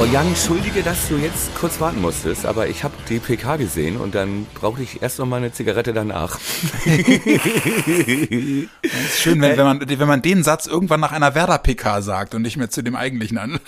[0.00, 3.98] Oh Jan, entschuldige, dass du jetzt kurz warten musstest, aber ich habe die PK gesehen
[3.98, 6.40] und dann brauchte ich erst noch mal eine Zigarette danach.
[6.86, 8.70] Ist
[9.18, 12.56] schön, wenn, wenn, man, wenn man den Satz irgendwann nach einer Werder-PK sagt und nicht
[12.56, 13.60] mehr zu dem eigentlichen Anlass.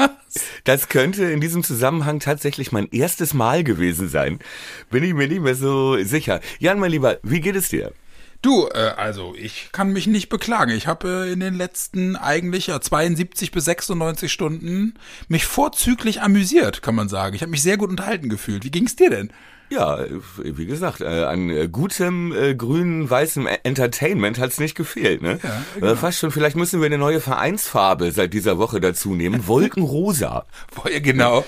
[0.64, 4.38] Das könnte in diesem Zusammenhang tatsächlich mein erstes Mal gewesen sein.
[4.88, 6.40] Bin ich mir nicht mehr so sicher.
[6.58, 7.93] Jan, mein Lieber, wie geht es dir?
[8.42, 10.72] Du, äh, also ich kann mich nicht beklagen.
[10.72, 14.94] Ich habe äh, in den letzten eigentlich ja, 72 bis 96 Stunden
[15.28, 17.36] mich vorzüglich amüsiert, kann man sagen.
[17.36, 18.64] Ich habe mich sehr gut unterhalten gefühlt.
[18.64, 19.32] Wie ging's dir denn?
[19.70, 20.00] Ja,
[20.36, 25.22] wie gesagt, äh, an äh, gutem äh, grünen, weißem Entertainment hat's nicht gefehlt.
[25.22, 25.38] Ne?
[25.43, 25.94] Ja, genau.
[25.94, 29.46] Fast schon, vielleicht müssen wir eine neue Vereinsfarbe seit dieser Woche dazu nehmen.
[29.46, 30.44] Wolkenrosa.
[30.93, 31.46] Ja, genau.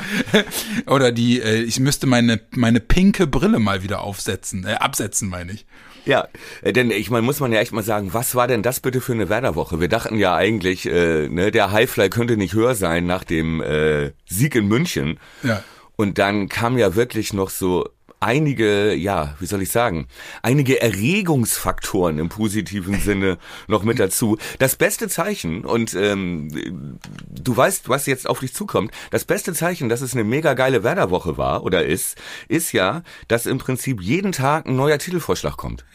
[0.86, 5.52] Oder die, äh, ich müsste meine, meine pinke Brille mal wieder aufsetzen, äh, absetzen, meine
[5.52, 5.66] ich.
[6.04, 6.28] Ja,
[6.62, 9.00] äh, denn ich meine, muss man ja echt mal sagen, was war denn das bitte
[9.00, 9.80] für eine Werderwoche?
[9.80, 14.12] Wir dachten ja eigentlich, äh, ne, der Highfly könnte nicht höher sein nach dem äh,
[14.26, 15.18] Sieg in München.
[15.42, 15.62] Ja.
[15.96, 17.88] Und dann kam ja wirklich noch so
[18.24, 20.06] einige, ja, wie soll ich sagen,
[20.42, 24.38] einige Erregungsfaktoren im positiven Sinne noch mit dazu.
[24.58, 26.98] Das beste Zeichen, und ähm,
[27.30, 30.82] du weißt, was jetzt auf dich zukommt, das beste Zeichen, dass es eine mega geile
[30.82, 32.16] Werderwoche war oder ist,
[32.48, 35.84] ist ja, dass im Prinzip jeden Tag ein neuer Titelvorschlag kommt.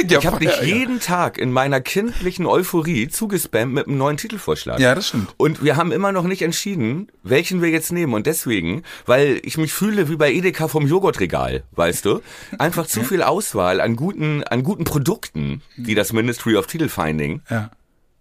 [0.00, 0.18] Ja.
[0.18, 4.80] ich habe dich jeden Tag in meiner kindlichen Euphorie zugespammt mit einem neuen Titelvorschlag.
[4.80, 5.34] Ja, das stimmt.
[5.36, 8.14] Und wir haben immer noch nicht entschieden, welchen wir jetzt nehmen.
[8.14, 11.49] Und deswegen, weil ich mich fühle wie bei Edeka vom Joghurtregal.
[11.50, 12.22] Auswahl, weißt du?
[12.58, 17.42] Einfach zu viel Auswahl an guten, an guten Produkten, die das Ministry of Title Finding
[17.50, 17.70] ja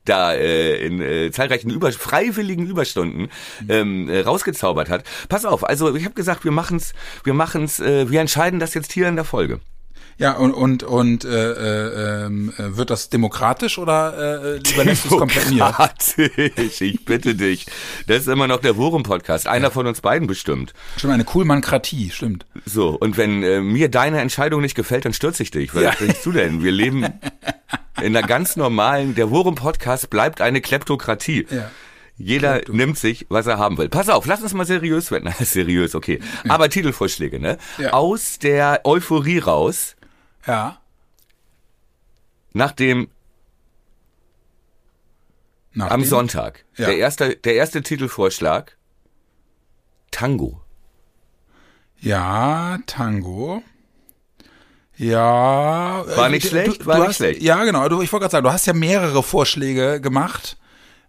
[0.05, 3.29] da äh, in äh, zahlreichen über freiwilligen Überstunden
[3.67, 5.03] ähm, äh, rausgezaubert hat.
[5.29, 8.91] Pass auf, also ich habe gesagt, wir machen's, wir machen's, äh, wir entscheiden das jetzt
[8.91, 9.59] hier in der Folge.
[10.19, 15.17] Ja, und, und, und äh, äh, äh, wird das demokratisch oder äh, überlässt du es
[15.17, 15.59] komplett mir?
[15.59, 17.67] Demokratisch, ich bitte dich.
[18.05, 19.47] Das ist immer noch der Worum-Podcast.
[19.47, 19.69] Einer ja.
[19.69, 20.73] von uns beiden bestimmt.
[20.97, 22.45] Stimmt, eine Kuhlmankratie, stimmt.
[22.65, 25.73] So, und wenn äh, mir deine Entscheidung nicht gefällt, dann stürze ich dich.
[25.73, 25.91] Was ja.
[25.91, 26.63] denkst du denn?
[26.63, 27.05] Wir leben
[28.01, 31.47] in einer ganz normalen, der Worum-Podcast bleibt eine Kleptokratie.
[31.49, 31.71] Ja.
[32.17, 33.87] Jeder nimmt sich, was er haben will.
[33.87, 35.33] Pass auf, lass uns mal seriös werden.
[35.39, 36.19] seriös, okay.
[36.49, 37.57] Aber Titelvorschläge, ne?
[37.77, 37.93] Ja.
[37.93, 39.95] Aus der Euphorie raus
[40.49, 40.77] ja.
[42.53, 43.09] Nach dem
[45.73, 46.09] Nach am dem?
[46.09, 46.65] Sonntag.
[46.77, 46.87] Ja.
[46.87, 48.77] Der erste, der erste Titelvorschlag.
[50.11, 50.61] Tango.
[51.99, 53.61] Ja, Tango.
[54.97, 56.03] Ja.
[56.15, 57.41] War nicht äh, schlecht, du, war du nicht hast, schlecht.
[57.41, 57.87] Ja, genau.
[57.87, 60.57] Du, ich wollte gerade sagen, du hast ja mehrere Vorschläge gemacht.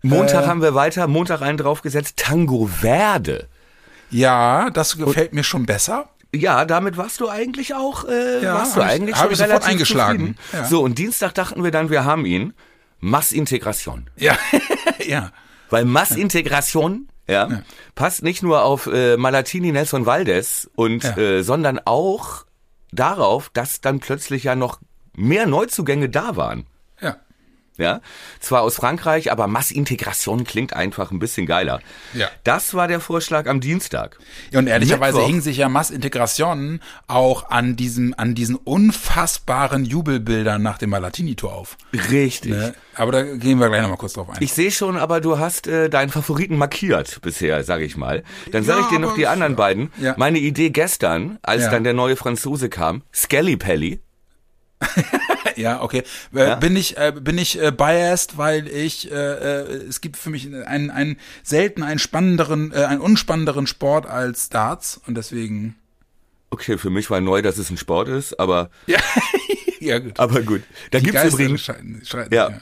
[0.02, 3.48] Montag äh, haben wir weiter, Montag einen draufgesetzt, Tango Verde.
[4.10, 6.10] Ja, das gefällt Und, mir schon besser.
[6.34, 9.68] Ja, damit warst du eigentlich auch, äh, ja, warst du eigentlich ich, schon ich relativ
[9.68, 10.36] eingeschlagen.
[10.52, 10.64] Ja.
[10.64, 12.54] So, und Dienstag dachten wir dann, wir haben ihn.
[13.00, 14.10] Massintegration.
[14.16, 14.36] Ja,
[15.06, 15.32] ja.
[15.70, 17.62] Weil Massintegration, ja, ja,
[17.94, 21.16] passt nicht nur auf äh, Malatini Nelson Valdez und, ja.
[21.16, 22.44] äh, sondern auch
[22.92, 24.80] darauf, dass dann plötzlich ja noch
[25.16, 26.66] mehr Neuzugänge da waren
[27.80, 28.00] ja.
[28.40, 31.80] Zwar aus Frankreich, aber Massintegration klingt einfach ein bisschen geiler.
[32.14, 32.28] Ja.
[32.44, 34.18] Das war der Vorschlag am Dienstag.
[34.50, 40.62] Ja, und ehrlicherweise Mittwoch, hing sich ja Massintegration auch an diesem, an diesen unfassbaren Jubelbildern
[40.62, 41.76] nach dem Malatini-Tor auf.
[42.10, 42.52] Richtig.
[42.52, 42.74] Ne?
[42.94, 44.36] Aber da gehen wir gleich nochmal kurz drauf ein.
[44.40, 48.24] Ich sehe schon, aber du hast äh, deinen Favoriten markiert bisher, sage ich mal.
[48.52, 49.92] Dann sage ja, ich dir noch die anderen beiden.
[49.98, 50.14] Ja.
[50.18, 51.70] Meine Idee gestern, als ja.
[51.70, 54.00] dann der neue Franzose kam, Skelly Pelly.
[55.56, 56.02] ja, okay.
[56.34, 56.54] Äh, ja?
[56.56, 60.46] Bin ich äh, bin ich äh, biased, weil ich äh, äh, es gibt für mich
[60.46, 65.76] einen einen selten einen spannenderen äh, einen unspannenderen Sport als Darts und deswegen
[66.52, 68.98] Okay, für mich war neu, dass es ein Sport ist, aber ja,
[69.80, 70.18] ja gut.
[70.18, 70.62] Aber gut.
[70.90, 72.50] Da Die gibt's Geister übrigens ja.
[72.50, 72.60] ja.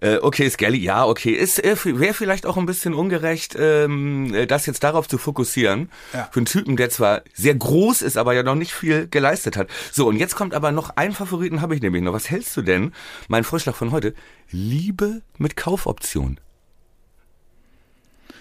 [0.00, 1.32] Äh, okay, Skelly, ja, okay.
[1.32, 5.90] Ist äh, wäre vielleicht auch ein bisschen ungerecht, ähm, äh, das jetzt darauf zu fokussieren.
[6.12, 6.28] Ja.
[6.32, 9.68] Für einen Typen, der zwar sehr groß ist, aber ja noch nicht viel geleistet hat.
[9.92, 12.12] So, und jetzt kommt aber noch ein Favoriten habe ich nämlich noch.
[12.12, 12.92] Was hältst du denn?
[13.28, 14.14] Mein Vorschlag von heute.
[14.50, 16.40] Liebe mit Kaufoption.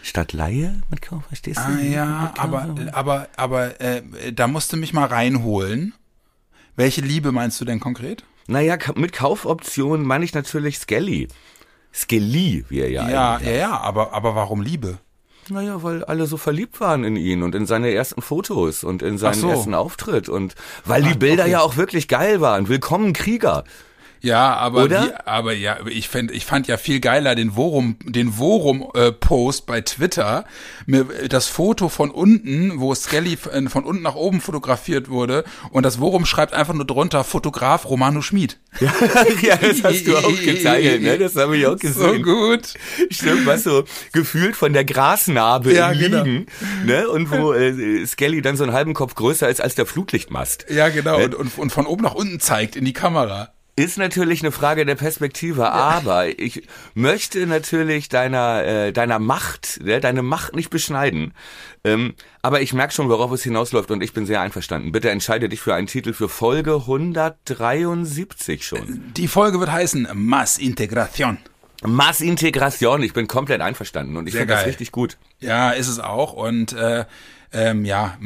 [0.01, 1.63] Statt Laie mit Kauf, verstehst du?
[1.63, 4.01] Ah ja, aber, aber, aber äh,
[4.31, 5.93] da musst du mich mal reinholen.
[6.77, 8.23] Welche Liebe meinst du denn konkret?
[8.49, 11.27] Naja, mit Kaufoption meine ich natürlich Skelly.
[11.93, 14.97] Skelly, wie er ja Ja, ja, ja, aber, aber warum Liebe?
[15.49, 19.19] Naja, weil alle so verliebt waren in ihn und in seine ersten Fotos und in
[19.19, 19.49] seinen so.
[19.49, 21.51] ersten Auftritt und weil die Bilder okay.
[21.51, 22.69] ja auch wirklich geil waren.
[22.69, 23.65] Willkommen Krieger.
[24.21, 24.89] Ja, aber?
[24.89, 29.11] Wie, aber ja, ich fand ich fand ja viel geiler den Worum den Worum äh,
[29.11, 30.45] Post bei Twitter,
[30.85, 35.83] mir, das Foto von unten, wo Skelly äh, von unten nach oben fotografiert wurde und
[35.83, 38.57] das Worum schreibt einfach nur drunter Fotograf Romano Schmid.
[38.79, 38.93] Ja,
[39.41, 41.17] ja das hast du auch gezeigt, ne?
[41.17, 41.93] Das habe ich auch gesehen.
[41.93, 42.73] So gut.
[43.09, 43.83] Stimmt, was so
[44.13, 46.23] gefühlt von der Grasnarbe ja, genau.
[46.23, 46.45] Liegen,
[46.85, 47.09] ne?
[47.09, 50.67] Und wo äh, Skelly dann so einen halben Kopf größer ist als der Flutlichtmast.
[50.69, 51.17] Ja, genau.
[51.17, 51.25] Ne?
[51.25, 53.53] Und, und, und von oben nach unten zeigt in die Kamera.
[53.79, 55.71] Ist natürlich eine Frage der Perspektive, ja.
[55.71, 61.33] aber ich möchte natürlich deiner äh, deiner Macht, ja, deine Macht nicht beschneiden.
[61.85, 64.91] Ähm, aber ich merke schon, worauf es hinausläuft und ich bin sehr einverstanden.
[64.91, 69.13] Bitte entscheide dich für einen Titel für Folge 173 schon.
[69.15, 71.37] Die Folge wird heißen Mass Integration.
[71.81, 75.15] Mass Integration, ich bin komplett einverstanden und ich finde das richtig gut.
[75.39, 77.05] Ja, ist es auch und äh,
[77.51, 78.17] ähm, ja,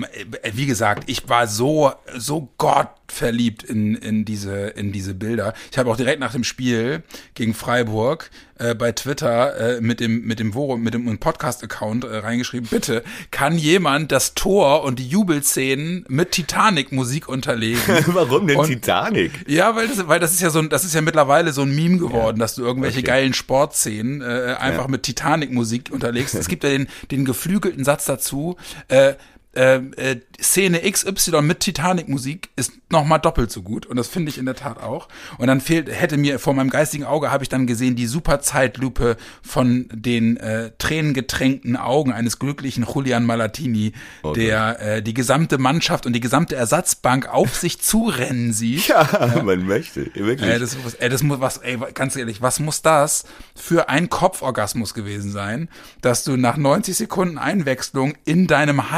[0.52, 5.54] wie gesagt, ich war so, so Gott verliebt in, in, diese, in diese Bilder.
[5.72, 7.04] Ich habe auch direkt nach dem Spiel
[7.34, 8.30] gegen Freiburg
[8.64, 13.04] äh, bei Twitter äh, mit dem, mit dem Forum, mit dem Podcast-Account äh, reingeschrieben, bitte,
[13.32, 17.82] kann jemand das Tor und die Jubelszenen mit Titanic-Musik unterlegen?
[18.08, 19.32] Warum denn und, Titanic?
[19.48, 21.76] Ja, weil das, weil das ist ja so ein, das ist ja mittlerweile so ein
[21.76, 22.44] Meme geworden, ja.
[22.44, 23.08] dass du irgendwelche okay.
[23.08, 24.88] geilen Sportszenen äh, einfach ja.
[24.88, 26.36] mit Titanic-Musik unterlegst.
[26.36, 28.56] Es gibt ja den, den geflügelten Satz dazu,
[28.88, 29.16] äh,
[29.54, 34.38] äh, äh, Szene XY mit Titanic-Musik ist nochmal doppelt so gut und das finde ich
[34.38, 35.08] in der Tat auch.
[35.38, 38.40] Und dann fehlt, hätte mir vor meinem geistigen Auge habe ich dann gesehen die super
[38.40, 44.46] Zeitlupe von den äh, tränengetränkten Augen eines glücklichen Julian Malatini, okay.
[44.46, 48.88] der äh, die gesamte Mannschaft und die gesamte Ersatzbank auf sich zurennen sieht.
[48.88, 49.44] Ja, ja.
[49.44, 50.50] man möchte, wirklich.
[50.50, 53.26] Äh, das, ey, das muss was, ey, ganz ehrlich, was muss das
[53.56, 55.70] für ein Kopforgasmus gewesen sein,
[56.02, 58.92] dass du nach 90 Sekunden Einwechslung in deinem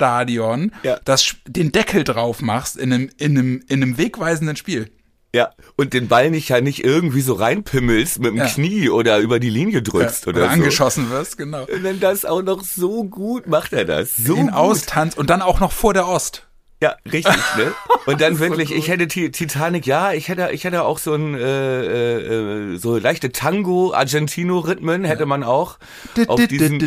[0.00, 0.98] Heimstadion ja.
[1.04, 4.90] das, den Deckel drauf machst in einem, in einem, in einem wegweisenden Spiel.
[5.32, 8.46] Ja, und den Ball nicht ja nicht irgendwie so reinpimmelst mit dem ja.
[8.46, 10.54] Knie oder über die Linie drückst ja, oder, oder so.
[10.54, 11.66] angeschossen wirst, genau.
[11.66, 14.16] Und wenn das auch noch so gut macht er das.
[14.16, 16.48] So Den austanzt und dann auch noch vor der Ost.
[16.82, 17.74] Ja, richtig, ne?
[18.06, 21.34] Und dann wirklich, so ich hätte Titanic, ja, ich hätte, ich hätte auch so ein
[21.34, 25.78] äh, äh, so leichte Tango Argentino Rhythmen hätte man auch
[26.26, 26.82] auf diesen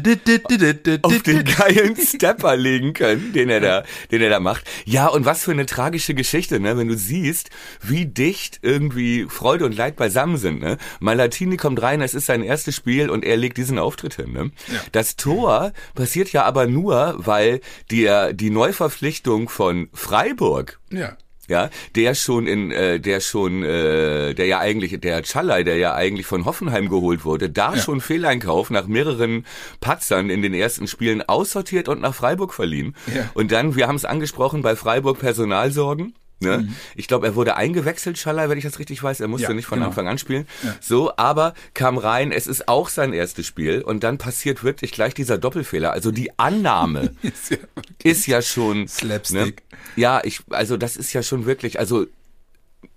[1.04, 4.64] auf den geilen Stepper legen können, den er da, den er da macht.
[4.86, 6.76] Ja, und was für eine tragische Geschichte, ne?
[6.76, 7.52] Wenn du siehst,
[7.82, 10.78] wie dicht irgendwie Freude und Leid beisammen sind, ne?
[11.00, 14.52] Malatini kommt rein, es ist sein erstes Spiel und er legt diesen Auftritt hin, ne?
[14.92, 17.62] Das Tor passiert ja aber nur, weil
[17.92, 20.80] die die Neuverpflichtung von Freiburg.
[20.92, 21.18] Ja.
[21.50, 25.94] Ja, der schon in, äh, der schon, äh, der ja eigentlich, der Challai, der ja
[25.94, 27.82] eigentlich von Hoffenheim geholt wurde, da ja.
[27.82, 29.46] schon Fehleinkauf nach mehreren
[29.82, 32.96] Patzern in den ersten Spielen aussortiert und nach Freiburg verliehen.
[33.14, 33.30] Ja.
[33.34, 36.16] Und dann, wir haben es angesprochen, bei Freiburg Personalsorgen.
[36.44, 36.60] Ne?
[36.60, 36.76] Mhm.
[36.96, 39.20] Ich glaube, er wurde eingewechselt, Schaller, wenn ich das richtig weiß.
[39.20, 39.90] Er musste ja, nicht von genau.
[39.90, 40.48] Anfang an spielen.
[40.64, 40.76] Ja.
[40.80, 45.14] So, aber kam rein, es ist auch sein erstes Spiel und dann passiert wirklich gleich
[45.14, 45.92] dieser Doppelfehler.
[45.92, 47.58] Also die Annahme ist, ja
[48.04, 49.64] ist, ja schon Slapstick.
[49.72, 49.78] Ne?
[49.96, 52.06] Ja, ich, also das ist ja schon wirklich, also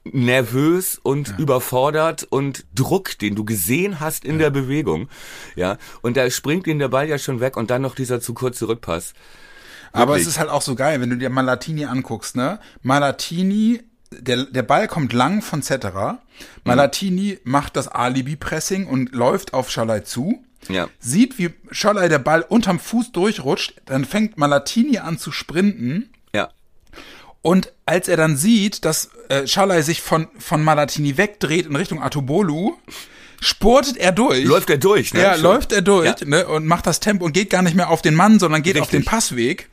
[0.05, 1.39] nervös und ja.
[1.39, 4.45] überfordert und Druck, den du gesehen hast in ja.
[4.45, 5.09] der Bewegung.
[5.55, 8.35] Ja, und da springt ihn der Ball ja schon weg und dann noch dieser zu
[8.35, 9.15] kurze Rückpass.
[9.97, 12.59] Aber es ist halt auch so geil, wenn du dir Malatini anguckst, ne?
[12.83, 16.21] Malatini, der, der Ball kommt lang von Cetera.
[16.65, 17.51] Malatini mhm.
[17.51, 20.43] macht das Alibi-Pressing und läuft auf Schalai zu.
[20.69, 20.89] Ja.
[20.99, 26.11] Sieht, wie Schalai der Ball unterm Fuß durchrutscht, dann fängt Malatini an zu sprinten.
[26.35, 26.51] Ja.
[27.43, 32.03] Und als er dann sieht, dass äh, Schalai sich von, von Malatini wegdreht in Richtung
[32.03, 32.77] Atobolu,
[33.41, 34.45] spurtet er durch.
[34.45, 35.23] Läuft er durch, ne?
[35.23, 35.43] Ja, Schon.
[35.43, 36.27] läuft er durch ja.
[36.27, 36.47] ne?
[36.47, 38.83] und macht das Tempo und geht gar nicht mehr auf den Mann, sondern geht Richtig.
[38.83, 39.69] auf den Passweg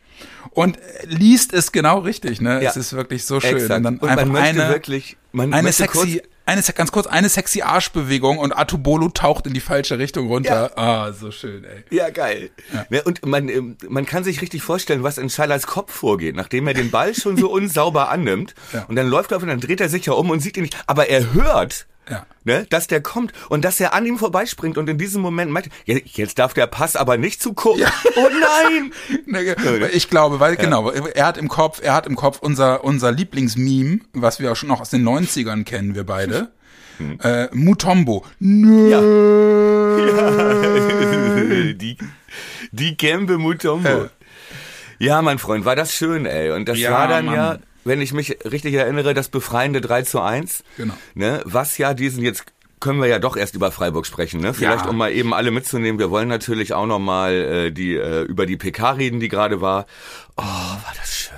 [0.54, 2.42] und liest es genau richtig.
[2.42, 2.64] Ne?
[2.64, 2.70] Ja.
[2.70, 3.58] Es ist wirklich so schön.
[3.58, 3.78] Exakt.
[3.78, 8.38] Und dann und einfach eine, wirklich, man eine sexy, eine, ganz kurz, eine sexy Arschbewegung
[8.38, 10.72] und Atubolo taucht in die falsche Richtung runter.
[10.76, 10.78] Ja.
[10.78, 11.84] Ah, so schön, ey.
[11.90, 12.52] Ja, geil.
[12.74, 12.86] Ja.
[12.90, 16.68] Ne, und man, ähm, man kann sich richtig vorstellen, was in Schallers Kopf vorgeht, nachdem
[16.68, 18.54] er den Ball schon so unsauber annimmt.
[18.74, 18.86] Ja.
[18.88, 20.64] Und dann läuft er auf und dann dreht er sich ja um und sieht ihn
[20.64, 20.78] nicht.
[20.86, 22.26] Aber er hört, ja.
[22.44, 25.70] Ne, dass der kommt und dass er an ihm vorbeispringt und in diesem Moment meint,
[25.86, 27.80] jetzt darf der Pass aber nicht zu kurz.
[27.80, 27.92] Ja.
[28.16, 28.92] Oh nein!
[29.26, 30.62] Ne, ich glaube, weil, ja.
[30.62, 34.56] genau, er hat im Kopf, er hat im Kopf unser, unser Lieblingsmeme, was wir auch
[34.56, 36.52] schon noch aus den 90ern kennen, wir beide.
[36.98, 37.20] Hm.
[37.24, 38.26] Äh, Mutombo.
[38.40, 38.90] Nö.
[38.90, 39.02] Ja.
[40.06, 41.74] ja.
[41.74, 41.98] die,
[42.72, 43.90] die Gembe Mutombo.
[43.90, 44.10] Ja.
[45.00, 46.52] ja, mein Freund, war das schön, ey.
[46.52, 47.36] Und das war dann Mann.
[47.36, 50.64] ja wenn ich mich richtig erinnere, das befreiende 3 zu 1.
[50.78, 50.94] Genau.
[51.16, 52.46] Ne, was ja diesen jetzt
[52.80, 54.54] können wir ja doch erst über Freiburg sprechen, ne?
[54.54, 54.90] Vielleicht ja.
[54.90, 56.00] um mal eben alle mitzunehmen.
[56.00, 59.62] Wir wollen natürlich auch noch mal äh, die äh, über die PK reden, die gerade
[59.62, 59.86] war.
[60.36, 61.38] Oh, war das schön.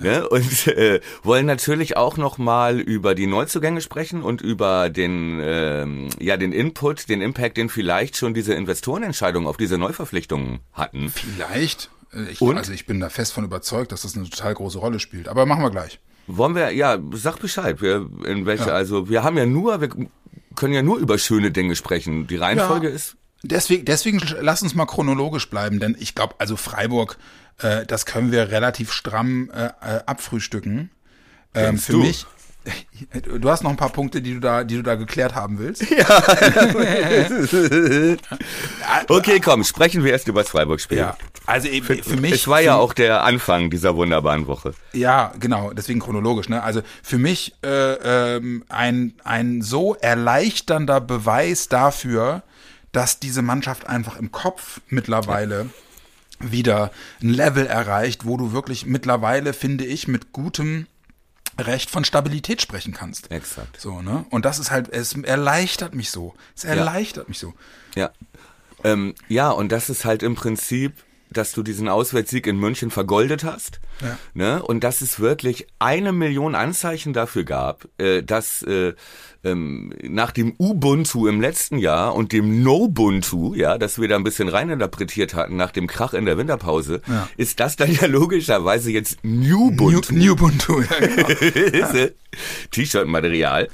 [0.00, 0.28] Ne?
[0.28, 6.08] Und äh, wollen natürlich auch noch mal über die Neuzugänge sprechen und über den, ähm,
[6.18, 11.10] ja, den Input, den Impact, den vielleicht schon diese Investorenentscheidungen auf diese Neuverpflichtungen hatten.
[11.10, 11.90] Vielleicht.
[12.14, 12.56] Äh, ich, und?
[12.56, 15.28] Also ich bin da fest von überzeugt, dass das eine total große Rolle spielt.
[15.28, 16.00] Aber machen wir gleich.
[16.26, 17.82] Wollen wir, ja, sag Bescheid.
[17.82, 18.74] Wir, in welche, ja.
[18.74, 19.90] also wir haben ja nur, wir
[20.54, 22.26] können ja nur über schöne Dinge sprechen.
[22.26, 22.94] Die Reihenfolge ja.
[22.94, 23.16] ist.
[23.42, 27.18] Deswegen, deswegen lass uns mal chronologisch bleiben, denn ich glaube, also Freiburg,
[27.58, 30.90] äh, das können wir relativ stramm äh, äh abfrühstücken.
[31.52, 31.98] Ähm, für du?
[31.98, 32.24] mich,
[33.40, 35.84] Du hast noch ein paar Punkte, die du da, die du da geklärt haben willst.
[35.94, 36.06] Ja.
[39.08, 40.98] okay, komm, sprechen wir erst über das Freiburg-Spiel.
[40.98, 41.16] Ja.
[41.46, 42.32] Also eben für, für mich.
[42.32, 44.74] Es war ja auch der Anfang dieser wunderbaren Woche.
[44.92, 46.48] Ja, genau, deswegen chronologisch.
[46.48, 46.62] Ne?
[46.62, 52.42] Also für mich äh, ähm, ein, ein so erleichternder Beweis dafür,
[52.92, 55.66] dass diese Mannschaft einfach im Kopf mittlerweile
[56.40, 56.52] ja.
[56.52, 56.90] wieder
[57.22, 60.86] ein Level erreicht, wo du wirklich mittlerweile, finde ich, mit gutem
[61.58, 63.30] Recht von Stabilität sprechen kannst.
[63.30, 63.80] Exakt.
[63.80, 64.24] So, ne?
[64.30, 66.34] Und das ist halt, es erleichtert mich so.
[66.56, 67.28] Es erleichtert ja.
[67.28, 67.54] mich so.
[67.94, 68.10] Ja.
[68.82, 70.94] Ähm, ja, und das ist halt im Prinzip,
[71.36, 73.80] dass du diesen Auswärtssieg in München vergoldet hast.
[74.00, 74.18] Ja.
[74.34, 74.62] Ne?
[74.62, 78.94] Und dass es wirklich eine Million Anzeichen dafür gab, äh, dass äh,
[79.44, 84.24] ähm, nach dem Ubuntu im letzten Jahr und dem Nobuntu, ja, das wir da ein
[84.24, 87.28] bisschen reininterpretiert hatten nach dem Krach in der Winterpause, ja.
[87.36, 90.12] ist das dann ja logischerweise jetzt Newbuntu.
[90.12, 92.08] New, Newbuntu, ja, genau.
[92.70, 93.68] T-Shirt-Material.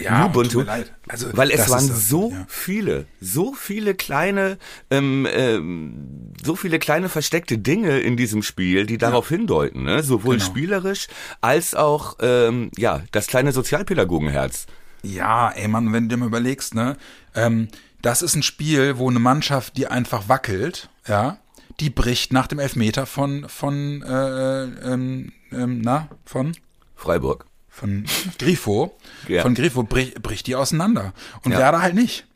[0.00, 0.64] Ja, Ubuntu,
[1.08, 2.44] also, weil es waren so ja.
[2.48, 4.58] viele, so viele kleine,
[4.90, 9.38] ähm, ähm, so viele kleine versteckte Dinge in diesem Spiel, die darauf ja.
[9.38, 10.02] hindeuten, ne?
[10.02, 10.46] sowohl genau.
[10.46, 11.08] spielerisch
[11.40, 14.66] als auch ähm, ja das kleine Sozialpädagogenherz.
[15.02, 16.96] Ja, ey Mann, wenn du dir mal überlegst, ne,
[17.34, 17.68] ähm,
[18.00, 21.38] das ist ein Spiel, wo eine Mannschaft, die einfach wackelt, ja,
[21.80, 26.56] die bricht nach dem Elfmeter von von äh, ähm, ähm, na von
[26.94, 28.04] Freiburg von
[28.38, 28.96] Grifo
[29.28, 29.42] ja.
[29.42, 31.58] von Grifo bricht, bricht die auseinander und ja.
[31.58, 32.26] Werder halt nicht,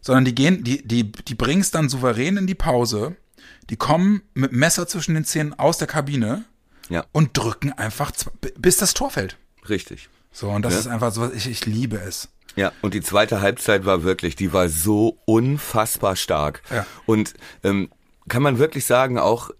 [0.00, 3.16] sondern die gehen die die die bringst dann souverän in die Pause,
[3.70, 6.44] die kommen mit Messer zwischen den Zähnen aus der Kabine
[6.88, 7.04] ja.
[7.12, 8.12] und drücken einfach
[8.56, 9.36] bis das Tor fällt.
[9.68, 10.08] Richtig.
[10.32, 10.80] So, und das ja.
[10.80, 12.28] ist einfach so, ich, ich liebe es.
[12.54, 16.62] Ja, und die zweite Halbzeit war wirklich, die war so unfassbar stark.
[16.70, 16.86] Ja.
[17.04, 17.90] Und ähm,
[18.28, 19.50] kann man wirklich sagen, auch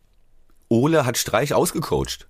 [0.68, 2.26] Ole hat Streich ausgecoacht.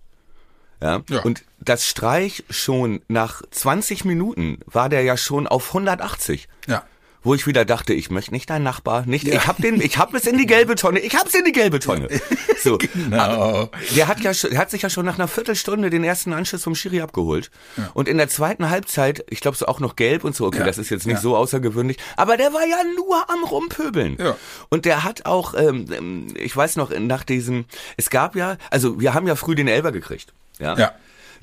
[0.83, 1.03] Ja?
[1.09, 1.23] ja.
[1.23, 6.49] Und das Streich schon nach 20 Minuten war der ja schon auf 180.
[6.67, 6.85] Ja
[7.27, 9.35] wo ich wieder dachte, ich möchte nicht dein Nachbar, nicht, ja.
[9.35, 11.81] ich hab den, ich hab es in die gelbe Tonne, ich hab's in die gelbe
[11.81, 12.09] Tonne.
[12.59, 13.71] So, genau.
[13.95, 16.75] der hat ja, der hat sich ja schon nach einer Viertelstunde den ersten Anschluss vom
[16.75, 17.91] Schiri abgeholt ja.
[17.95, 20.65] und in der zweiten Halbzeit, ich glaube so auch noch gelb und so, okay, ja.
[20.65, 24.17] das ist jetzt nicht so außergewöhnlich, aber der war ja nur am rumpöbeln.
[24.19, 24.37] Ja.
[24.69, 27.67] Und der hat auch, ähm, ich weiß noch, nach diesem,
[27.97, 30.33] es gab ja, also wir haben ja früh den Elber gekriegt.
[30.59, 30.77] Ja.
[30.77, 30.93] ja.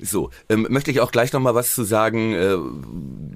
[0.00, 2.56] So, ähm, möchte ich auch gleich nochmal was zu sagen, äh,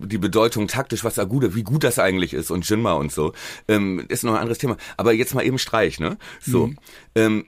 [0.08, 3.32] die Bedeutung taktisch, was Agude, wie gut das eigentlich ist und Jinma und so,
[3.68, 4.76] ähm, ist noch ein anderes Thema.
[4.96, 6.16] Aber jetzt mal eben Streich, ne?
[6.40, 6.78] So, mhm.
[7.14, 7.46] ähm,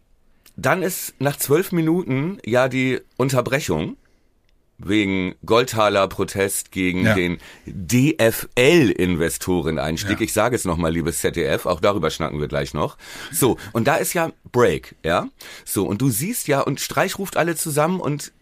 [0.56, 3.96] dann ist nach zwölf Minuten ja die Unterbrechung
[4.82, 7.12] wegen Goldtaler Protest gegen ja.
[7.14, 7.36] den
[7.66, 10.20] DFL-Investoren-Einstieg.
[10.20, 10.24] Ja.
[10.24, 12.96] Ich sage es nochmal, liebes ZDF, auch darüber schnacken wir gleich noch.
[13.30, 15.28] So, und da ist ja Break, ja?
[15.64, 18.32] So, und du siehst ja, und Streich ruft alle zusammen und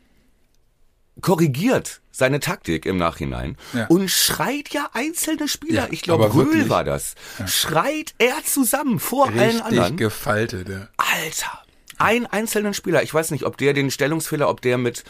[1.20, 3.86] korrigiert seine Taktik im Nachhinein ja.
[3.86, 7.46] und schreit ja einzelne Spieler, ja, ich glaube Röhl war das, ja.
[7.46, 9.96] schreit er zusammen vor Richtig allen anderen.
[9.96, 10.88] gefaltet, ja.
[10.96, 11.62] Alter,
[11.98, 15.04] ein einzelnen Spieler, ich weiß nicht, ob der den Stellungsfehler, ob der mit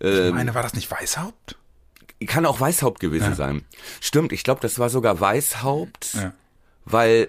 [0.00, 1.56] ähm, Ich meine, war das nicht Weißhaupt?
[2.26, 3.62] Kann auch Weißhaupt gewesen sein.
[4.00, 6.16] Stimmt, ich glaube, das war sogar Weißhaupt,
[6.86, 7.28] weil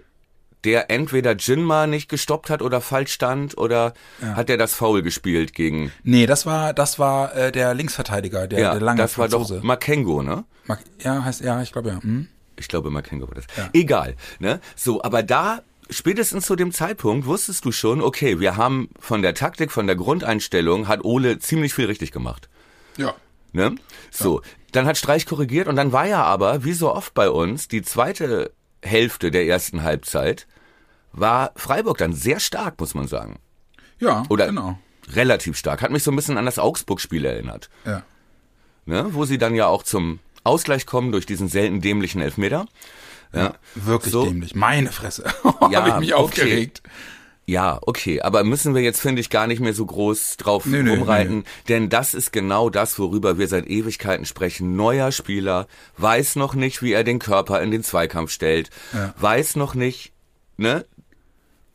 [0.63, 4.35] der entweder Jinma nicht gestoppt hat oder falsch stand oder ja.
[4.35, 5.91] hat der das Foul gespielt gegen.
[6.03, 9.55] Nee, das war das war äh, der Linksverteidiger, der, ja, der lange Das Franzose.
[9.55, 10.45] war doch Makengo, ne?
[10.65, 12.01] Mak ja, heißt ja, ich glaube ja.
[12.01, 12.27] Hm?
[12.59, 13.45] Ich glaube Makengo war das.
[13.55, 13.69] Ja.
[13.73, 14.59] Egal, ne?
[14.75, 19.33] So, aber da spätestens zu dem Zeitpunkt wusstest du schon, okay, wir haben von der
[19.33, 22.49] Taktik, von der Grundeinstellung hat Ole ziemlich viel richtig gemacht.
[22.97, 23.13] Ja.
[23.53, 23.75] Ne?
[24.11, 24.47] So, ja.
[24.73, 27.81] dann hat Streich korrigiert und dann war ja aber, wie so oft bei uns, die
[27.81, 28.51] zweite
[28.83, 30.47] Hälfte der ersten Halbzeit
[31.11, 33.39] war Freiburg dann sehr stark, muss man sagen.
[33.99, 34.77] Ja, Oder genau.
[35.13, 35.81] Relativ stark.
[35.81, 37.69] Hat mich so ein bisschen an das Augsburg-Spiel erinnert.
[37.85, 38.03] Ja.
[38.85, 39.07] Ne?
[39.11, 42.67] Wo sie dann ja auch zum Ausgleich kommen durch diesen selten dämlichen Elfmeter.
[43.33, 44.25] Ja, ja wirklich so.
[44.25, 44.55] dämlich.
[44.55, 45.23] Meine Fresse.
[45.71, 46.71] ja, Habe ich mich okay.
[47.49, 50.81] Ja, okay, aber müssen wir jetzt, finde ich, gar nicht mehr so groß drauf nee,
[50.81, 51.63] rumreiten, nee, nee.
[51.69, 54.75] denn das ist genau das, worüber wir seit Ewigkeiten sprechen.
[54.75, 59.13] Neuer Spieler weiß noch nicht, wie er den Körper in den Zweikampf stellt, ja.
[59.17, 60.11] weiß noch nicht,
[60.57, 60.85] ne?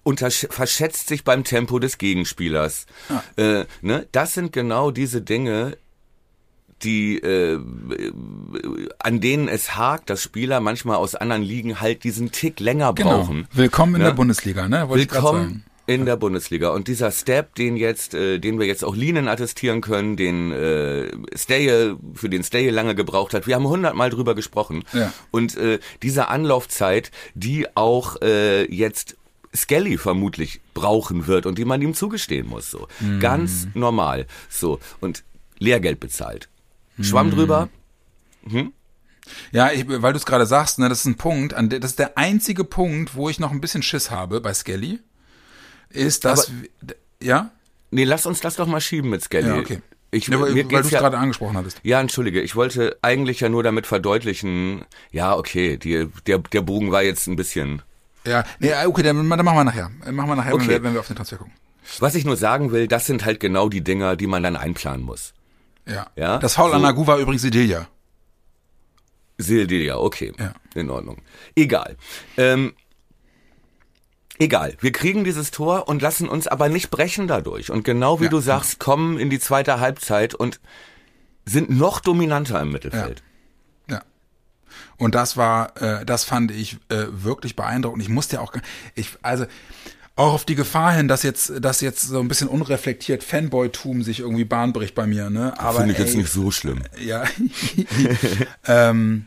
[0.05, 2.87] verschätzt sich beim Tempo des Gegenspielers.
[3.09, 3.23] Ah.
[3.41, 4.07] Äh, ne?
[4.13, 5.79] Das sind genau diese Dinge,
[6.85, 7.59] die äh,
[8.99, 13.19] an denen es hakt, dass Spieler manchmal aus anderen Ligen halt diesen Tick länger genau.
[13.19, 13.49] brauchen.
[13.53, 14.09] Willkommen in ne?
[14.09, 14.89] der Bundesliga, ne?
[14.89, 16.71] Wollte Willkommen in der Bundesliga.
[16.71, 21.11] Und dieser Step, den jetzt, äh, den wir jetzt auch Linen attestieren können, den äh,
[21.37, 24.85] Stay, für den Stay lange gebraucht hat, wir haben hundertmal drüber gesprochen.
[24.93, 25.13] Ja.
[25.31, 29.17] Und äh, diese Anlaufzeit, die auch äh, jetzt
[29.55, 32.71] Skelly vermutlich brauchen wird und die man ihm zugestehen muss.
[32.71, 32.89] So.
[33.01, 33.19] Mm.
[33.19, 34.27] Ganz normal.
[34.49, 34.79] So.
[35.01, 35.25] Und
[35.59, 36.49] Lehrgeld bezahlt.
[37.03, 37.31] Schwamm mm.
[37.31, 37.69] drüber.
[38.49, 38.73] Hm?
[39.53, 41.93] Ja, ich, weil du es gerade sagst, ne, das ist ein Punkt, an der, das
[41.93, 45.01] ist der einzige Punkt, wo ich noch ein bisschen Schiss habe bei Skelly
[45.91, 47.51] ist das, Aber, ja?
[47.91, 49.49] Nee, lass uns das doch mal schieben mit Skelly.
[49.49, 49.83] Ja, okay.
[50.11, 51.81] Ich, ja, weil, weil du es ja, gerade angesprochen hattest.
[51.83, 56.93] Ja, entschuldige, ich wollte eigentlich ja nur damit verdeutlichen, ja, okay, die, der, der Bogen
[56.93, 57.83] war jetzt ein bisschen...
[58.27, 59.91] Ja, nee, okay, dann, dann machen wir nachher.
[60.11, 60.63] Machen wir nachher, okay.
[60.63, 61.55] wenn, wir, wenn wir auf den Transfer gucken.
[61.99, 65.05] Was ich nur sagen will, das sind halt genau die Dinger, die man dann einplanen
[65.05, 65.35] muss.
[65.87, 66.07] Ja.
[66.17, 66.39] ja?
[66.39, 66.77] Das Foul so.
[66.77, 67.89] an Nagu war übrigens Sidilia.
[69.39, 70.33] Sildilia, okay.
[70.39, 70.55] Ja.
[70.75, 71.21] In Ordnung.
[71.55, 71.97] Egal.
[72.37, 72.75] Ähm,
[74.39, 77.71] Egal, wir kriegen dieses Tor und lassen uns aber nicht brechen dadurch.
[77.71, 80.59] Und genau wie ja, du sagst, kommen in die zweite Halbzeit und
[81.45, 83.23] sind noch dominanter im Mittelfeld.
[83.89, 83.97] Ja.
[83.97, 84.03] ja.
[84.97, 88.03] Und das war, äh, das fand ich äh, wirklich beeindruckend.
[88.03, 88.53] Ich musste ja auch,
[88.97, 89.45] ich, also
[90.15, 94.21] auch auf die Gefahr hin, dass jetzt, dass jetzt so ein bisschen unreflektiert Fanboy-Tum sich
[94.21, 95.59] irgendwie Bahn bricht bei mir, ne?
[95.59, 96.83] Aber finde ich ey, jetzt nicht so schlimm.
[97.01, 97.25] Ja.
[98.67, 99.27] ähm,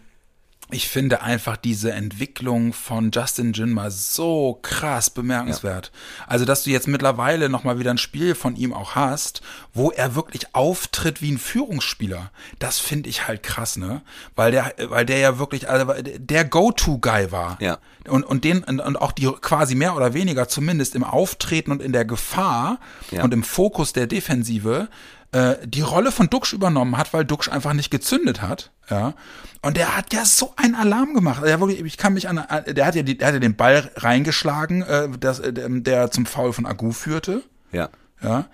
[0.72, 5.92] ich finde einfach diese Entwicklung von Justin Jinma so krass bemerkenswert.
[5.94, 6.26] Ja.
[6.28, 9.42] Also, dass du jetzt mittlerweile nochmal wieder ein Spiel von ihm auch hast,
[9.76, 12.32] wo er wirklich auftritt wie ein Führungsspieler.
[12.58, 14.02] Das finde ich halt krass, ne?
[14.36, 17.58] Weil der, weil der ja wirklich, also der Go-To-Guy war.
[17.62, 17.78] Ja.
[18.08, 21.92] Und, und den, und auch die quasi mehr oder weniger zumindest im Auftreten und in
[21.92, 22.80] der Gefahr
[23.12, 23.24] ja.
[23.24, 24.90] und im Fokus der Defensive
[25.36, 28.72] äh, die Rolle von Duxch übernommen hat, weil Duxch einfach nicht gezündet hat.
[28.90, 29.16] Ja.
[29.62, 31.44] Und der hat ja so einen Alarm gemacht.
[31.44, 34.84] Der, ich kann mich an, der hat ja, die, der hat ja den Ball reingeschlagen,
[34.84, 37.44] äh, das, äh, der zum Foul von Agu führte.
[37.74, 37.90] Ja.
[38.24, 38.46] Ja.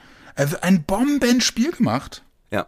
[0.61, 2.23] Ein Bombenspiel gemacht.
[2.49, 2.65] Ja.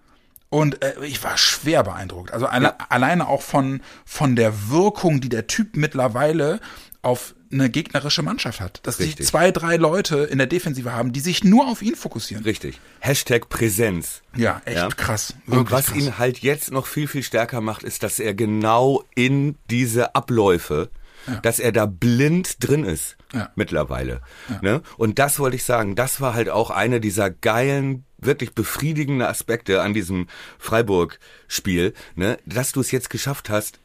[0.49, 2.33] Und äh, ich war schwer beeindruckt.
[2.33, 2.77] Also alle, ja.
[2.89, 6.59] alleine auch von, von der Wirkung, die der Typ mittlerweile
[7.03, 8.79] auf eine gegnerische Mannschaft hat.
[8.83, 9.17] Dass Richtig.
[9.17, 12.43] die zwei, drei Leute in der Defensive haben, die sich nur auf ihn fokussieren.
[12.43, 12.79] Richtig.
[12.99, 14.23] Hashtag Präsenz.
[14.35, 14.87] Ja, echt ja.
[14.89, 15.35] krass.
[15.45, 15.97] Und was krass.
[15.97, 20.89] ihn halt jetzt noch viel, viel stärker macht, ist, dass er genau in diese Abläufe,
[21.27, 21.35] ja.
[21.41, 23.51] dass er da blind drin ist ja.
[23.55, 24.21] mittlerweile.
[24.61, 24.81] Ne?
[24.97, 29.81] Und das wollte ich sagen, das war halt auch eine dieser geilen wirklich befriedigende Aspekte
[29.81, 33.79] an diesem Freiburg-Spiel, ne, dass du es jetzt geschafft hast,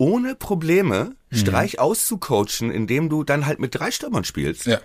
[0.00, 1.36] ohne Probleme mhm.
[1.36, 4.64] Streich auszucoachen, indem du dann halt mit drei Stürmern spielst.
[4.64, 4.80] Ja.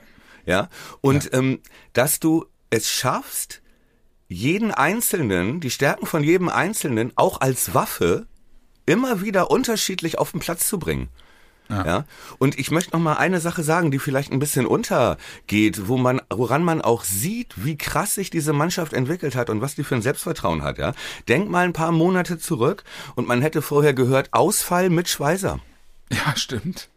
[0.46, 0.70] Ja.
[1.00, 1.40] Und ja.
[1.40, 1.62] Ähm,
[1.94, 3.62] dass du es schaffst,
[4.28, 8.28] jeden Einzelnen, die Stärken von jedem Einzelnen auch als Waffe
[8.86, 11.08] immer wieder unterschiedlich auf den Platz zu bringen.
[11.70, 11.86] Ja.
[11.86, 12.06] ja.
[12.38, 16.22] Und ich möchte noch mal eine Sache sagen, die vielleicht ein bisschen untergeht, wo man,
[16.30, 19.96] woran man auch sieht, wie krass sich diese Mannschaft entwickelt hat und was die für
[19.96, 20.94] ein Selbstvertrauen hat, ja.
[21.28, 22.84] Denk mal ein paar Monate zurück
[23.16, 25.60] und man hätte vorher gehört, Ausfall mit Schweißer.
[26.12, 26.90] Ja, stimmt.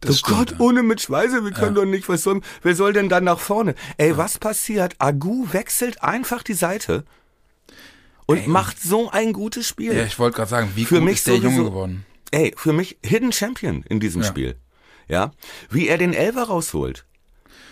[0.00, 0.60] Das oh Gott, ja.
[0.60, 1.82] ohne mit Schweißer, wir können ja.
[1.82, 3.74] doch nicht, was soll, wer soll denn dann nach vorne?
[3.96, 4.16] Ey, ja.
[4.16, 4.94] was passiert?
[4.98, 7.04] Agu wechselt einfach die Seite
[8.26, 8.48] und Ey.
[8.48, 9.96] macht so ein gutes Spiel.
[9.96, 12.06] Ja, ich wollte gerade sagen, wie Für gut mich ist der Junge geworden?
[12.30, 14.28] Ey, für mich Hidden Champion in diesem ja.
[14.28, 14.56] Spiel.
[15.08, 15.30] Ja,
[15.70, 17.06] wie er den Elver rausholt.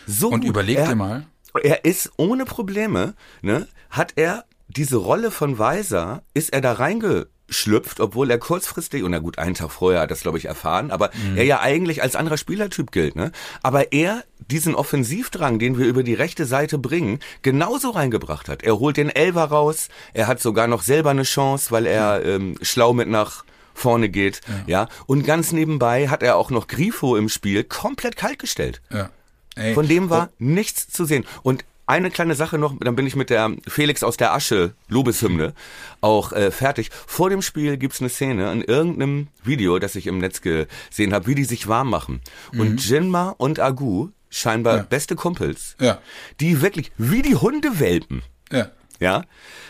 [0.06, 0.50] So Und gut.
[0.50, 1.26] überleg er, dir mal.
[1.62, 8.00] Er ist ohne Probleme, ne, hat er diese Rolle von Weiser, ist er da reingeschlüpft,
[8.00, 11.10] obwohl er kurzfristig, und na gut, einen Tag vorher hat das, glaube ich, erfahren, aber
[11.14, 11.36] mhm.
[11.36, 13.30] er ja eigentlich als anderer Spielertyp gilt, ne?
[13.62, 18.62] Aber er diesen Offensivdrang, den wir über die rechte Seite bringen, genauso reingebracht hat.
[18.62, 22.56] Er holt den Elver raus, er hat sogar noch selber eine Chance, weil er ähm,
[22.62, 24.40] schlau mit nach vorne geht.
[24.66, 24.82] Ja.
[24.82, 24.88] ja.
[25.06, 28.80] Und ganz nebenbei hat er auch noch Grifo im Spiel komplett kaltgestellt.
[28.90, 29.10] Ja.
[29.56, 29.74] Ey.
[29.74, 30.34] Von dem war oh.
[30.38, 31.24] nichts zu sehen.
[31.42, 35.52] Und eine kleine Sache noch, dann bin ich mit der Felix aus der Asche Lobeshymne
[36.00, 36.90] auch äh, fertig.
[37.06, 41.26] Vor dem Spiel gibt's eine Szene in irgendeinem Video, das ich im Netz gesehen habe,
[41.26, 42.22] wie die sich warm machen.
[42.52, 42.60] Mhm.
[42.60, 44.82] Und Jinma und Agu, scheinbar ja.
[44.82, 45.98] beste Kumpels, ja.
[46.40, 48.22] die wirklich wie die Hunde welpen.
[48.50, 48.70] Ja.
[49.04, 49.22] Ja,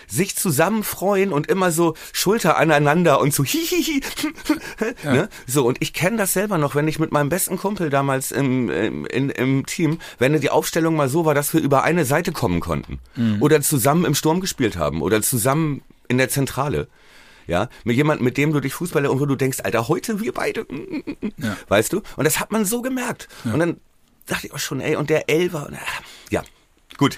[0.07, 4.01] sich zusammen freuen und immer so Schulter aneinander und so hihihi.
[5.05, 5.13] ja.
[5.13, 5.29] ne?
[5.47, 8.71] So, und ich kenne das selber noch, wenn ich mit meinem besten Kumpel damals im,
[8.71, 12.33] im, in, im Team, wenn die Aufstellung mal so war, dass wir über eine Seite
[12.33, 13.01] kommen konnten.
[13.17, 13.43] Mhm.
[13.43, 16.89] Oder zusammen im Sturm gespielt haben oder zusammen in der Zentrale.
[17.47, 20.33] Ja, mit jemandem, mit dem du dich Fußballer und wo du denkst, Alter, heute wir
[20.33, 20.67] beide,
[21.37, 21.57] ja.
[21.69, 22.01] weißt du?
[22.17, 23.29] Und das hat man so gemerkt.
[23.45, 23.53] Ja.
[23.53, 23.77] Und dann
[24.27, 25.79] dachte ich auch schon, ey, und der Elfer, ja,
[26.97, 27.17] Gut,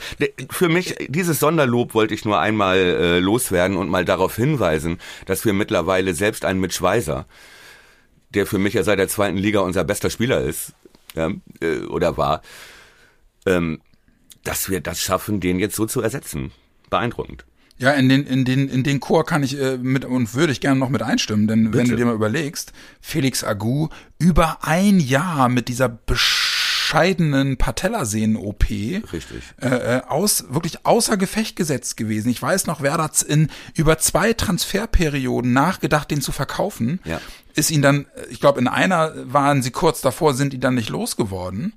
[0.50, 5.44] für mich, dieses Sonderlob wollte ich nur einmal äh, loswerden und mal darauf hinweisen, dass
[5.44, 7.26] wir mittlerweile selbst einen Mitch Weiser,
[8.30, 10.72] der für mich ja seit der zweiten Liga unser bester Spieler ist,
[11.14, 12.42] ja, äh, oder war,
[13.44, 13.80] ähm,
[14.44, 16.52] dass wir das schaffen, den jetzt so zu ersetzen.
[16.88, 17.44] Beeindruckend.
[17.78, 20.60] Ja, in den, in den, in den Chor kann ich äh, mit und würde ich
[20.60, 21.78] gerne noch mit einstimmen, denn Bitte.
[21.78, 25.88] wenn du dir mal überlegst, Felix Agu über ein Jahr mit dieser
[26.86, 28.70] bescheidenen Patellasehnen-OP.
[28.70, 29.00] Äh,
[29.60, 32.28] äh, aus, wirklich außer Gefecht gesetzt gewesen.
[32.28, 37.00] Ich weiß noch, Werder hat in über zwei Transferperioden nachgedacht, den zu verkaufen.
[37.04, 37.20] Ja.
[37.56, 40.88] Ist ihn dann, ich glaube, in einer waren sie kurz davor, sind die dann nicht
[40.88, 41.72] losgeworden.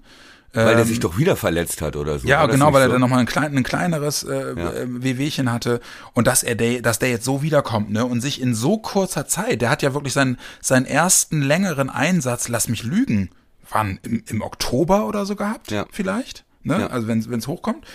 [0.53, 2.27] Weil er ähm, sich doch wieder verletzt hat oder so.
[2.27, 2.91] Ja, genau, weil er so?
[2.93, 4.73] dann nochmal ein, klein, ein kleineres äh, ja.
[4.73, 5.79] Äh, Wehwehchen hatte
[6.13, 8.05] und dass er der, dass der jetzt so wiederkommt, ne?
[8.05, 12.47] Und sich in so kurzer Zeit, der hat ja wirklich seinen, seinen ersten längeren Einsatz,
[12.47, 13.29] lass mich lügen,
[13.69, 15.86] wann, im, im Oktober oder so gehabt, ja.
[15.91, 16.82] vielleicht, ne?
[16.82, 16.88] Ja.
[16.88, 17.86] Also wenn es hochkommt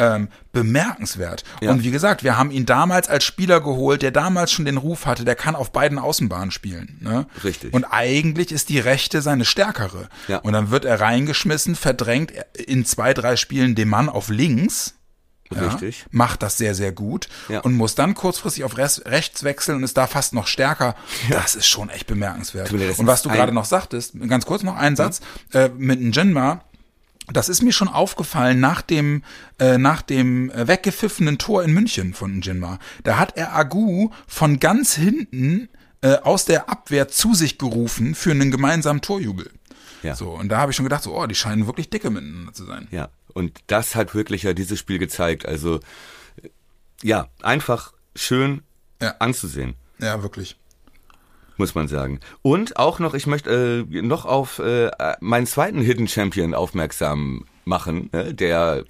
[0.00, 1.44] ähm, bemerkenswert.
[1.60, 1.70] Ja.
[1.70, 5.06] Und wie gesagt, wir haben ihn damals als Spieler geholt, der damals schon den Ruf
[5.06, 6.98] hatte, der kann auf beiden Außenbahnen spielen.
[7.00, 7.26] Ne?
[7.44, 7.74] Richtig.
[7.74, 10.08] Und eigentlich ist die rechte seine stärkere.
[10.26, 10.38] Ja.
[10.38, 14.94] Und dann wird er reingeschmissen, verdrängt in zwei, drei Spielen den Mann auf links.
[15.50, 16.00] Richtig.
[16.00, 17.60] Ja, macht das sehr, sehr gut ja.
[17.60, 20.94] und muss dann kurzfristig auf rechts wechseln und ist da fast noch stärker.
[21.28, 21.40] Ja.
[21.40, 22.72] Das ist schon echt bemerkenswert.
[22.72, 25.20] Und was du gerade noch sagtest, ganz kurz noch einen Satz,
[25.52, 26.62] äh, mit Njinma,
[27.32, 29.22] das ist mir schon aufgefallen nach dem,
[29.58, 32.78] äh, nach dem äh, weggepfiffenen Tor in München von Jinma.
[33.04, 35.68] Da hat er Agu von ganz hinten
[36.02, 39.50] äh, aus der Abwehr zu sich gerufen für einen gemeinsamen Torjubel.
[40.02, 40.14] Ja.
[40.14, 42.64] So, und da habe ich schon gedacht, so, oh, die scheinen wirklich dicke miteinander zu
[42.64, 42.88] sein.
[42.90, 45.46] Ja, und das hat wirklich ja dieses Spiel gezeigt.
[45.46, 45.80] Also,
[47.02, 48.62] ja, einfach schön
[49.00, 49.14] ja.
[49.18, 49.74] anzusehen.
[49.98, 50.56] Ja, wirklich
[51.60, 52.18] muss man sagen.
[52.42, 54.90] Und auch noch, ich möchte äh, noch auf äh,
[55.20, 58.84] meinen zweiten Hidden Champion aufmerksam machen, ne, der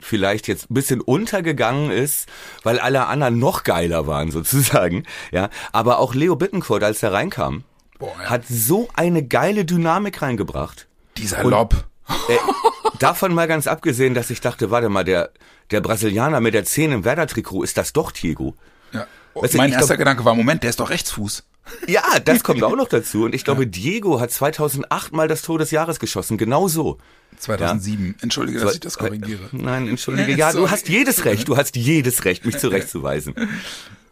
[0.00, 2.28] vielleicht jetzt ein bisschen untergegangen ist,
[2.62, 5.50] weil alle anderen noch geiler waren sozusagen, ja.
[5.72, 7.64] Aber auch Leo Bittencourt, als er reinkam,
[7.98, 8.30] Boah, ja.
[8.30, 10.88] hat so eine geile Dynamik reingebracht.
[11.16, 11.84] Dieser Lob.
[12.28, 12.36] Äh,
[13.04, 15.30] davon mal ganz abgesehen, dass ich dachte, warte mal, der,
[15.70, 18.54] der Brasilianer mit der 10 im Werder-Trikot, ist das doch Diego?
[18.92, 19.06] Ja.
[19.34, 21.44] Weißt mein erster glaub, Gedanke war, Moment, der ist doch Rechtsfuß.
[21.88, 23.24] Ja, das kommt auch noch dazu.
[23.24, 23.68] Und ich glaube, ja.
[23.68, 26.38] Diego hat 2008 mal das Tor des Jahres geschossen.
[26.38, 26.98] Genau so.
[27.38, 28.06] 2007.
[28.06, 28.12] Ja.
[28.22, 29.48] Entschuldige, dass ich das korrigiere.
[29.52, 30.32] Nein, entschuldige.
[30.36, 31.48] Ja, du hast jedes Recht.
[31.48, 33.34] Du hast jedes Recht, mich zurechtzuweisen.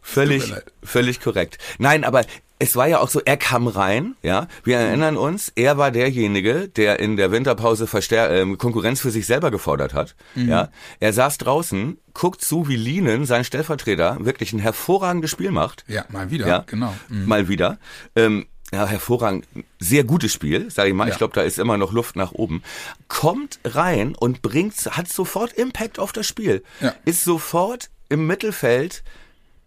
[0.00, 0.52] Völlig,
[0.82, 1.58] völlig korrekt.
[1.78, 2.24] Nein, aber
[2.62, 4.46] es war ja auch so, er kam rein, ja.
[4.62, 9.26] Wir erinnern uns, er war derjenige, der in der Winterpause Verstär äh, Konkurrenz für sich
[9.26, 10.48] selber gefordert hat, mhm.
[10.48, 10.68] ja.
[11.00, 15.84] Er saß draußen, guckt zu, wie Lienen, sein Stellvertreter, wirklich ein hervorragendes Spiel macht.
[15.88, 16.94] Ja, mal wieder, ja, genau.
[17.08, 17.26] Mhm.
[17.26, 17.78] Mal wieder.
[18.14, 19.44] Ähm, ja, hervorragend,
[19.80, 21.08] sehr gutes Spiel, sage ich mal.
[21.08, 21.12] Ja.
[21.12, 22.62] Ich glaube, da ist immer noch Luft nach oben.
[23.08, 26.62] Kommt rein und bringt, hat sofort Impact auf das Spiel.
[26.80, 26.94] Ja.
[27.04, 29.02] Ist sofort im Mittelfeld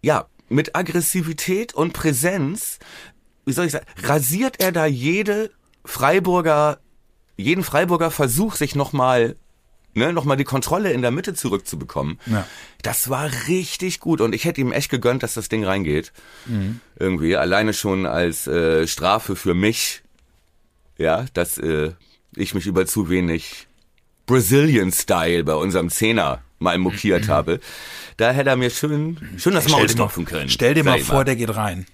[0.02, 2.78] ja, mit Aggressivität und Präsenz,
[3.44, 5.50] wie soll ich sagen, rasiert er da jede
[5.84, 6.78] Freiburger,
[7.36, 9.36] jeden Freiburger Versuch, sich nochmal
[9.96, 12.20] ne, nochmal die Kontrolle in der Mitte zurückzubekommen.
[12.26, 12.46] Ja.
[12.82, 16.12] Das war richtig gut und ich hätte ihm echt gegönnt, dass das Ding reingeht.
[16.44, 16.80] Mhm.
[16.98, 20.02] Irgendwie, alleine schon als äh, Strafe für mich,
[20.98, 21.92] ja, dass äh,
[22.36, 23.66] ich mich über zu wenig
[24.26, 27.30] Brazilian-Style bei unserem Zehner mal mokiert mhm.
[27.30, 27.60] habe.
[28.16, 30.48] Da hätte er mir schön, schön das Maul stopfen können.
[30.48, 31.86] Stell dir mal vor, der geht rein.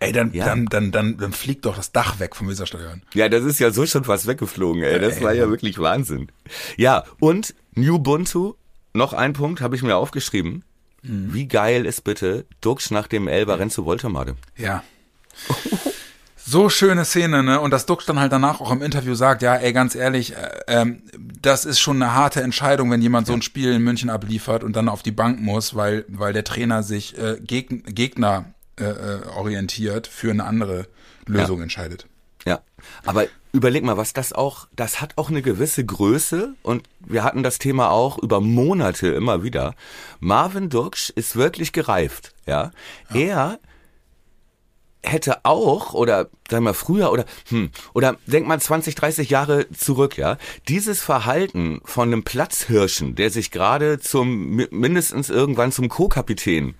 [0.00, 0.44] Ey, dann, ja.
[0.44, 3.02] dann, dann, dann, dann fliegt doch das Dach weg vom Weserstadion.
[3.14, 4.98] Ja, das ist ja so schon fast weggeflogen, ey.
[4.98, 6.30] Das ey, war ja wirklich Wahnsinn.
[6.76, 8.54] Ja, und New Buntu,
[8.92, 10.64] noch ein Punkt, habe ich mir aufgeschrieben.
[11.02, 11.32] Mhm.
[11.32, 14.36] Wie geil ist bitte Dux nach dem Elber Renzo Voltermade?
[14.56, 14.82] Ja.
[16.46, 17.60] So schöne Szene, ne?
[17.60, 20.50] Und dass Dux dann halt danach auch im Interview sagt, ja, ey, ganz ehrlich, äh,
[20.66, 21.02] ähm,
[21.40, 24.76] das ist schon eine harte Entscheidung, wenn jemand so ein Spiel in München abliefert und
[24.76, 28.46] dann auf die Bank muss, weil, weil der Trainer sich äh, Geg Gegner
[28.78, 30.86] äh, äh, orientiert für eine andere
[31.26, 31.62] Lösung ja.
[31.62, 32.06] entscheidet.
[32.44, 32.60] Ja,
[33.06, 37.42] aber überleg mal, was das auch, das hat auch eine gewisse Größe und wir hatten
[37.42, 39.74] das Thema auch über Monate immer wieder.
[40.20, 42.70] Marvin Duksch ist wirklich gereift, ja.
[43.10, 43.18] ja.
[43.18, 43.58] Er
[45.04, 50.16] hätte auch, oder sagen wir früher, oder, hm, oder denk mal 20, 30 Jahre zurück,
[50.16, 50.38] ja,
[50.68, 56.74] dieses Verhalten von einem Platzhirschen, der sich gerade zum, mindestens irgendwann zum Co-Kapitän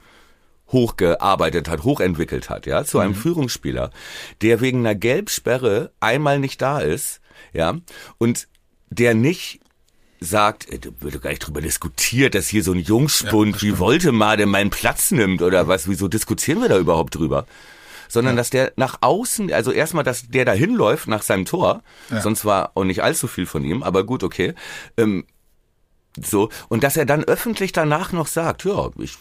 [0.69, 3.19] hochgearbeitet hat, hochentwickelt hat, ja, zu einem mhm.
[3.19, 3.91] Führungsspieler,
[4.43, 7.21] der wegen einer Gelbsperre einmal nicht da ist,
[7.53, 7.77] ja,
[8.19, 8.49] und
[8.91, 9.61] der nicht
[10.21, 14.47] sagt, da wird gar nicht drüber diskutiert, dass hier so ein Jungspund ja, wie Woltemade
[14.47, 17.47] meinen Platz nimmt oder was, wieso diskutieren wir da überhaupt drüber?
[18.15, 18.39] Sondern ja.
[18.39, 22.23] dass der nach außen, also erstmal, dass der da hinläuft nach seinem Tor, ja.
[22.23, 24.55] sonst war auch nicht allzu viel von ihm, aber gut, okay.
[24.97, 25.27] Ähm,
[26.19, 29.19] so, und dass er dann öffentlich danach noch sagt, ja, ich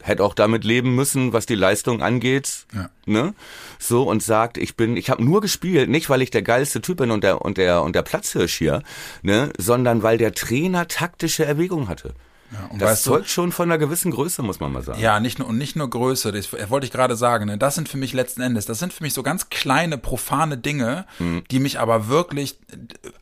[0.00, 2.88] hätte auch damit leben müssen, was die Leistung angeht, ja.
[3.06, 3.34] ne?
[3.78, 6.98] So und sagt, ich bin, ich habe nur gespielt, nicht weil ich der geilste Typ
[6.98, 8.82] bin und der und der und der Platzhirsch hier,
[9.22, 12.14] ne, sondern weil der Trainer taktische Erwägung hatte.
[12.52, 15.00] Ja, und das zeugt du, schon von einer gewissen Größe, muss man mal sagen.
[15.00, 17.58] Ja, nicht nur, und nicht nur Größe, das wollte ich gerade sagen, ne?
[17.58, 21.06] das sind für mich letzten Endes, das sind für mich so ganz kleine, profane Dinge,
[21.18, 21.42] mhm.
[21.50, 22.58] die mich aber wirklich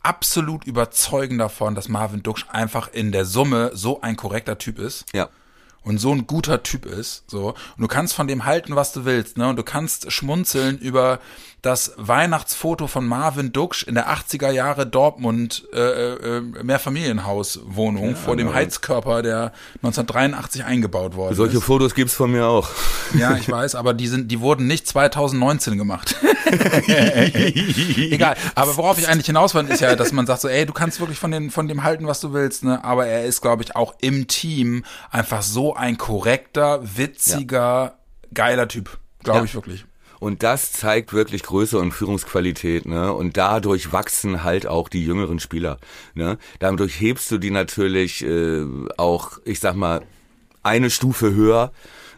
[0.03, 5.07] absolut überzeugen davon, dass Marvin Duksch einfach in der Summe so ein korrekter Typ ist.
[5.13, 5.29] Ja
[5.85, 7.49] und so ein guter Typ ist, so.
[7.49, 9.49] Und du kannst von dem halten, was du willst, ne?
[9.49, 11.21] Und du kannst schmunzeln über
[11.64, 18.37] das Weihnachtsfoto von Marvin Duksch in der 80er Jahre Dortmund äh, äh, Mehrfamilienhauswohnung ja, vor
[18.37, 21.55] dem Heizkörper, der 1983 eingebaut worden Solche ist.
[21.55, 22.68] Solche Fotos gibt's von mir auch.
[23.18, 26.16] Ja, ich weiß, aber die sind, die wurden nicht 2019 gemacht.
[27.96, 28.37] Egal.
[28.55, 31.00] Aber worauf ich eigentlich hinaus will, ist ja, dass man sagt so, ey, du kannst
[31.00, 32.85] wirklich von, den, von dem halten, was du willst, ne?
[32.85, 37.94] Aber er ist, glaube ich, auch im Team einfach so ein korrekter, witziger, ja.
[38.35, 38.98] geiler Typ.
[39.22, 39.44] Glaube ja.
[39.46, 39.87] ich wirklich.
[40.20, 43.12] Und das zeigt wirklich Größe und Führungsqualität, ne?
[43.12, 45.79] Und dadurch wachsen halt auch die jüngeren Spieler,
[46.14, 46.38] ne?
[46.59, 48.64] Dadurch hebst du die natürlich äh,
[48.96, 50.03] auch, ich sag mal,
[50.62, 51.72] eine Stufe höher,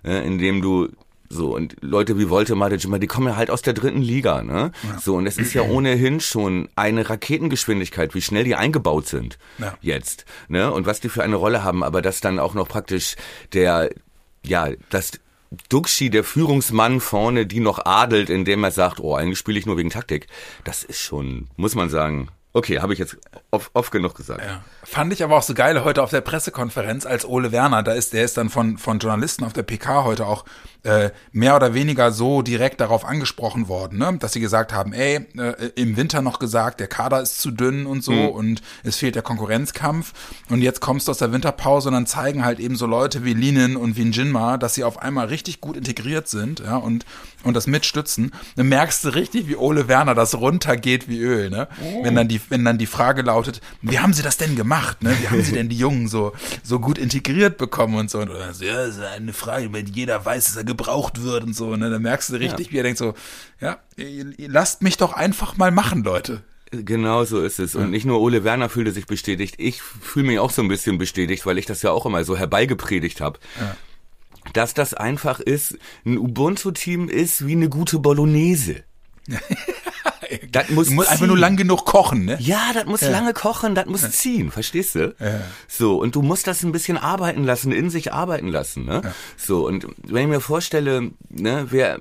[0.05, 0.89] äh, indem du
[1.29, 4.71] so, und Leute wie Volte die kommen ja halt aus der dritten Liga, ne?
[4.83, 4.99] Ja.
[4.99, 9.77] So, und es ist ja ohnehin schon eine Raketengeschwindigkeit, wie schnell die eingebaut sind ja.
[9.81, 10.71] jetzt, ne?
[10.73, 13.17] Und was die für eine Rolle haben, aber dass dann auch noch praktisch
[13.53, 13.91] der,
[14.45, 15.13] ja, das
[15.69, 19.77] Duxi, der Führungsmann vorne, die noch adelt, indem er sagt, oh, eigentlich spiele ich nur
[19.77, 20.27] wegen Taktik.
[20.65, 23.19] Das ist schon, muss man sagen, okay, habe ich jetzt
[23.51, 24.43] oft, oft genug gesagt.
[24.43, 24.65] Ja.
[24.83, 28.15] Fand ich aber auch so geil heute auf der Pressekonferenz, als Ole Werner, da ist,
[28.15, 30.47] der ist dann von, von Journalisten auf der PK heute auch
[30.83, 34.17] äh, mehr oder weniger so direkt darauf angesprochen worden, ne?
[34.19, 37.85] dass sie gesagt haben, ey, äh, im Winter noch gesagt, der Kader ist zu dünn
[37.85, 38.29] und so mhm.
[38.29, 40.15] und es fehlt der Konkurrenzkampf
[40.49, 43.35] und jetzt kommst du aus der Winterpause und dann zeigen halt eben so Leute wie
[43.35, 47.05] Linen und wie Jinma, dass sie auf einmal richtig gut integriert sind ja, und,
[47.47, 48.33] und das mitstützen.
[48.57, 51.69] Dann merkst du richtig, wie Ole Werner das runtergeht wie Öl, ne?
[51.83, 52.05] Oh.
[52.05, 55.17] Wenn dann die, wenn dann die Frage lautet, wie haben sie das denn gemacht, ne?
[55.21, 56.33] Wie haben sie denn die Jungen so,
[56.63, 58.19] so gut integriert bekommen und so?
[58.19, 61.45] Und dann so, ja, das ist eine Frage, weil jeder weiß, dass er gebraucht wird
[61.45, 61.91] und so, ne?
[61.91, 62.73] Da merkst du richtig, ja.
[62.73, 63.15] wie er denkt so,
[63.61, 63.79] ja,
[64.39, 66.43] lasst mich doch einfach mal machen, Leute.
[66.73, 67.75] Genau so ist es.
[67.77, 70.99] Und nicht nur Ole Werner fühlte sich bestätigt, ich fühle mich auch so ein bisschen
[70.99, 73.39] bestätigt, weil ich das ja auch immer so herbeigepredigt habe.
[73.61, 73.77] Ja.
[74.53, 78.85] Dass das einfach ist, ein Ubuntu-Team ist wie eine gute Bolognese.
[80.53, 82.37] das muss, du musst einfach nur lang genug kochen, ne?
[82.41, 83.11] Ja, das muss ja.
[83.11, 84.11] lange kochen, das muss ja.
[84.11, 85.15] ziehen, verstehst du?
[85.19, 85.41] Ja.
[85.69, 89.15] So, und du musst das ein bisschen arbeiten lassen, in sich arbeiten lassen, ne?
[89.37, 92.01] So, und wenn ich mir vorstelle, ne, wer,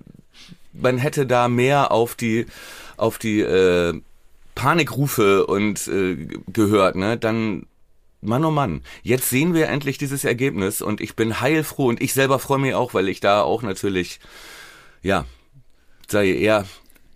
[0.74, 2.46] man hätte da mehr auf die,
[2.98, 4.00] auf die, äh,
[4.56, 6.16] Panikrufe und äh,
[6.48, 7.68] gehört, ne, dann
[8.26, 12.14] Mann oh Mann, jetzt sehen wir endlich dieses Ergebnis und ich bin heilfroh und ich
[12.14, 14.20] selber freue mich auch, weil ich da auch natürlich,
[15.02, 15.26] ja,
[16.08, 16.66] sei eher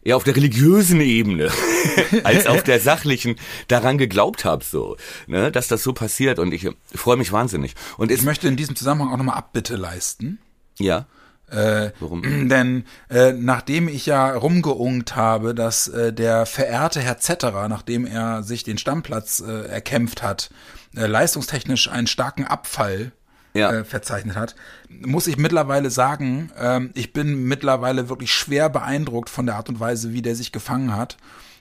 [0.02, 1.50] eher auf der religiösen Ebene
[2.24, 3.36] als auf der sachlichen
[3.68, 7.76] daran geglaubt habe, so, ne, dass das so passiert und ich freue mich wahnsinnig.
[7.98, 10.40] Und ich möchte in diesem Zusammenhang auch nochmal Abbitte leisten.
[10.80, 11.06] Ja.
[11.50, 12.22] Äh, Warum?
[12.50, 18.44] Denn äh, nachdem ich ja rumgeungt habe, dass äh, der verehrte Herr Zetterer, nachdem er
[18.44, 20.50] sich den Stammplatz äh, erkämpft hat,
[20.96, 23.12] äh, leistungstechnisch einen starken Abfall
[23.54, 23.72] ja.
[23.72, 24.56] äh, verzeichnet hat,
[24.90, 29.80] muss ich mittlerweile sagen, ähm, ich bin mittlerweile wirklich schwer beeindruckt von der Art und
[29.80, 31.18] Weise, wie der sich gefangen hat,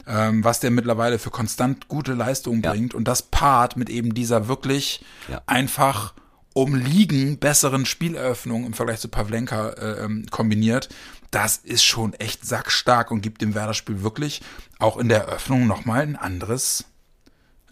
[0.06, 2.70] ähm, was der mittlerweile für konstant gute Leistungen ja.
[2.70, 5.42] bringt und das Part mit eben dieser wirklich ja.
[5.46, 6.14] einfach
[6.54, 10.88] umliegen besseren Spieleröffnung im Vergleich zu Pavlenka äh, ähm, kombiniert,
[11.30, 14.40] das ist schon echt sackstark und gibt dem Werder-Spiel wirklich
[14.78, 16.86] auch in der Eröffnung nochmal ein anderes,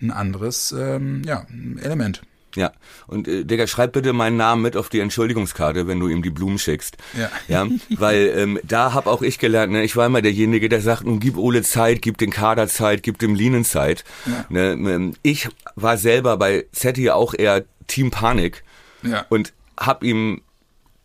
[0.00, 1.46] ein anderes ähm, ja,
[1.80, 2.22] Element.
[2.56, 2.72] Ja,
[3.06, 6.30] und äh, Digga, schreib bitte meinen Namen mit auf die Entschuldigungskarte, wenn du ihm die
[6.30, 6.96] Blumen schickst.
[7.16, 7.30] Ja.
[7.48, 7.66] Ja,
[7.98, 11.20] weil ähm, da hab auch ich gelernt, ne, ich war immer derjenige, der sagt, nun
[11.20, 14.04] gib Ole Zeit, gib den Kader Zeit, gib dem Linen Zeit.
[14.24, 14.46] Ja.
[14.48, 18.64] Ne, ähm, ich war selber bei Zetti auch eher Team Panik
[19.02, 19.26] ja.
[19.28, 20.40] und hab ihm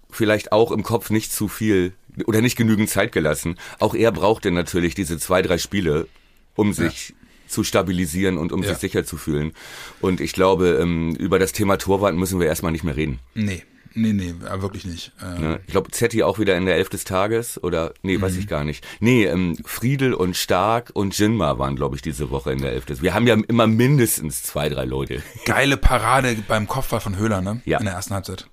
[0.09, 1.93] vielleicht auch im Kopf nicht zu viel
[2.25, 3.57] oder nicht genügend Zeit gelassen.
[3.79, 6.07] Auch er brauchte natürlich diese zwei, drei Spiele,
[6.55, 7.13] um sich
[7.51, 8.69] zu stabilisieren und um ja.
[8.69, 9.53] sich sicher zu fühlen.
[9.99, 13.19] Und ich glaube, ähm, über das Thema Torwart müssen wir erstmal nicht mehr reden.
[13.33, 13.63] Nee.
[13.93, 15.11] Nee, nee, wirklich nicht.
[15.21, 18.21] Ähm ich glaube, Zetti auch wieder in der Elf des Tages oder nee, mhm.
[18.21, 18.85] weiß ich gar nicht.
[19.01, 22.85] Nee, ähm, Friedel und Stark und Jinma waren, glaube ich, diese Woche in der Elf
[22.85, 23.01] des.
[23.01, 25.21] Wir haben ja immer mindestens zwei, drei Leute.
[25.45, 27.61] Geile Parade beim Kopfball von Höhler, ne?
[27.65, 27.79] Ja.
[27.79, 28.47] In der ersten Halbzeit.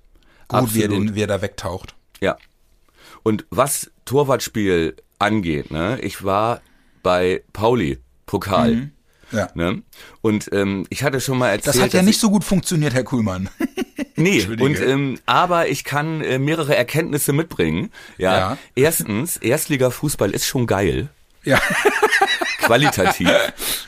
[0.49, 1.95] Gut, wie er, den, wie er da wegtaucht.
[2.19, 2.35] Ja.
[3.23, 6.61] Und was Torwartspiel angeht, ne, ich war
[7.03, 8.75] bei Pauli, Pokal.
[8.75, 8.91] Mhm.
[9.31, 9.49] Ja.
[9.55, 9.81] Ne?
[10.21, 11.75] Und ähm, ich hatte schon mal erzählt.
[11.75, 13.49] Das hat ja nicht so gut funktioniert, Herr Kuhlmann.
[14.15, 17.91] nee, und ähm, aber ich kann äh, mehrere Erkenntnisse mitbringen.
[18.17, 18.37] Ja.
[18.37, 18.57] ja.
[18.75, 21.09] Erstens, Erstliga-Fußball ist schon geil.
[21.43, 21.59] Ja.
[22.61, 23.29] Qualitativ.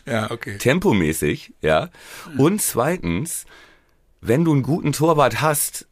[0.07, 0.57] ja, okay.
[0.57, 1.89] Tempomäßig, ja.
[2.37, 3.45] Und zweitens,
[4.21, 5.87] wenn du einen guten Torwart hast,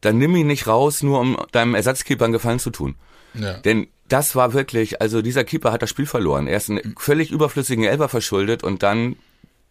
[0.00, 2.94] dann nimm ihn nicht raus, nur um deinem Ersatzkeeper einen Gefallen zu tun.
[3.34, 3.54] Ja.
[3.54, 6.46] Denn das war wirklich, also dieser Keeper hat das Spiel verloren.
[6.46, 9.16] Er ist einen völlig überflüssigen Elber verschuldet und dann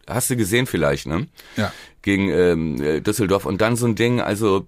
[0.08, 1.26] hast du gesehen vielleicht, ne?
[1.56, 1.72] Ja.
[2.02, 4.66] Gegen ähm, äh, Düsseldorf und dann so ein Ding, also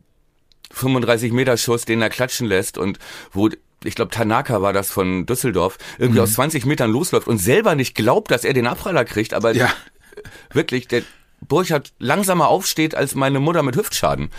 [0.73, 2.99] 35 Meter Schuss, den er klatschen lässt und
[3.33, 3.49] wo
[3.83, 6.25] ich glaube Tanaka war das von Düsseldorf, irgendwie mhm.
[6.25, 9.71] aus 20 Metern losläuft und selber nicht glaubt, dass er den Abpraller kriegt, aber ja.
[10.53, 11.03] wirklich der
[11.41, 14.31] Burchard langsamer aufsteht als meine Mutter mit Hüftschaden.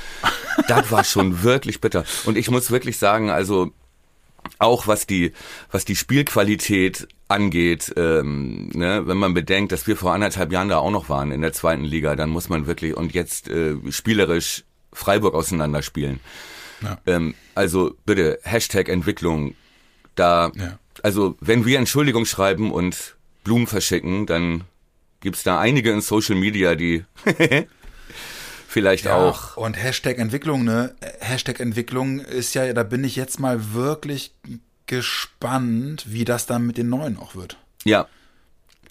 [0.68, 3.72] das war schon wirklich bitter und ich muss wirklich sagen, also
[4.60, 5.34] auch was die,
[5.72, 10.78] was die Spielqualität angeht, ähm, ne, wenn man bedenkt, dass wir vor anderthalb Jahren da
[10.78, 14.64] auch noch waren in der zweiten Liga, dann muss man wirklich und jetzt äh, spielerisch
[14.94, 16.20] Freiburg auseinanderspielen.
[16.82, 16.98] Ja.
[17.06, 19.56] Ähm, also bitte, Hashtag Entwicklung,
[20.16, 20.78] da, ja.
[21.04, 24.66] also wenn wir Entschuldigung schreiben und Blumen verschicken, dann
[25.22, 27.06] gibt's da einige in Social Media, die
[28.72, 29.58] vielleicht ja, auch.
[29.58, 30.96] Und Hashtag Entwicklung, ne?
[31.20, 34.34] Hashtag Entwicklung ist ja, da bin ich jetzt mal wirklich
[34.88, 37.58] gespannt, wie das dann mit den neuen auch wird.
[37.84, 38.08] Ja.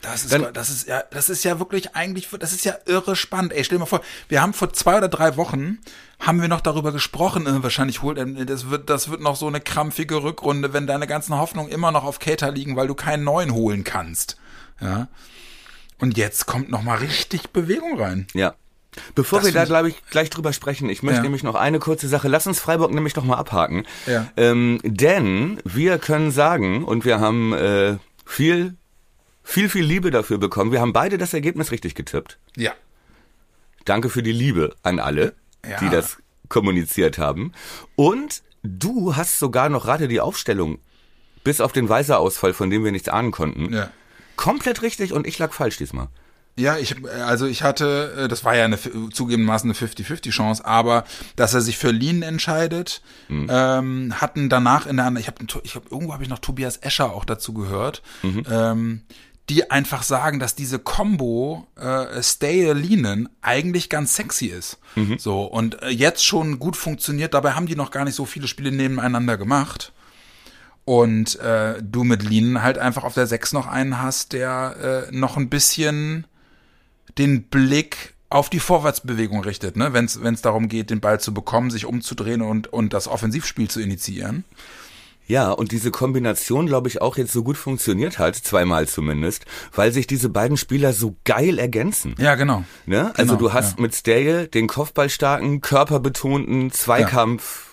[0.03, 3.17] Das ist, dann, das ist ja, das ist ja wirklich eigentlich, das ist ja irre
[3.17, 3.53] spannend.
[3.53, 5.79] Ey, stell dir mal vor, wir haben vor zwei oder drei Wochen
[6.19, 7.47] haben wir noch darüber gesprochen.
[7.47, 11.07] Äh, wahrscheinlich holt, äh, das wird, das wird noch so eine krampfige Rückrunde, wenn deine
[11.07, 14.39] ganzen Hoffnungen immer noch auf Cater liegen, weil du keinen neuen holen kannst.
[14.81, 15.09] Ja.
[15.99, 18.27] Und jetzt kommt noch mal richtig Bewegung rein.
[18.33, 18.55] Ja.
[19.15, 21.23] Bevor das wir da, glaube ich, gleich drüber sprechen, ich möchte ja.
[21.23, 22.29] nämlich noch eine kurze Sache.
[22.29, 23.87] Lass uns Freiburg nämlich noch mal abhaken.
[24.07, 24.31] Ja.
[24.37, 28.75] Ähm, denn wir können sagen, und wir haben äh, viel,
[29.43, 30.73] viel, viel Liebe dafür bekommen.
[30.73, 32.39] Wir haben beide das Ergebnis richtig getippt.
[32.57, 32.73] Ja.
[33.85, 35.35] Danke für die Liebe an alle,
[35.69, 35.79] ja.
[35.79, 37.53] die das kommuniziert haben.
[37.97, 40.79] Und du hast sogar noch gerade die Aufstellung,
[41.45, 43.73] bis auf den Weiser-Ausfall, von dem wir nichts ahnen konnten.
[43.73, 43.91] Ja.
[44.37, 46.09] Komplett richtig und ich lag falsch diesmal.
[46.61, 51.05] Ja, ich also ich hatte, äh, das war ja eine zugegebenermaßen eine 50-50 Chance, aber
[51.37, 53.49] dass er sich für Lean entscheidet, mhm.
[53.51, 57.13] ähm, hatten danach in der ich habe ich hab, irgendwo habe ich noch Tobias Escher
[57.13, 58.45] auch dazu gehört, mhm.
[58.51, 59.03] ähm,
[59.49, 64.79] die einfach sagen, dass diese Combo äh, Stay Leanen eigentlich ganz sexy ist.
[64.95, 65.19] Mhm.
[65.19, 67.35] So und äh, jetzt schon gut funktioniert.
[67.35, 69.93] Dabei haben die noch gar nicht so viele Spiele nebeneinander gemacht.
[70.85, 75.17] Und äh, du mit Lean halt einfach auf der 6 noch einen hast, der äh,
[75.17, 76.27] noch ein bisschen
[77.19, 79.93] den Blick auf die Vorwärtsbewegung richtet, ne?
[79.93, 83.81] wenn es darum geht, den Ball zu bekommen, sich umzudrehen und, und das Offensivspiel zu
[83.81, 84.45] initiieren.
[85.27, 89.93] Ja, und diese Kombination, glaube ich, auch jetzt so gut funktioniert hat, zweimal zumindest, weil
[89.93, 92.17] sich diese beiden Spieler so geil ergänzen.
[92.19, 92.65] Ja, genau.
[92.85, 93.13] Ne?
[93.17, 93.83] Also genau, du hast ja.
[93.83, 97.71] mit Stale den kopfballstarken, körperbetonten Zweikampf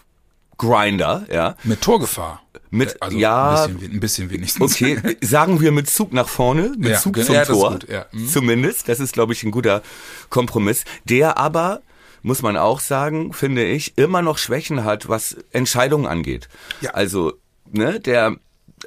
[0.58, 1.56] Grinder, ja.
[1.64, 2.42] Mit Torgefahr.
[2.70, 4.74] Mit, also ja, ein bisschen, ein bisschen wenigstens.
[4.74, 7.72] Okay, sagen wir mit Zug nach vorne, mit ja, Zug zum ja, Tor.
[7.72, 8.06] Gut, ja.
[8.12, 8.28] mhm.
[8.28, 9.82] Zumindest, das ist, glaube ich, ein guter
[10.30, 10.84] Kompromiss.
[11.06, 11.82] Der aber,
[12.24, 16.50] muss man auch sagen, finde ich, immer noch Schwächen hat, was Entscheidungen angeht.
[16.82, 16.92] Ja.
[16.92, 17.34] Also,
[17.72, 18.36] ne, der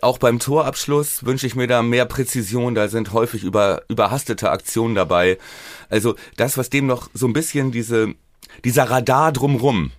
[0.03, 4.95] auch beim Torabschluss wünsche ich mir da mehr Präzision, da sind häufig über, überhastete Aktionen
[4.95, 5.39] dabei.
[5.89, 8.15] Also das, was dem noch so ein bisschen diese,
[8.65, 9.91] dieser Radar drumrum,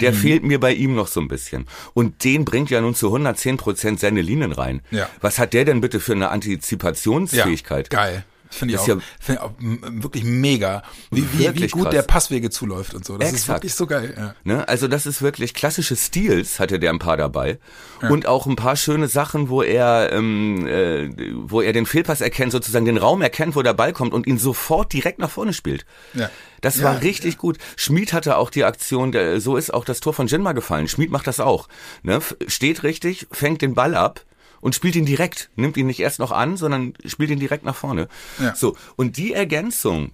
[0.00, 0.16] der mhm.
[0.16, 1.66] fehlt mir bei ihm noch so ein bisschen.
[1.94, 4.82] Und den bringt ja nun zu 110 Prozent seine Linien rein.
[4.90, 5.08] Ja.
[5.20, 7.92] Was hat der denn bitte für eine Antizipationsfähigkeit?
[7.92, 8.24] Ja, geil.
[8.54, 11.92] Finde ich, auch, ja find ich auch wirklich mega, wie, wie, wie gut krass.
[11.92, 13.18] der Passwege zuläuft und so.
[13.18, 13.42] Das Exakt.
[13.42, 14.14] ist wirklich so geil.
[14.16, 14.34] Ja.
[14.44, 14.68] Ne?
[14.68, 17.58] Also das ist wirklich klassische Stils, hatte der ein paar dabei.
[18.00, 18.10] Ja.
[18.10, 22.52] Und auch ein paar schöne Sachen, wo er, ähm, äh, wo er den Fehlpass erkennt,
[22.52, 25.84] sozusagen den Raum erkennt, wo der Ball kommt und ihn sofort direkt nach vorne spielt.
[26.14, 26.30] Ja.
[26.60, 27.58] Das war richtig gut.
[27.76, 30.88] Schmid hatte auch die Aktion, der, so ist auch das Tor von Jinma gefallen.
[30.88, 31.68] Schmid macht das auch.
[32.02, 32.20] Ne?
[32.46, 34.24] Steht richtig, fängt den Ball ab
[34.64, 37.76] und spielt ihn direkt, nimmt ihn nicht erst noch an, sondern spielt ihn direkt nach
[37.76, 38.08] vorne.
[38.40, 38.56] Ja.
[38.56, 40.12] So, und die Ergänzung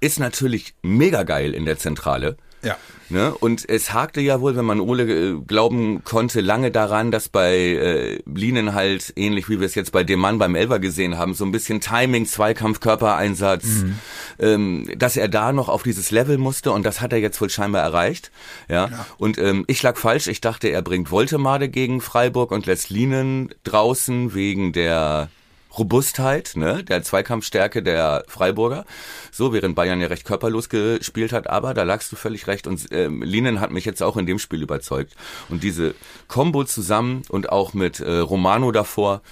[0.00, 2.36] ist natürlich mega geil in der Zentrale.
[2.62, 2.76] Ja.
[3.10, 3.34] Ne?
[3.34, 7.56] Und es hakte ja wohl, wenn man Ole äh, glauben konnte, lange daran, dass bei
[7.56, 11.32] äh, Linen halt, ähnlich wie wir es jetzt bei dem Mann beim Elver gesehen haben,
[11.32, 13.98] so ein bisschen Timing, Zweikampf, Körpereinsatz, mhm.
[14.38, 17.48] ähm, dass er da noch auf dieses Level musste und das hat er jetzt wohl
[17.48, 18.30] scheinbar erreicht.
[18.68, 18.88] Ja.
[18.88, 19.06] ja.
[19.16, 23.54] Und ähm, ich lag falsch, ich dachte, er bringt Voltemade gegen Freiburg und lässt Linen
[23.64, 25.30] draußen wegen der
[25.76, 28.84] Robustheit, ne, der Zweikampfstärke der Freiburger.
[29.30, 32.66] So, während Bayern ja recht körperlos gespielt hat, aber da lagst du völlig recht.
[32.66, 35.14] Und äh, Linen hat mich jetzt auch in dem Spiel überzeugt.
[35.48, 35.94] Und diese
[36.26, 39.22] Combo zusammen und auch mit äh, Romano davor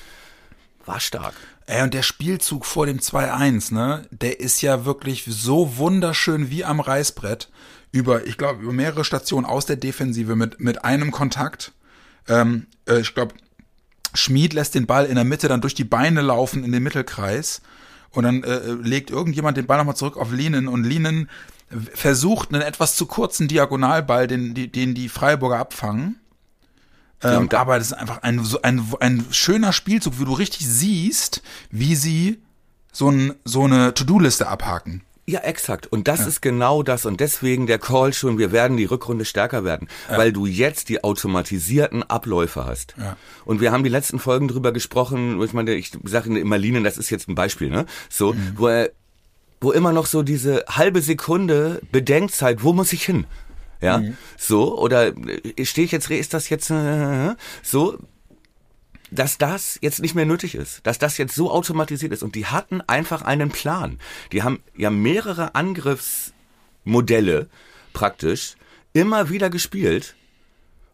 [0.85, 1.35] war stark.
[1.67, 6.65] Ey, und der Spielzug vor dem 2-1, ne, der ist ja wirklich so wunderschön wie
[6.65, 7.49] am Reißbrett.
[7.91, 11.73] Über, ich glaube, über mehrere Stationen aus der Defensive mit, mit einem Kontakt.
[12.29, 13.35] Ähm, äh, ich glaube,
[14.17, 17.63] Schmied lässt den Ball in der Mitte dann durch die Beine laufen in den Mittelkreis
[18.11, 21.29] und dann äh, legt irgendjemand den Ball nochmal zurück auf Linen und Linen
[21.95, 26.21] versucht einen etwas zu kurzen Diagonalball, den, den die Freiburger abfangen.
[27.23, 30.67] Ähm, ja, aber das ist einfach ein, so ein, ein schöner Spielzug, wo du richtig
[30.67, 32.43] siehst, wie sie
[32.93, 35.03] so, ein, so eine To-Do-Liste abhaken.
[35.29, 35.89] Ja, exakt.
[35.89, 36.27] Und das ja.
[36.29, 37.05] ist genau das.
[37.05, 40.19] Und deswegen der Call schon, wir werden die Rückrunde stärker werden, ja.
[40.19, 42.95] weil du jetzt die automatisierten Abläufe hast.
[42.97, 43.17] Ja.
[43.45, 46.97] Und wir haben die letzten Folgen drüber gesprochen, ich meine, ich sage immer Linien, das
[46.97, 47.87] ist jetzt ein Beispiel, ne?
[48.09, 48.53] So, mhm.
[48.55, 48.91] wo er,
[49.61, 53.27] wo immer noch so diese halbe Sekunde Bedenkzeit, wo muss ich hin?
[53.81, 54.17] Ja, mhm.
[54.39, 57.99] so, oder äh, stehe ich jetzt, ist das jetzt, äh, so,
[59.11, 62.23] dass das jetzt nicht mehr nötig ist, dass das jetzt so automatisiert ist.
[62.23, 63.99] Und die hatten einfach einen Plan.
[64.33, 67.49] Die haben ja mehrere Angriffsmodelle
[67.93, 68.57] praktisch
[68.93, 70.15] immer wieder gespielt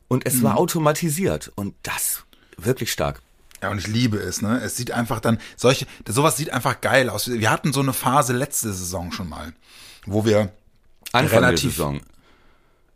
[0.08, 0.42] und es mhm.
[0.42, 2.24] war automatisiert und das
[2.56, 3.22] wirklich stark.
[3.62, 4.60] Ja, und ich liebe es, ne?
[4.60, 7.28] Es sieht einfach dann, solche, sowas sieht einfach geil aus.
[7.30, 9.52] Wir hatten so eine Phase letzte Saison schon mal,
[10.04, 10.52] wo wir
[11.12, 12.00] Anfang relativ, der Saison.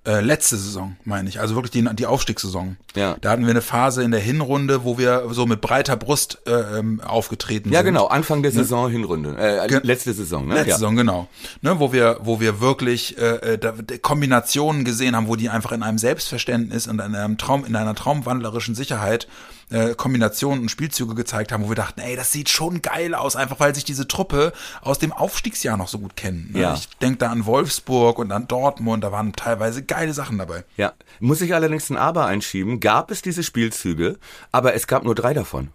[0.06, 2.76] Äh, letzte Saison, meine ich, also wirklich die, die Aufstiegssaison.
[2.94, 3.16] Ja.
[3.20, 6.78] Da hatten wir eine Phase in der Hinrunde, wo wir so mit breiter Brust äh,
[6.78, 7.86] ähm, aufgetreten ja, sind.
[7.86, 8.58] Ja, genau, Anfang der ne?
[8.58, 10.54] Saison, Hinrunde, äh, letzte Saison, ne?
[10.54, 10.74] Letzte ja.
[10.76, 11.26] Saison, genau.
[11.60, 15.72] Ne, wo wir, wo wir wirklich äh, äh da, Kombinationen gesehen haben, wo die einfach
[15.72, 19.26] in einem Selbstverständnis und in einem Traum, in einer traumwandlerischen Sicherheit
[19.70, 23.36] äh, Kombinationen und Spielzüge gezeigt haben, wo wir dachten, ey, das sieht schon geil aus,
[23.36, 26.54] einfach weil sich diese Truppe aus dem Aufstiegsjahr noch so gut kennt.
[26.54, 26.60] Ne?
[26.60, 26.74] Ja.
[26.74, 30.64] Ich denke da an Wolfsburg und an Dortmund, da waren teilweise geile Sachen dabei.
[30.76, 34.18] Ja, muss ich allerdings ein Aber einschieben, gab es diese Spielzüge,
[34.52, 35.70] aber es gab nur drei davon.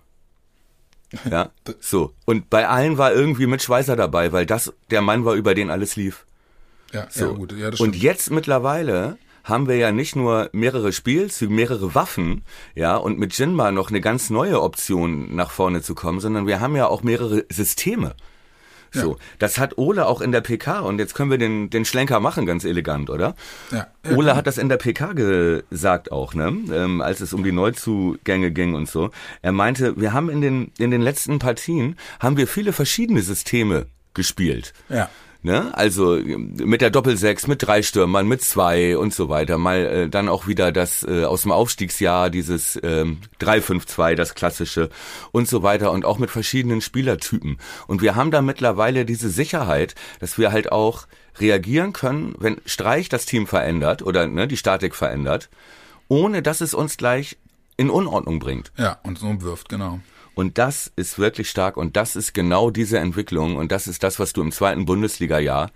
[1.30, 2.14] Ja, so.
[2.26, 5.70] Und bei allen war irgendwie mit Schweißer dabei, weil das der Mann war, über den
[5.70, 6.26] alles lief.
[6.94, 7.26] Ja, so.
[7.26, 7.54] ja gut.
[7.54, 12.44] Ja, das und jetzt mittlerweile haben wir ja nicht nur mehrere Spielzüge, mehrere Waffen,
[12.76, 16.60] ja, und mit Jinma noch eine ganz neue Option nach vorne zu kommen, sondern wir
[16.60, 18.16] haben ja auch mehrere Systeme.
[18.94, 19.18] So, ja.
[19.40, 22.46] das hat Ole auch in der PK und jetzt können wir den, den Schlenker machen,
[22.46, 23.36] ganz elegant, oder?
[23.72, 23.88] Ja.
[24.06, 26.54] ja Ole hat das in der PK gesagt auch, ne?
[26.74, 29.12] Ähm, als es um die Neuzugänge ging und so.
[29.42, 33.86] Er meinte, wir haben in den, in den letzten Partien haben wir viele verschiedene Systeme
[34.14, 34.74] gespielt.
[34.90, 35.10] Ja.
[35.44, 35.76] Ne?
[35.76, 39.58] Also mit der Doppelsechs, mit drei Stürmern, mit zwei und so weiter.
[39.58, 44.90] Mal äh, dann auch wieder das äh, aus dem Aufstiegsjahr, dieses ähm, 3-5-2, das klassische
[45.32, 47.58] und so weiter und auch mit verschiedenen Spielertypen.
[47.88, 51.08] Und wir haben da mittlerweile diese Sicherheit, dass wir halt auch
[51.40, 55.50] reagieren können, wenn Streich das Team verändert oder ne, die Statik verändert,
[56.08, 57.38] ohne dass es uns gleich
[57.78, 58.72] in Unordnung bringt.
[58.78, 60.02] Ja, und so umwirft, genau.
[60.34, 64.20] Und das ist wirklich stark und das ist genau diese Entwicklung und das ist das,
[64.20, 65.72] was du im zweiten Bundesliga-Jahr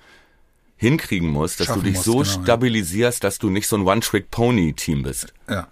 [0.78, 3.84] hinkriegen musst, dass Schaffen du dich musst, so genau, stabilisierst, dass du nicht so ein
[3.84, 5.34] One-Trick-Pony-Team bist.
[5.50, 5.68] Ja.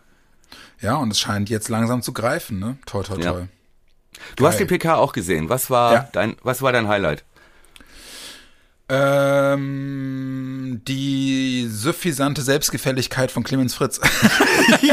[0.82, 2.78] Ja, und es scheint jetzt langsam zu greifen, ne?
[2.86, 3.24] Toi, toi, toi.
[3.24, 3.48] Ja.
[4.36, 4.52] Du Geil.
[4.52, 5.50] hast die PK auch gesehen.
[5.50, 6.10] Was war ja.
[6.12, 7.24] dein, was war dein Highlight?
[8.90, 14.02] Ähm, die suffisante Selbstgefälligkeit von Clemens Fritz.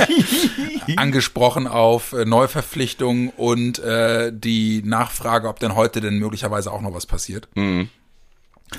[0.96, 6.94] Angesprochen auf äh, Neuverpflichtungen und äh, die Nachfrage, ob denn heute denn möglicherweise auch noch
[6.94, 7.48] was passiert.
[7.54, 7.88] Mhm.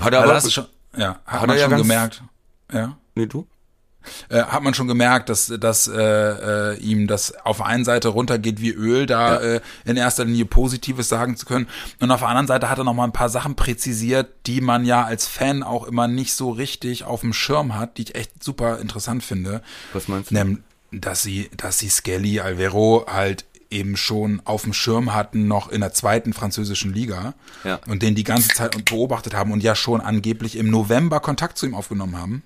[0.00, 2.22] Hat er aber schon, ja, hat, hat man ja schon gemerkt.
[2.72, 2.96] Ja.
[3.14, 3.46] Nee, du?
[4.28, 8.08] Äh, hat man schon gemerkt, dass, dass äh, äh, ihm das auf der einen Seite
[8.08, 9.54] runtergeht wie Öl, da ja.
[9.56, 11.68] äh, in erster Linie Positives sagen zu können.
[12.00, 14.84] Und auf der anderen Seite hat er noch mal ein paar Sachen präzisiert, die man
[14.84, 18.42] ja als Fan auch immer nicht so richtig auf dem Schirm hat, die ich echt
[18.42, 19.62] super interessant finde.
[19.92, 20.34] Was meinst du?
[20.34, 20.58] Nämlich,
[20.90, 25.80] dass sie, dass sie Skelly Alvero halt eben schon auf dem Schirm hatten, noch in
[25.80, 27.34] der zweiten französischen Liga
[27.64, 27.80] ja.
[27.88, 31.66] und den die ganze Zeit beobachtet haben und ja schon angeblich im November Kontakt zu
[31.66, 32.42] ihm aufgenommen haben.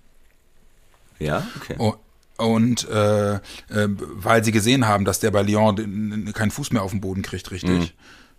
[1.18, 1.74] Ja, okay.
[1.78, 1.94] Oh,
[2.38, 3.38] und äh, äh,
[3.68, 7.50] weil sie gesehen haben, dass der bei Lyon keinen Fuß mehr auf den Boden kriegt,
[7.50, 7.70] richtig.
[7.70, 7.88] Mhm.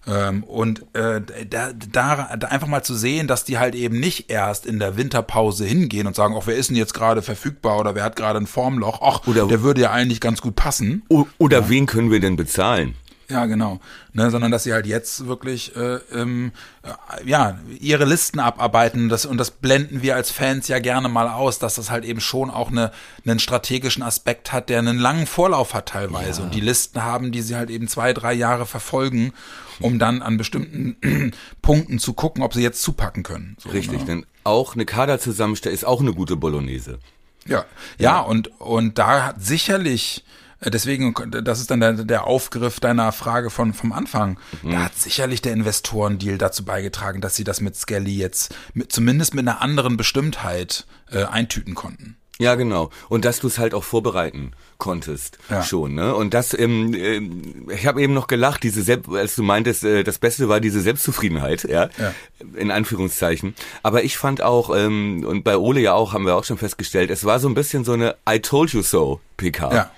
[0.08, 4.30] Ähm, und äh, da, da, da einfach mal zu sehen, dass die halt eben nicht
[4.30, 7.94] erst in der Winterpause hingehen und sagen, ach, wer ist denn jetzt gerade verfügbar oder
[7.94, 11.04] wer hat gerade ein Formloch, ach, oder, der würde ja eigentlich ganz gut passen.
[11.38, 11.70] Oder ja.
[11.70, 12.96] wen können wir denn bezahlen?
[13.30, 13.82] Ja, genau.
[14.14, 16.54] Ne, sondern dass sie halt jetzt wirklich äh, ähm,
[16.84, 21.28] äh, ja ihre Listen abarbeiten das, und das blenden wir als Fans ja gerne mal
[21.28, 22.92] aus, dass das halt eben schon auch eine,
[23.26, 26.46] einen strategischen Aspekt hat, der einen langen Vorlauf hat teilweise ja.
[26.46, 29.34] und die Listen haben, die sie halt eben zwei, drei Jahre verfolgen,
[29.82, 30.96] um dann an bestimmten
[31.62, 33.58] Punkten zu gucken, ob sie jetzt zupacken können.
[33.60, 34.06] So, Richtig, ne?
[34.06, 37.00] denn auch eine Kaderzusammenstellung ist auch eine gute Bolognese.
[37.46, 37.66] Ja, ja,
[38.00, 40.24] ja, und, und da hat sicherlich
[40.64, 44.40] Deswegen, das ist dann der, der Aufgriff deiner Frage von vom Anfang.
[44.64, 44.72] Mhm.
[44.72, 49.34] Da hat sicherlich der Investorendeal dazu beigetragen, dass sie das mit Skelly jetzt mit, zumindest
[49.36, 52.18] mit einer anderen Bestimmtheit äh, eintüten konnten.
[52.40, 52.92] Ja, genau.
[53.10, 55.64] Und dass du es halt auch vorbereiten konntest ja.
[55.64, 56.14] schon, ne?
[56.14, 60.04] Und das, ähm, äh, ich habe eben noch gelacht, diese Selbst, als du meintest, äh,
[60.04, 61.90] das Beste war diese Selbstzufriedenheit, ja?
[61.98, 62.14] ja,
[62.56, 63.56] in Anführungszeichen.
[63.82, 67.10] Aber ich fand auch ähm, und bei Ole ja auch, haben wir auch schon festgestellt,
[67.10, 69.74] es war so ein bisschen so eine I told you so PK.
[69.74, 69.92] Ja.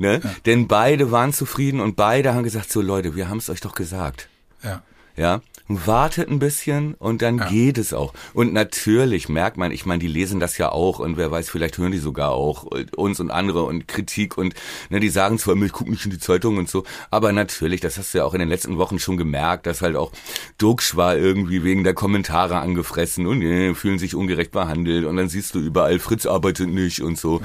[0.00, 0.22] Ne?
[0.24, 0.30] Ja.
[0.46, 3.74] Denn beide waren zufrieden und beide haben gesagt, so Leute, wir haben es euch doch
[3.74, 4.30] gesagt.
[4.64, 4.82] Ja.
[5.14, 5.42] Ja.
[5.68, 7.48] Wartet ein bisschen und dann ja.
[7.48, 8.12] geht es auch.
[8.32, 11.78] Und natürlich merkt man, ich meine, die lesen das ja auch und wer weiß, vielleicht
[11.78, 12.64] hören die sogar auch
[12.96, 14.54] uns und andere und Kritik und
[14.88, 16.82] ne, die sagen zwar immer, ich gucke nicht in die Zeitung und so,
[17.12, 19.94] aber natürlich, das hast du ja auch in den letzten Wochen schon gemerkt, dass halt
[19.94, 20.10] auch
[20.58, 25.28] Duxch war irgendwie wegen der Kommentare angefressen und äh, fühlen sich ungerecht behandelt und dann
[25.28, 27.42] siehst du überall, Fritz arbeitet nicht und so.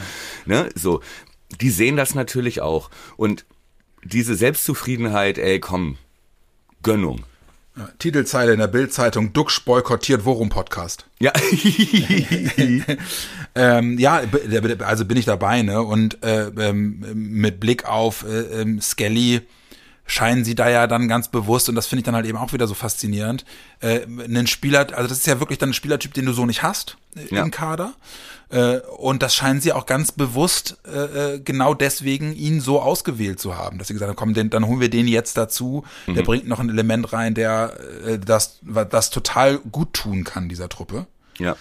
[0.48, 0.64] Ja.
[0.64, 1.02] Ne, so
[1.62, 2.90] die sehen das natürlich auch.
[3.18, 3.46] Und
[4.04, 5.98] diese Selbstzufriedenheit, ey, komm,
[6.84, 7.24] Gönnung.
[8.00, 11.08] Titelzeile in der Bildzeitung: Duxch boykottiert Worum Podcast.
[11.20, 11.34] Ja.
[13.56, 14.22] ähm, ja,
[14.80, 15.82] also bin ich dabei, ne?
[15.82, 19.42] Und äh, ähm, mit Blick auf äh, ähm, Skelly
[20.06, 22.54] scheinen sie da ja dann ganz bewusst, und das finde ich dann halt eben auch
[22.54, 23.44] wieder so faszinierend,
[23.82, 26.64] äh, einen Spieler, also das ist ja wirklich dann ein Spielertyp, den du so nicht
[26.64, 27.44] hast äh, ja.
[27.44, 27.94] im Kader.
[28.56, 33.38] Äh, und das scheinen sie auch ganz bewusst äh, äh, genau deswegen ihn so ausgewählt
[33.38, 35.84] zu haben, dass sie gesagt haben, komm, den, dann holen wir den jetzt dazu.
[36.08, 36.16] Mhm.
[36.16, 40.70] Der bringt noch ein Element rein, der äh, das, das total gut tun kann, dieser
[40.70, 41.06] Truppe.
[41.38, 41.58] Ja.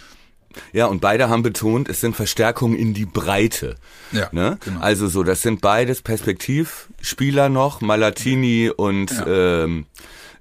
[0.73, 3.75] Ja, und beide haben betont, es sind Verstärkungen in die Breite.
[4.13, 4.57] Ja, ne?
[4.65, 4.79] genau.
[4.79, 9.65] Also so, das sind beides Perspektivspieler noch, Malatini und ja.
[9.65, 9.87] ähm,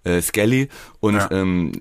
[0.03, 0.69] äh, Skelly.
[0.99, 1.31] Und ja.
[1.31, 1.71] ähm,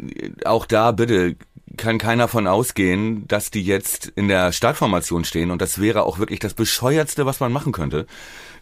[0.46, 1.36] auch da bitte
[1.76, 6.18] kann keiner von ausgehen, dass die jetzt in der Startformation stehen und das wäre auch
[6.18, 8.06] wirklich das bescheuertste, was man machen könnte,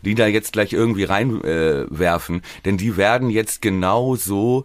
[0.02, 4.64] die da jetzt gleich irgendwie reinwerfen, äh, denn die werden jetzt genau so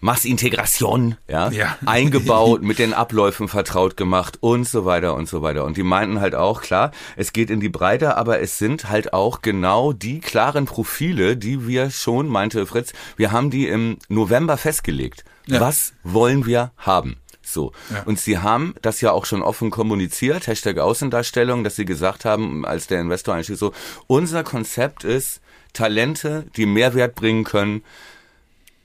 [0.00, 1.76] Massintegration, ja, ja.
[1.86, 5.64] eingebaut, mit den Abläufen vertraut gemacht und so weiter und so weiter.
[5.64, 9.12] Und die meinten halt auch, klar, es geht in die Breite, aber es sind halt
[9.12, 14.56] auch genau die klaren Profile, die wir schon, meinte Fritz, wir haben die im November
[14.56, 15.24] festgelegt.
[15.46, 15.60] Ja.
[15.60, 17.16] Was wollen wir haben?
[17.52, 17.72] So.
[17.92, 18.02] Ja.
[18.04, 22.64] Und sie haben das ja auch schon offen kommuniziert, Hashtag Außendarstellung, dass sie gesagt haben,
[22.64, 23.72] als der Investor einsteht, so,
[24.06, 25.40] unser Konzept ist,
[25.72, 27.82] Talente, die Mehrwert bringen können,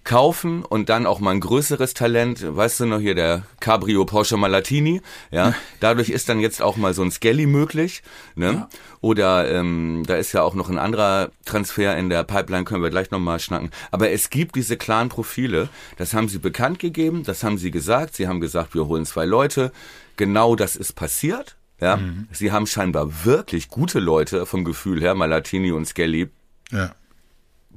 [0.05, 4.37] kaufen und dann auch mal ein größeres Talent, weißt du noch hier der Cabrio Porsche
[4.37, 5.01] Malatini,
[5.31, 8.03] ja, dadurch ist dann jetzt auch mal so ein Skelly möglich,
[8.35, 8.45] ne?
[8.45, 8.69] Ja.
[9.01, 12.91] Oder ähm, da ist ja auch noch ein anderer Transfer in der Pipeline, können wir
[12.91, 13.71] gleich nochmal schnacken.
[13.91, 18.15] Aber es gibt diese klaren Profile, das haben sie bekannt gegeben, das haben sie gesagt,
[18.15, 19.71] sie haben gesagt, wir holen zwei Leute,
[20.17, 21.97] genau das ist passiert, ja.
[21.97, 22.27] Mhm.
[22.31, 26.29] Sie haben scheinbar wirklich gute Leute vom Gefühl her, Malatini und Skelly.
[26.71, 26.91] Ja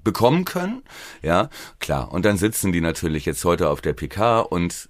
[0.09, 0.83] bekommen können.
[1.21, 1.51] Ja,
[1.81, 2.11] klar.
[2.11, 4.89] Und dann sitzen die natürlich jetzt heute auf der PK und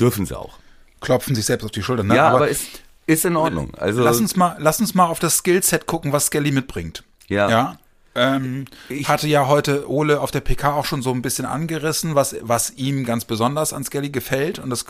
[0.00, 0.58] dürfen sie auch.
[1.02, 2.04] Klopfen sich selbst auf die Schulter.
[2.04, 2.16] Ne?
[2.16, 3.74] Ja, aber, aber ist, ist in Ordnung.
[3.74, 7.04] Also lass uns mal, lass uns mal auf das Skillset gucken, was Skelly mitbringt.
[7.28, 7.50] Ja.
[7.50, 7.78] Ja.
[8.14, 8.64] Ähm,
[9.04, 12.70] hatte ja heute Ole auf der PK auch schon so ein bisschen angerissen, was, was
[12.70, 14.58] ihm ganz besonders an Skelly gefällt.
[14.58, 14.86] Und das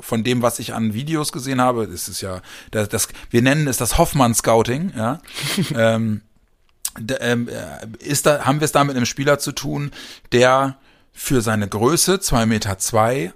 [0.00, 2.40] von dem, was ich an Videos gesehen habe, ist ja,
[2.70, 5.20] das, das wir nennen es das Hoffmann-Scouting, ja.
[5.74, 6.33] ähm, ähm, äh,
[7.98, 9.90] ist da, haben wir es da mit einem Spieler zu tun,
[10.32, 10.76] der
[11.12, 13.32] für seine Größe, zwei Meter, zwei,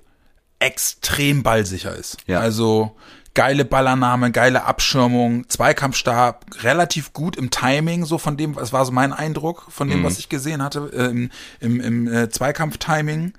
[0.58, 2.18] extrem ballsicher ist.
[2.26, 2.40] Ja.
[2.40, 2.96] Also
[3.38, 8.90] geile Ballannahme, geile Abschirmung, Zweikampfstab, relativ gut im Timing, so von dem, das war so
[8.90, 10.04] mein Eindruck von dem, mhm.
[10.06, 11.30] was ich gesehen hatte, äh, im,
[11.60, 13.34] im, im äh, Zweikampftiming.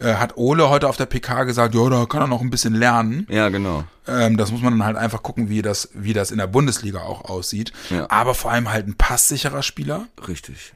[0.00, 2.74] Äh, hat Ole heute auf der PK gesagt, ja, da kann er noch ein bisschen
[2.74, 3.26] lernen.
[3.30, 3.84] Ja, genau.
[4.06, 7.00] Ähm, das muss man dann halt einfach gucken, wie das, wie das in der Bundesliga
[7.00, 7.72] auch aussieht.
[7.88, 8.04] Ja.
[8.10, 10.08] Aber vor allem halt ein passsicherer Spieler.
[10.28, 10.74] Richtig.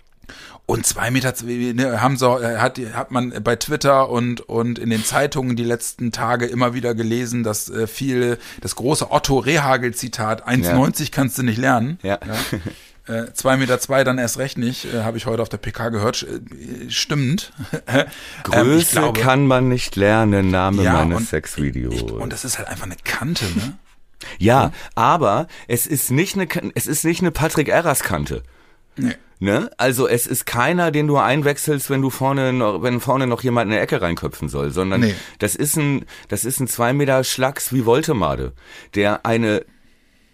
[0.72, 4.88] Und zwei Meter ne, haben so, äh, hat, hat man bei Twitter und, und in
[4.88, 10.48] den Zeitungen die letzten Tage immer wieder gelesen, dass äh, viele, das große Otto Rehagel-Zitat,
[10.48, 11.08] 1,90 ja.
[11.10, 11.98] kannst du nicht lernen.
[12.02, 12.18] Ja.
[12.26, 12.58] ja.
[13.08, 15.88] Äh, zwei Meter zwei dann erst recht nicht, äh, habe ich heute auf der PK
[15.88, 16.22] gehört.
[16.22, 17.52] Äh, stimmt.
[18.44, 22.00] Größe ähm, glaube, kann man nicht lernen, Name ja, meines Sexvideos.
[22.02, 23.76] Und das ist halt einfach eine Kante, ne?
[24.38, 26.46] Ja, aber es ist nicht eine,
[26.76, 28.44] es ist nicht eine Patrick Erras Kante.
[28.96, 29.14] Nee.
[29.42, 29.70] Ne?
[29.76, 33.66] Also es ist keiner, den du einwechselst, wenn du vorne noch, wenn vorne noch jemand
[33.66, 35.16] in der Ecke reinköpfen soll, sondern nee.
[35.40, 38.52] das ist ein, das ist ein zwei Meter Schlags wie Voltemade,
[38.94, 39.64] der eine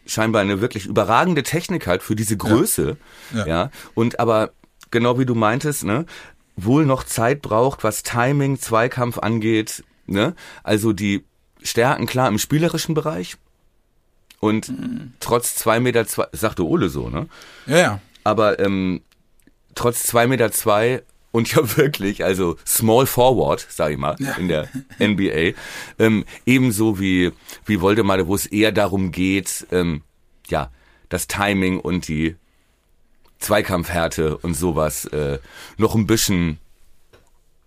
[0.05, 2.99] scheinbar eine wirklich überragende Technik hat für diese Größe,
[3.33, 3.47] ja, ja.
[3.47, 4.51] ja und aber
[4.91, 6.05] genau wie du meintest, ne,
[6.57, 10.35] wohl noch Zeit braucht, was Timing, Zweikampf angeht, ne?
[10.63, 11.25] Also die
[11.63, 13.37] Stärken klar im spielerischen Bereich
[14.39, 15.15] und mhm.
[15.19, 17.27] trotz zwei Meter zwei, sagte Ole so, ne?
[17.67, 19.01] Ja, ja aber ähm,
[19.74, 21.03] trotz zwei Meter zwei
[21.33, 24.33] und ja wirklich, also Small Forward, sag ich mal, ja.
[24.33, 24.68] in der
[25.01, 25.59] NBA,
[25.99, 27.33] ähm, ebenso wie,
[27.64, 30.03] wie Voldemar, wo es eher darum geht, ähm,
[30.49, 30.70] ja,
[31.09, 32.37] das Timing und die
[33.39, 35.39] Zweikampfhärte und sowas äh,
[35.79, 36.59] noch ein bisschen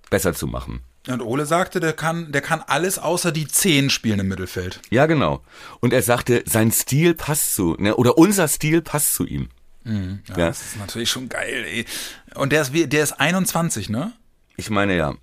[0.09, 0.82] besser zu machen.
[1.07, 4.82] Und Ole sagte, der kann, der kann alles außer die Zehn spielen im Mittelfeld.
[4.91, 5.41] Ja, genau.
[5.80, 9.49] Und er sagte, sein Stil passt zu, ne, oder unser Stil passt zu ihm.
[9.84, 11.86] Mhm, ja, ja, Das ist natürlich schon geil, ey.
[12.36, 14.13] Und der ist, der ist 21, ne?
[14.57, 15.15] Ich meine ja.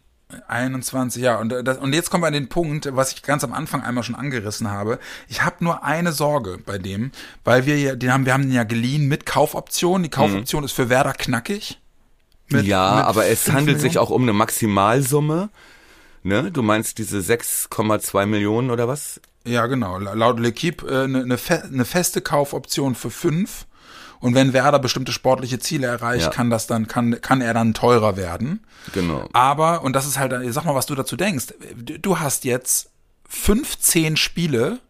[0.48, 1.38] 21, ja.
[1.38, 4.04] Und, das, und jetzt kommen wir an den Punkt, was ich ganz am Anfang einmal
[4.04, 4.98] schon angerissen habe.
[5.28, 7.12] Ich habe nur eine Sorge bei dem,
[7.44, 10.02] weil wir ja, den haben, wir haben den ja geliehen mit Kaufoption.
[10.02, 10.66] Die Kaufoption mhm.
[10.66, 11.80] ist für Werder knackig.
[12.48, 13.80] Mit, ja, mit aber es handelt Millionen.
[13.80, 15.50] sich auch um eine Maximalsumme.
[16.22, 16.50] Ne?
[16.50, 19.20] Du meinst diese 6,2 Millionen oder was?
[19.44, 19.98] Ja, genau.
[19.98, 23.66] Laut L'Equipe äh, eine, eine, fe eine feste Kaufoption für fünf
[24.20, 26.30] und wenn Werder bestimmte sportliche Ziele erreicht, ja.
[26.30, 28.64] kann das dann, kann, kann er dann teurer werden.
[28.92, 29.28] Genau.
[29.32, 31.54] Aber, und das ist halt, sag mal, was du dazu denkst.
[31.76, 32.90] Du hast jetzt
[33.28, 34.80] 15 Spiele,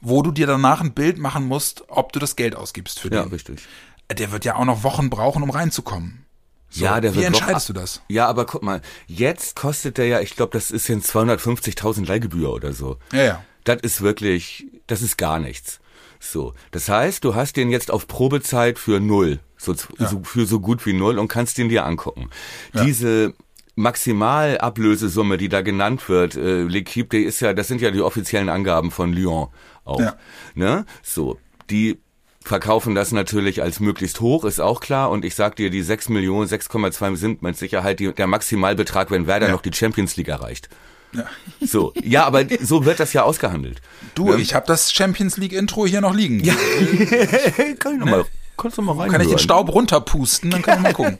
[0.00, 3.20] wo du dir danach ein Bild machen musst, ob du das Geld ausgibst für den.
[3.20, 3.66] Ja, richtig.
[4.10, 6.24] Der wird ja auch noch Wochen brauchen, um reinzukommen.
[6.70, 8.02] So, ja, der wie wird entscheidest noch, du das?
[8.08, 12.52] Ja, aber guck mal, jetzt kostet der ja, ich glaube, das ist jetzt 250.000 Leihgebühr
[12.52, 12.98] oder so.
[13.12, 13.44] Ja, ja.
[13.64, 15.80] Das ist wirklich, das ist gar nichts.
[16.20, 20.08] So, das heißt, du hast den jetzt auf Probezeit für null, so, ja.
[20.08, 22.30] so für so gut wie null und kannst den dir angucken.
[22.74, 22.84] Ja.
[22.84, 23.34] Diese
[23.76, 28.48] Maximalablösesumme, die da genannt wird, äh, L'Equipe, die ist ja, das sind ja die offiziellen
[28.48, 29.48] Angaben von Lyon
[29.84, 30.00] auch.
[30.00, 30.16] Ja.
[30.54, 30.84] Ne?
[31.02, 31.38] So,
[31.70, 31.98] die
[32.42, 35.10] verkaufen das natürlich als möglichst hoch, ist auch klar.
[35.10, 39.26] Und ich sag dir, die 6 Millionen, 6,2 sind mit Sicherheit die, der Maximalbetrag, wenn
[39.26, 39.52] Werder ja.
[39.52, 40.68] noch die Champions League erreicht.
[41.12, 41.24] Ja.
[41.60, 43.80] So, ja, aber so wird das ja ausgehandelt.
[44.14, 46.42] Du, ähm, ich habe das Champions League Intro hier noch liegen.
[46.44, 46.54] Ja.
[47.78, 48.24] kann ich noch mal,
[48.56, 49.12] kannst du mal reinhören.
[49.12, 51.18] Kann ich den Staub runterpusten, dann kann ich mal gucken.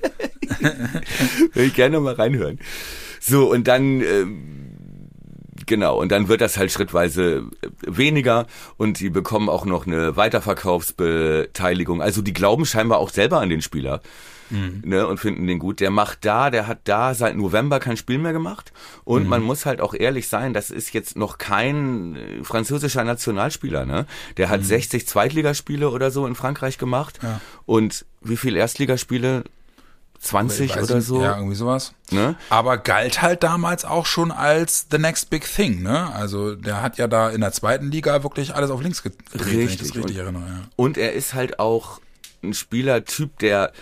[1.55, 2.59] Will ich gerne mal reinhören.
[3.21, 5.11] So, und dann, ähm,
[5.67, 10.17] genau, und dann wird das halt schrittweise äh, weniger und die bekommen auch noch eine
[10.17, 12.03] Weiterverkaufsbeteiligung.
[12.03, 14.03] Also die glauben scheinbar auch selber an den Spieler
[14.51, 14.83] mhm.
[14.85, 15.81] ne, und finden den gut.
[15.81, 18.73] Der macht da, der hat da seit November kein Spiel mehr gemacht.
[19.05, 19.29] Und mhm.
[19.29, 23.87] man muss halt auch ehrlich sein, das ist jetzt noch kein äh, französischer Nationalspieler.
[23.87, 24.07] Ne?
[24.37, 24.67] Der hat mhm.
[24.67, 27.19] 60 Zweitligaspiele oder so in Frankreich gemacht.
[27.23, 27.41] Ja.
[27.67, 29.45] Und wie viel Erstligaspiele?
[30.21, 31.23] 20 oder nicht, so.
[31.23, 31.95] Ja, irgendwie sowas.
[32.11, 32.35] Ne?
[32.51, 36.13] Aber galt halt damals auch schon als the next big thing, ne?
[36.13, 39.53] Also der hat ja da in der zweiten Liga wirklich alles auf links gedreht, richtig,
[39.53, 40.43] wenn ich das richtig und, erinnere.
[40.43, 40.61] Ja.
[40.77, 42.01] Und er ist halt auch
[42.43, 43.73] ein Spielertyp, der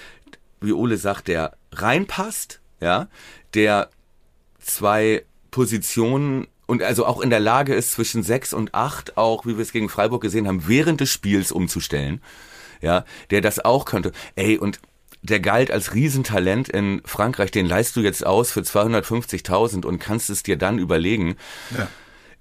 [0.60, 3.08] wie Ole sagt, der reinpasst, ja,
[3.54, 3.90] der
[4.58, 9.56] zwei Positionen und also auch in der Lage ist, zwischen sechs und acht auch, wie
[9.56, 12.20] wir es gegen Freiburg gesehen haben, während des Spiels umzustellen.
[12.82, 14.12] Ja, der das auch könnte.
[14.34, 14.80] Ey, und
[15.22, 20.28] der galt als Riesentalent in Frankreich, den leist du jetzt aus für 250.000 und kannst
[20.30, 21.36] es dir dann überlegen.
[21.76, 21.88] Ja.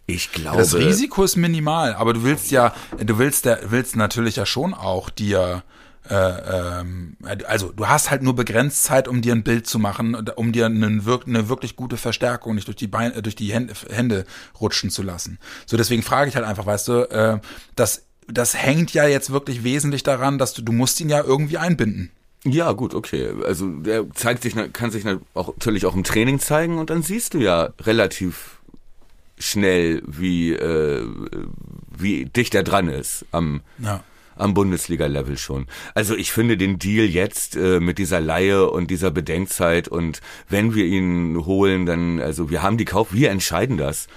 [0.07, 0.57] Ich glaube.
[0.57, 4.73] Das Risiko ist minimal, aber du willst ja, du willst, der, willst natürlich ja schon
[4.73, 5.63] auch dir
[6.09, 10.15] äh, ähm, also du hast halt nur begrenzt Zeit, um dir ein Bild zu machen,
[10.35, 13.51] um dir einen, wirk eine wirklich gute Verstärkung nicht durch die Beine, äh, durch die
[13.51, 14.25] Hände, Hände
[14.59, 15.39] rutschen zu lassen.
[15.65, 17.39] So deswegen frage ich halt einfach, weißt du, äh,
[17.75, 21.57] das das hängt ja jetzt wirklich wesentlich daran, dass du du musst ihn ja irgendwie
[21.57, 22.11] einbinden.
[22.43, 23.31] Ja, gut, okay.
[23.43, 25.03] Also der zeigt sich, kann sich
[25.33, 28.59] auch, natürlich auch im Training zeigen und dann siehst du ja relativ
[29.39, 31.07] schnell, wie äh,
[31.97, 34.03] wie dicht er dran ist am ja
[34.35, 35.67] am Bundesliga-Level schon.
[35.93, 40.75] Also ich finde den Deal jetzt äh, mit dieser Laie und dieser Bedenkzeit und wenn
[40.75, 44.07] wir ihn holen, dann, also wir haben die Kauf, wir entscheiden das.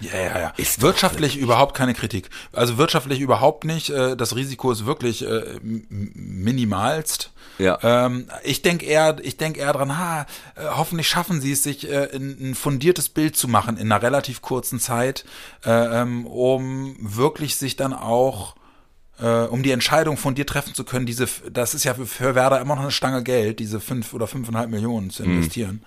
[0.00, 0.52] Ja, ja, ja.
[0.56, 2.30] Ist wirtschaftlich überhaupt keine Kritik.
[2.52, 3.90] Also wirtschaftlich überhaupt nicht.
[3.90, 7.32] Äh, das Risiko ist wirklich äh, minimalst.
[7.58, 7.78] Ja.
[7.82, 10.22] Ähm, ich denke eher, ich denke eher dran, ha,
[10.56, 14.80] äh, hoffentlich schaffen sie es, sich ein fundiertes Bild zu machen in einer relativ kurzen
[14.80, 15.24] Zeit,
[15.64, 18.56] ähm, um wirklich sich dann auch
[19.20, 22.60] äh, um die Entscheidung von dir treffen zu können, diese, das ist ja für, Werder
[22.60, 25.36] immer noch eine Stange Geld, diese fünf oder fünfeinhalb Millionen zu mhm.
[25.36, 25.76] investieren.
[25.76, 25.84] Mhm.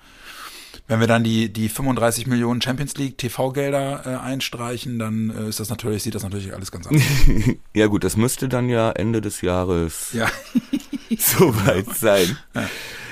[0.90, 5.60] Wenn wir dann die, die 35 Millionen Champions League TV-Gelder äh, einstreichen, dann äh, ist
[5.60, 7.56] das natürlich, sieht das natürlich alles ganz anders aus.
[7.74, 10.28] ja gut, das müsste dann ja Ende des Jahres ja.
[11.18, 12.38] so weit sein.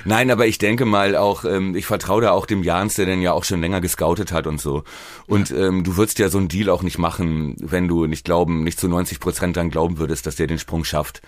[0.05, 3.21] Nein, aber ich denke mal auch, ähm, ich vertraue da auch dem Jans, der denn
[3.21, 4.83] ja auch schon länger gescoutet hat und so.
[5.25, 8.63] Und ähm, du würdest ja so einen Deal auch nicht machen, wenn du nicht glauben,
[8.63, 11.21] nicht zu 90 Prozent dann glauben würdest, dass der den Sprung schafft.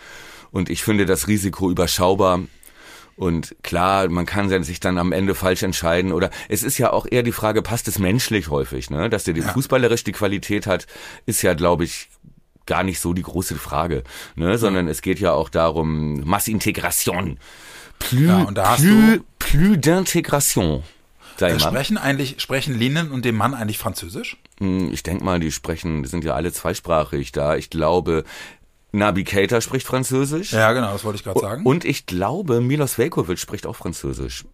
[0.51, 2.41] Und ich finde das Risiko überschaubar.
[3.15, 6.13] Und klar, man kann sich dann am Ende falsch entscheiden.
[6.13, 9.09] Oder es ist ja auch eher die Frage, passt es menschlich häufig, ne?
[9.09, 9.47] Dass der die ja.
[9.47, 10.85] fußballerisch die Qualität hat,
[11.25, 12.09] ist ja, glaube ich,
[12.67, 14.03] gar nicht so die große Frage,
[14.35, 14.59] ne?
[14.59, 17.39] Sondern es geht ja auch darum, Massintegration.
[17.99, 20.81] Plus, ja, und da hast plus, du plus d'intégration.
[21.39, 24.37] Äh, sprechen eigentlich, sprechen Linen und dem Mann eigentlich Französisch?
[24.59, 27.55] Hm, ich denke mal, die sprechen, die sind ja alle zweisprachig da.
[27.55, 28.23] Ich glaube,
[28.91, 30.51] Nabi Keita spricht Französisch.
[30.51, 31.63] Ja, genau, das wollte ich gerade sagen.
[31.63, 34.45] Und ich glaube, Milos Velkovic spricht auch Französisch.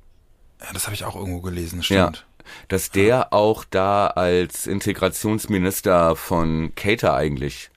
[0.62, 2.18] Ja, das habe ich auch irgendwo gelesen, stimmt.
[2.18, 3.28] Ja, dass der ja.
[3.32, 7.70] auch da als Integrationsminister von Keita eigentlich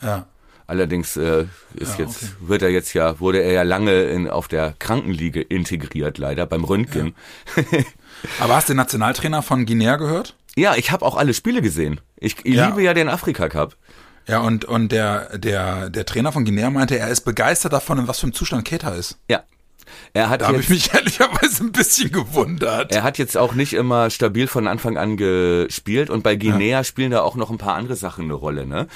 [0.00, 0.26] ja.
[0.66, 2.32] Allerdings äh, ist ja, jetzt okay.
[2.40, 6.64] wird er jetzt ja wurde er ja lange in, auf der Krankenliege integriert, leider beim
[6.64, 7.14] Röntgen.
[7.56, 7.80] Ja.
[8.40, 10.36] Aber hast du den Nationaltrainer von Guinea gehört?
[10.56, 12.00] Ja, ich habe auch alle Spiele gesehen.
[12.16, 12.68] Ich, ich ja.
[12.68, 13.76] liebe ja den Afrika Cup.
[14.26, 18.08] Ja, und, und der, der, der Trainer von Guinea meinte, er ist begeistert davon, in
[18.08, 19.18] was für einem Zustand Keta ist.
[19.28, 19.42] Ja,
[20.12, 22.92] er hat da habe ich mich ehrlicherweise ein bisschen gewundert.
[22.92, 26.84] Er hat jetzt auch nicht immer stabil von Anfang an gespielt und bei Guinea ja.
[26.84, 28.66] spielen da auch noch ein paar andere Sachen eine Rolle.
[28.66, 28.86] Ne?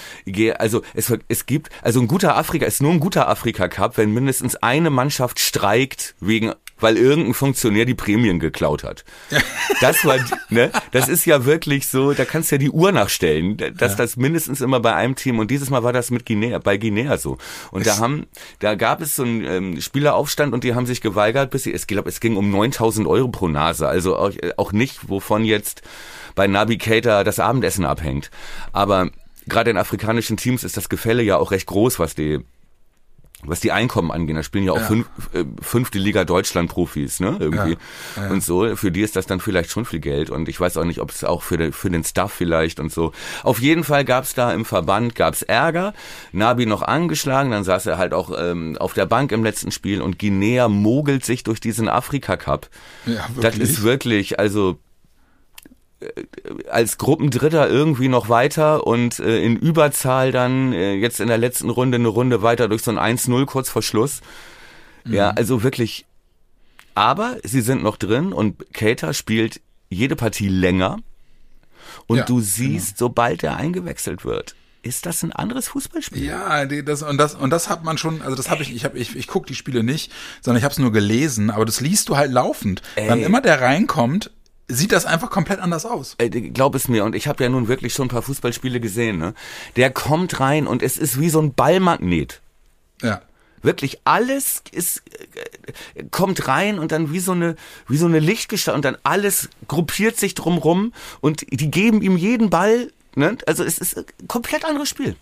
[0.59, 4.13] Also es, es gibt, also ein guter Afrika ist nur ein guter Afrika Cup, wenn
[4.13, 9.05] mindestens eine Mannschaft streikt wegen weil irgendein Funktionär die Prämien geklaut hat.
[9.81, 10.17] Das war,
[10.49, 13.99] ne, das ist ja wirklich so, da kannst du ja die Uhr nachstellen, dass ja.
[13.99, 17.17] das mindestens immer bei einem Team und dieses Mal war das mit Guinea, bei Guinea
[17.17, 17.39] so.
[17.71, 18.27] Und da haben,
[18.59, 21.87] da gab es so einen ähm, Spieleraufstand und die haben sich geweigert, bis sie, ich
[21.87, 25.83] glaube, es ging um 9000 Euro pro Nase, also auch, auch nicht, wovon jetzt
[26.35, 28.31] bei Navigator das Abendessen abhängt.
[28.73, 29.11] Aber
[29.47, 32.41] gerade in afrikanischen Teams ist das Gefälle ja auch recht groß, was die
[33.45, 34.87] was die Einkommen angeht, da spielen ja auch ja.
[34.87, 37.77] Fünf, äh, fünfte Liga Deutschland Profis, ne, irgendwie.
[38.17, 38.25] Ja.
[38.25, 38.31] Ja.
[38.31, 40.85] Und so, für die ist das dann vielleicht schon viel Geld und ich weiß auch
[40.85, 43.13] nicht, ob es auch für, den, für den Staff vielleicht und so.
[43.45, 45.95] Auf jeden Fall gab's da im Verband, gab's Ärger,
[46.33, 50.03] Nabi noch angeschlagen, dann saß er halt auch ähm, auf der Bank im letzten Spiel
[50.03, 52.69] und Guinea mogelt sich durch diesen Afrika Cup.
[53.07, 53.45] Ja, wirklich?
[53.45, 54.79] Das ist wirklich, also
[56.71, 61.71] als Gruppendritter irgendwie noch weiter und äh, in Überzahl dann äh, jetzt in der letzten
[61.71, 64.21] Runde eine Runde weiter durch so ein 1-0 kurz vor Schluss.
[65.05, 65.15] Mhm.
[65.15, 66.07] Ja, also wirklich.
[66.95, 70.99] Aber sie sind noch drin und Cater spielt jede Partie länger.
[72.07, 73.09] Und ja, du siehst, genau.
[73.09, 76.25] sobald er eingewechselt wird, ist das ein anderes Fußballspiel.
[76.25, 78.99] Ja, das und das und das hat man schon, also das habe ich, ich habe
[78.99, 82.09] ich, ich guck die Spiele nicht, sondern ich habe es nur gelesen, aber das liest
[82.09, 82.83] du halt laufend.
[82.95, 83.09] Ey.
[83.09, 84.31] Wann immer der reinkommt,
[84.69, 86.15] sieht das einfach komplett anders aus.
[86.19, 89.19] Ey, glaub es mir, und ich habe ja nun wirklich schon ein paar Fußballspiele gesehen,
[89.19, 89.35] ne?
[89.77, 92.43] Der kommt rein und es ist wie so ein Ballmagnet.
[93.03, 93.23] Ja.
[93.63, 95.03] Wirklich alles ist
[95.95, 97.57] äh, kommt rein und dann wie so eine
[97.89, 102.51] wie so eine Lichtgestalt und dann alles gruppiert sich drumrum und die geben ihm jeden
[102.51, 103.37] Ball, ne?
[103.47, 105.17] Also es ist ein komplett anderes Spiel.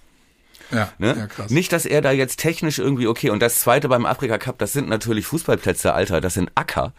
[0.70, 1.14] Ja, ne?
[1.16, 1.50] ja, krass.
[1.50, 4.72] Nicht, dass er da jetzt technisch irgendwie okay und das zweite beim Afrika Cup, das
[4.72, 6.92] sind natürlich Fußballplätze, Alter, das sind Acker.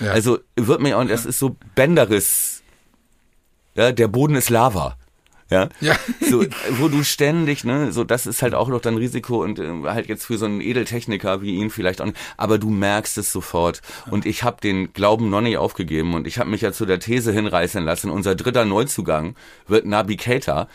[0.00, 0.12] Ja.
[0.12, 2.62] Also wird mir und das ist so Bänderriss.
[3.74, 4.96] Ja, der Boden ist Lava.
[5.50, 5.68] Ja?
[5.80, 5.96] ja.
[6.20, 9.70] So, wo du ständig, ne, so das ist halt auch noch dein Risiko und äh,
[9.84, 13.32] halt jetzt für so einen Edeltechniker wie ihn vielleicht auch nicht, aber du merkst es
[13.32, 16.84] sofort und ich habe den Glauben noch nicht aufgegeben und ich habe mich ja zu
[16.84, 20.68] der These hinreißen lassen, unser dritter Neuzugang wird Nabi Keita,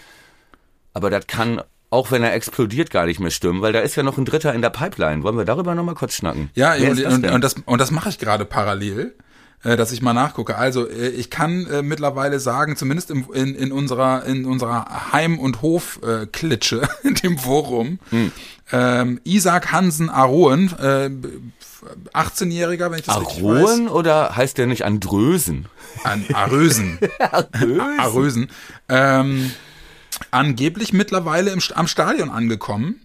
[0.94, 1.62] aber das kann
[1.94, 4.54] auch wenn er explodiert, gar nicht mehr stimmen, weil da ist ja noch ein Dritter
[4.54, 5.24] in der Pipeline.
[5.24, 6.50] Wollen wir darüber nochmal kurz schnacken?
[6.56, 9.14] Ja, und, das und, und, das, und das mache ich gerade parallel
[9.64, 10.58] äh, dass ich mal nachgucke.
[10.58, 15.40] Also äh, ich kann äh, mittlerweile sagen, zumindest im, in, in unserer in unserer Heim-
[15.40, 18.32] und Hof-Klitsche, äh, in dem Forum, hm.
[18.72, 21.10] ähm, Isaac Hansen Aroen, äh,
[22.14, 23.64] 18-Jähriger, wenn ich das Aroen richtig weiß.
[23.64, 25.68] Aroen oder heißt der nicht Andrösen?
[26.04, 27.00] An Arösen.
[27.20, 28.00] Arösen.
[28.00, 28.50] Arösen.
[28.90, 29.52] Ähm,
[30.32, 33.02] angeblich mittlerweile im, am Stadion angekommen,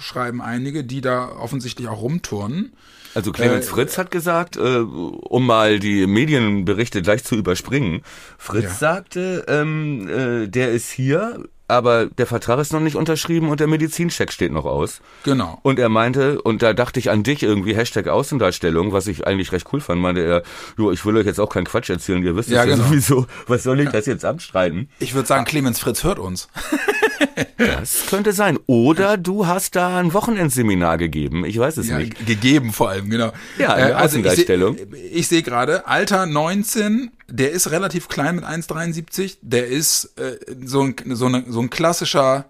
[0.00, 2.72] schreiben einige, die da offensichtlich auch rumturnen.
[3.14, 8.02] Also Clemens äh, Fritz hat gesagt, äh, um mal die Medienberichte gleich zu überspringen,
[8.38, 8.70] Fritz ja.
[8.70, 13.66] sagte, ähm, äh, der ist hier, aber der Vertrag ist noch nicht unterschrieben und der
[13.66, 15.00] Medizincheck steht noch aus.
[15.24, 15.58] Genau.
[15.62, 19.52] Und er meinte, und da dachte ich an dich irgendwie, Hashtag Außendarstellung, was ich eigentlich
[19.52, 20.42] recht cool fand, meinte er,
[20.76, 22.78] jo, ich will euch jetzt auch keinen Quatsch erzählen, ihr wisst ja, genau.
[22.78, 24.90] ja sowieso, was soll ich das jetzt abstreiten?
[24.98, 26.48] Ich würde sagen, Clemens Fritz hört uns.
[27.58, 28.58] Das könnte sein.
[28.66, 31.44] Oder du hast da ein Wochenendseminar gegeben.
[31.44, 32.26] Ich weiß es ja, nicht.
[32.26, 33.32] Gegeben vor allem, genau.
[33.58, 34.76] Ja, äh, also Außendarstellung.
[35.12, 39.38] Ich sehe seh gerade, Alter 19, der ist relativ klein mit 1,73.
[39.42, 42.46] Der ist äh, so, ein, so, eine, so ein klassischer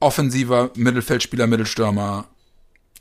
[0.00, 2.26] offensiver Mittelfeldspieler, Mittelstürmer.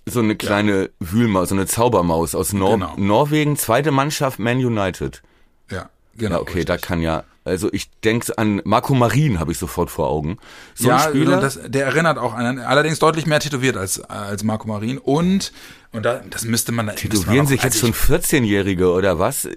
[0.06, 0.88] so eine kleine ja.
[1.00, 2.94] Wühlmaus, so eine Zaubermaus aus Nor genau.
[2.98, 5.22] Norwegen, zweite Mannschaft Man United.
[5.70, 6.36] Ja, genau.
[6.36, 6.66] Ja, okay, richtig.
[6.66, 10.38] da kann ja also ich denke an Marco Marin habe ich sofort vor Augen.
[10.74, 14.44] So ja, ein Spieler, das, der erinnert auch an, allerdings deutlich mehr tätowiert als als
[14.44, 15.54] Marco Marin und
[15.92, 19.48] und da, das müsste man tätowieren man sich jetzt schon 14-Jährige oder was?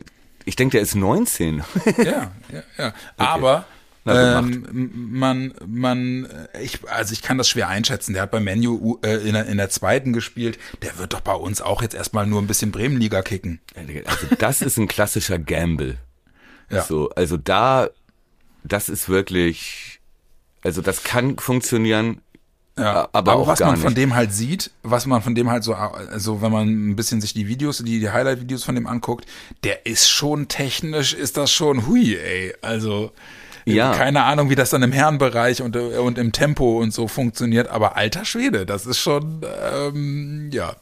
[0.44, 1.64] Ich denke, der ist 19.
[1.98, 2.30] ja, ja,
[2.78, 2.92] ja.
[3.16, 3.66] Aber
[4.06, 6.28] ähm, man, man,
[6.62, 8.12] ich, also ich kann das schwer einschätzen.
[8.14, 10.58] Der hat bei Menu äh, in, der, in der zweiten gespielt.
[10.82, 13.60] Der wird doch bei uns auch jetzt erstmal nur ein bisschen Bremenliga kicken.
[14.06, 15.98] Also das ist ein klassischer Gamble.
[16.70, 16.82] Ja.
[16.82, 17.88] So, also da,
[18.64, 20.00] das ist wirklich,
[20.62, 22.20] also das kann funktionieren.
[22.78, 23.82] Ja, aber, aber was man nicht.
[23.82, 27.20] von dem halt sieht, was man von dem halt so, also wenn man ein bisschen
[27.20, 29.26] sich die Videos, die, die Highlight-Videos von dem anguckt,
[29.64, 32.54] der ist schon technisch, ist das schon hui, ey.
[32.62, 33.10] Also,
[33.64, 33.92] ja.
[33.94, 37.96] keine Ahnung, wie das dann im Herrenbereich und, und im Tempo und so funktioniert, aber
[37.96, 39.40] alter Schwede, das ist schon,
[39.72, 40.76] ähm, ja,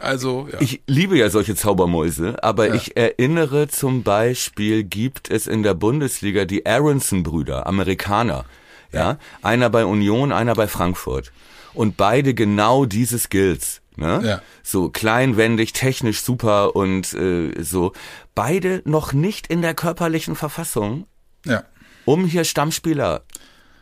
[0.00, 0.60] also, ja.
[0.60, 2.74] Ich liebe ja solche Zaubermäuse, aber ja.
[2.74, 8.44] ich erinnere zum Beispiel, gibt es in der Bundesliga die Aronson-Brüder, Amerikaner.
[8.92, 8.98] Ja?
[8.98, 11.32] ja, einer bei Union, einer bei Frankfurt.
[11.74, 13.82] Und beide genau diese Skills.
[13.96, 14.20] Ne?
[14.24, 14.42] Ja.
[14.62, 17.92] So kleinwendig, technisch super und äh, so.
[18.34, 21.06] Beide noch nicht in der körperlichen Verfassung,
[21.44, 21.64] ja.
[22.04, 23.22] um hier Stammspieler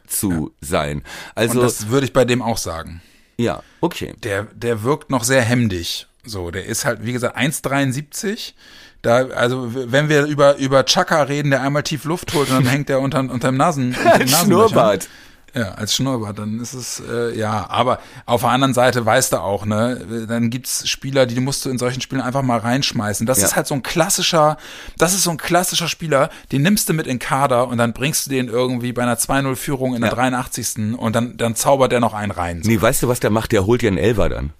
[0.06, 1.02] zu sein.
[1.34, 3.02] Also und das würde ich bei dem auch sagen.
[3.36, 4.14] Ja, okay.
[4.22, 6.06] Der, der wirkt noch sehr hemdig.
[6.24, 8.54] So, der ist halt, wie gesagt, 1,73.
[9.02, 12.88] Da, also, wenn wir über, über Chaka reden, der einmal tief Luft holt, dann hängt
[12.88, 13.94] der unter, unterm Nasen.
[14.04, 15.08] Unter Schnurrbart.
[15.56, 19.38] Ja, als Schnurrbart, dann ist es, äh, ja, aber auf der anderen Seite weißt du
[19.38, 23.26] auch, ne, dann gibt's Spieler, die musst du in solchen Spielen einfach mal reinschmeißen.
[23.26, 23.46] Das ja.
[23.46, 24.58] ist halt so ein klassischer,
[24.98, 28.26] das ist so ein klassischer Spieler, den nimmst du mit in Kader und dann bringst
[28.26, 30.16] du den irgendwie bei einer 2-0-Führung in der ja.
[30.16, 30.98] 83.
[30.98, 32.62] und dann, dann zaubert der noch einen rein.
[32.62, 32.68] So.
[32.68, 33.52] Nee, weißt du, was der macht?
[33.52, 34.52] Der holt dir einen Elver dann.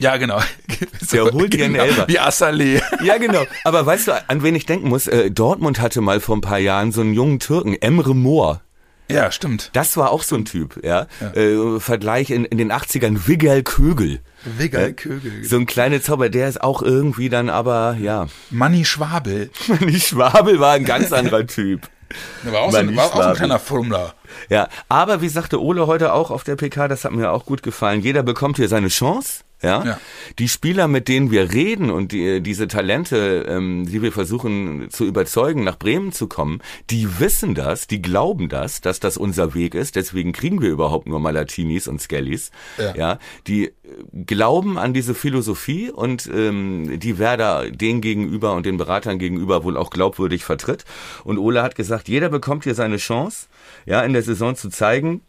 [0.00, 0.40] Ja, genau.
[1.12, 2.08] Der holt dir genau, einen Elber.
[2.08, 2.82] Wie Assalé.
[3.04, 3.44] Ja, genau.
[3.62, 5.06] Aber weißt du, an wen ich denken muss?
[5.06, 8.62] Äh, Dortmund hatte mal vor ein paar Jahren so einen jungen Türken, Emre Moor.
[9.10, 9.70] Ja, stimmt.
[9.72, 11.06] Das war auch so ein Typ, ja.
[11.20, 11.32] ja.
[11.34, 14.20] Äh, Vergleich in, in den 80ern Wiggal Kögel.
[14.44, 15.44] Wiggal Kögel.
[15.44, 18.26] So ein kleiner Zauber, der ist auch irgendwie dann aber, ja.
[18.50, 19.50] Manni Schwabel.
[19.68, 21.88] Manni Schwabel war ein ganz anderer Typ.
[22.44, 24.14] Der war auch, so, ein, war auch so ein kleiner Fummler.
[24.48, 27.62] Ja, aber wie sagte Ole heute auch auf der PK, das hat mir auch gut
[27.62, 28.00] gefallen.
[28.00, 29.44] Jeder bekommt hier seine Chance.
[29.62, 29.84] Ja?
[29.84, 30.00] ja?
[30.38, 35.04] Die Spieler, mit denen wir reden und die, diese Talente, ähm, die wir versuchen zu
[35.04, 39.74] überzeugen, nach Bremen zu kommen, die wissen das, die glauben das, dass das unser Weg
[39.74, 39.96] ist.
[39.96, 42.50] Deswegen kriegen wir überhaupt nur Malatinis und Skellys.
[42.78, 42.94] Ja.
[42.94, 43.18] ja?
[43.46, 43.72] Die äh,
[44.26, 49.76] glauben an diese Philosophie und ähm, die Werder den gegenüber und den Beratern gegenüber wohl
[49.76, 50.84] auch glaubwürdig vertritt.
[51.24, 53.48] Und Ole hat gesagt, jeder bekommt hier seine Chance,
[53.84, 55.22] ja, in der Saison zu zeigen,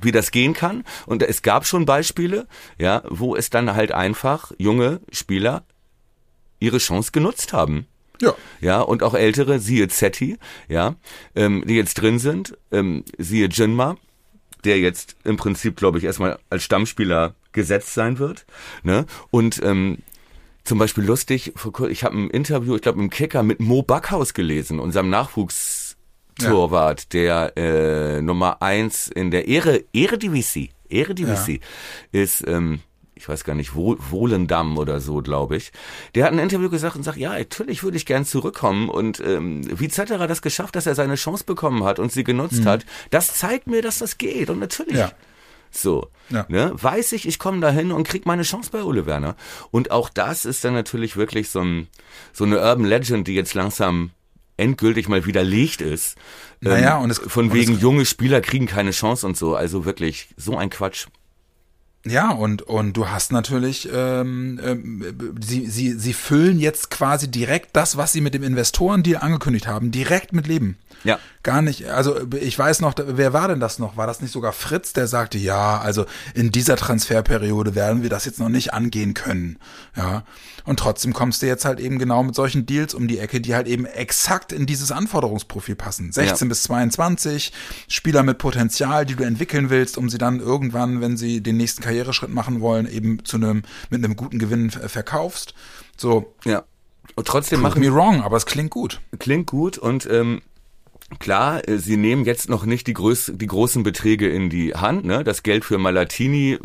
[0.00, 0.84] wie das gehen kann.
[1.06, 2.46] Und es gab schon Beispiele,
[2.78, 5.64] ja, wo es dann halt einfach junge Spieler
[6.60, 7.86] ihre Chance genutzt haben.
[8.20, 8.34] Ja.
[8.60, 10.38] Ja, und auch ältere, siehe Zetti,
[10.68, 10.94] ja,
[11.34, 13.96] ähm, die jetzt drin sind, ähm, siehe Jinma,
[14.64, 18.46] der jetzt im Prinzip, glaube ich, erstmal als Stammspieler gesetzt sein wird.
[18.84, 19.06] Ne?
[19.30, 19.98] Und ähm,
[20.64, 21.52] zum Beispiel lustig,
[21.88, 25.81] ich habe ein Interview, ich glaube im Kicker mit Mo Backhaus gelesen, unserem Nachwuchs
[26.38, 27.50] Torwart, ja.
[27.50, 31.60] der äh, Nummer eins in der Ehre, Eredivisie, Eredivisie
[32.12, 32.20] ja.
[32.20, 32.80] ist, ähm,
[33.14, 35.72] ich weiß gar nicht, Wohl, Wohlendam oder so, glaube ich.
[36.14, 38.88] Der hat ein Interview gesagt und sagt, ja, natürlich würde ich gern zurückkommen.
[38.88, 42.64] Und ähm, wie Zetterer das geschafft, dass er seine Chance bekommen hat und sie genutzt
[42.64, 42.68] mhm.
[42.68, 44.50] hat, das zeigt mir, dass das geht.
[44.50, 44.96] Und natürlich.
[44.96, 45.12] Ja.
[45.70, 46.44] So, ja.
[46.48, 49.36] ne, weiß ich, ich komme dahin und krieg meine Chance bei Ole Werner.
[49.70, 51.88] Und auch das ist dann natürlich wirklich so, ein,
[52.32, 54.10] so eine Urban Legend, die jetzt langsam
[54.62, 56.16] endgültig mal widerlegt ist.
[56.60, 59.54] Naja, ähm, und es, von wegen es, junge Spieler kriegen keine Chance und so.
[59.54, 61.06] Also wirklich so ein Quatsch.
[62.04, 67.76] Ja, und, und du hast natürlich, ähm, ähm, sie, sie, sie füllen jetzt quasi direkt
[67.76, 70.78] das, was sie mit dem Investorendeal angekündigt haben, direkt mit Leben.
[71.04, 71.20] Ja.
[71.42, 73.96] Gar nicht, also ich weiß noch, wer war denn das noch?
[73.96, 78.26] War das nicht sogar Fritz, der sagte, ja, also in dieser Transferperiode werden wir das
[78.26, 79.58] jetzt noch nicht angehen können.
[79.96, 80.22] Ja.
[80.64, 83.56] Und trotzdem kommst du jetzt halt eben genau mit solchen Deals um die Ecke, die
[83.56, 86.12] halt eben exakt in dieses Anforderungsprofil passen.
[86.12, 86.48] 16 ja.
[86.48, 87.52] bis 22,
[87.88, 91.82] Spieler mit Potenzial, die du entwickeln willst, um sie dann irgendwann, wenn sie den nächsten
[91.82, 95.54] Karriereschritt machen wollen, eben zu einem, mit einem guten Gewinn verkaufst.
[95.96, 96.32] So.
[96.44, 96.62] Ja.
[97.16, 97.80] Und trotzdem machen.
[97.80, 99.00] me wrong, aber es klingt gut.
[99.18, 100.40] Klingt gut und ähm,
[101.18, 105.04] Klar, äh, sie nehmen jetzt noch nicht die, größ die großen Beträge in die Hand.
[105.04, 105.24] Ne?
[105.24, 106.58] Das Geld für Malatini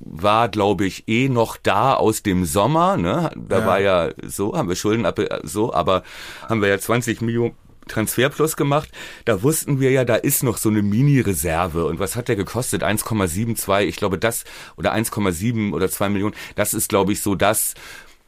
[0.00, 2.96] war, glaube ich, eh noch da aus dem Sommer.
[2.96, 3.30] Ne?
[3.36, 3.66] Da ja.
[3.66, 5.06] war ja so, haben wir Schulden
[5.42, 6.02] so, aber
[6.48, 7.54] haben wir ja 20 Millionen
[7.88, 8.90] Transferplus gemacht.
[9.24, 11.86] Da wussten wir ja, da ist noch so eine Mini-Reserve.
[11.86, 12.82] Und was hat der gekostet?
[12.82, 14.44] 1,72, ich glaube das,
[14.76, 16.34] oder 1,7 oder 2 Millionen.
[16.56, 17.74] Das ist, glaube ich, so das,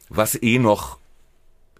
[0.09, 0.98] was eh noch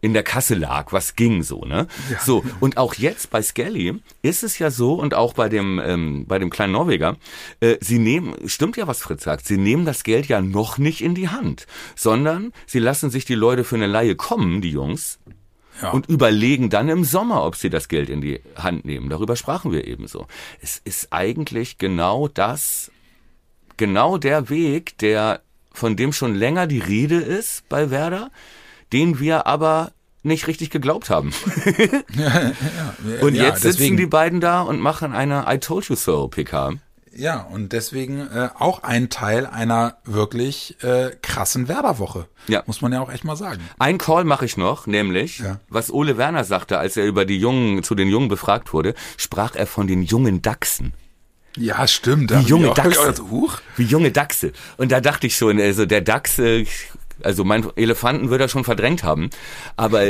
[0.02, 1.88] in der Kasse lag, was ging so, ne?
[2.10, 2.20] Ja.
[2.20, 6.26] So, und auch jetzt bei Skelly ist es ja so und auch bei dem, ähm,
[6.28, 7.18] bei dem kleinen Norweger,
[7.60, 11.02] äh, sie nehmen, stimmt ja, was Fritz sagt, sie nehmen das Geld ja noch nicht
[11.02, 15.20] in die Hand, sondern sie lassen sich die Leute für eine Laie kommen, die Jungs,
[15.82, 15.91] ja.
[15.91, 19.10] und überlegen dann im Sommer, ob sie das Geld in die Hand nehmen.
[19.10, 20.28] Darüber sprachen wir ebenso.
[20.62, 22.91] Es ist eigentlich genau das,
[23.78, 25.41] genau der Weg, der
[25.72, 28.32] von dem schon länger die Rede ist bei Werder,
[28.94, 29.92] den wir aber
[30.24, 31.34] nicht richtig geglaubt haben.
[32.16, 33.98] ja, ja, und ja, jetzt sitzen deswegen.
[33.98, 36.74] die beiden da und machen eine I Told You So PK.
[37.16, 42.28] Ja, und deswegen äh, auch ein Teil einer wirklich äh, krassen Werderwoche.
[42.48, 42.64] Ja.
[42.66, 43.62] Muss man ja auch echt mal sagen.
[43.80, 45.60] Ein Call mache ich noch, nämlich, ja.
[45.70, 49.56] was Ole Werner sagte, als er über die Jungen, zu den Jungen befragt wurde, sprach
[49.56, 50.94] er von den jungen Dachsen.
[51.58, 52.32] Ja, stimmt.
[52.32, 53.16] Wie junge Dachse.
[53.76, 54.54] Wie junge Dachse.
[54.78, 56.40] Und da dachte ich schon, also der Dachs,
[57.24, 59.30] also mein Elefanten wird er schon verdrängt haben.
[59.76, 60.03] Aber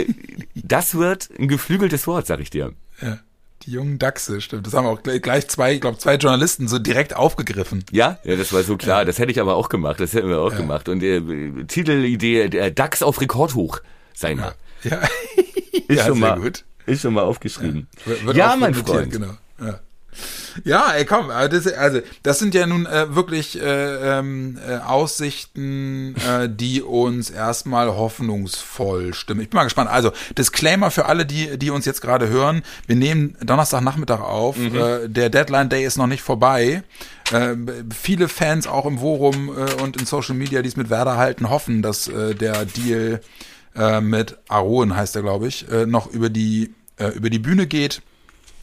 [0.56, 2.74] das wird ein geflügeltes Wort, sag ich dir.
[3.02, 3.20] Ja.
[3.64, 4.66] Die jungen Dachse, stimmt.
[4.66, 7.84] Das haben auch gleich zwei, ich glaube, zwei Journalisten so direkt aufgegriffen.
[7.92, 9.00] Ja, ja, das war so klar.
[9.00, 9.06] Ja.
[9.06, 10.00] Das hätte ich aber auch gemacht.
[10.00, 10.58] Das hätten wir auch ja.
[10.60, 10.88] gemacht.
[10.88, 13.82] Und äh, Titelidee, der Dachs auf Rekord hoch,
[14.14, 14.56] sei mal.
[14.84, 15.02] Ja.
[15.88, 16.64] ist ja, schon mal, gut.
[16.86, 17.90] Ist schon mal aufgeschrieben.
[18.26, 19.12] Ja, ja mein Freund.
[19.12, 19.34] Genau.
[19.60, 19.82] Ja.
[20.64, 26.16] Ja, ey, komm, das, also das sind ja nun äh, wirklich äh, ähm, äh, Aussichten,
[26.16, 29.42] äh, die uns erstmal hoffnungsvoll stimmen.
[29.42, 29.90] Ich bin mal gespannt.
[29.90, 34.58] Also Disclaimer für alle, die die uns jetzt gerade hören: Wir nehmen Donnerstagnachmittag auf.
[34.58, 34.76] Mhm.
[34.76, 36.84] Äh, der Deadline Day ist noch nicht vorbei.
[37.32, 37.56] Äh,
[37.96, 39.50] viele Fans auch im Forum
[39.82, 43.22] und in Social Media, die es mit Werder halten, hoffen, dass der Deal
[44.02, 46.74] mit Aroen heißt er, glaube ich, noch über die
[47.16, 48.02] über die Bühne geht.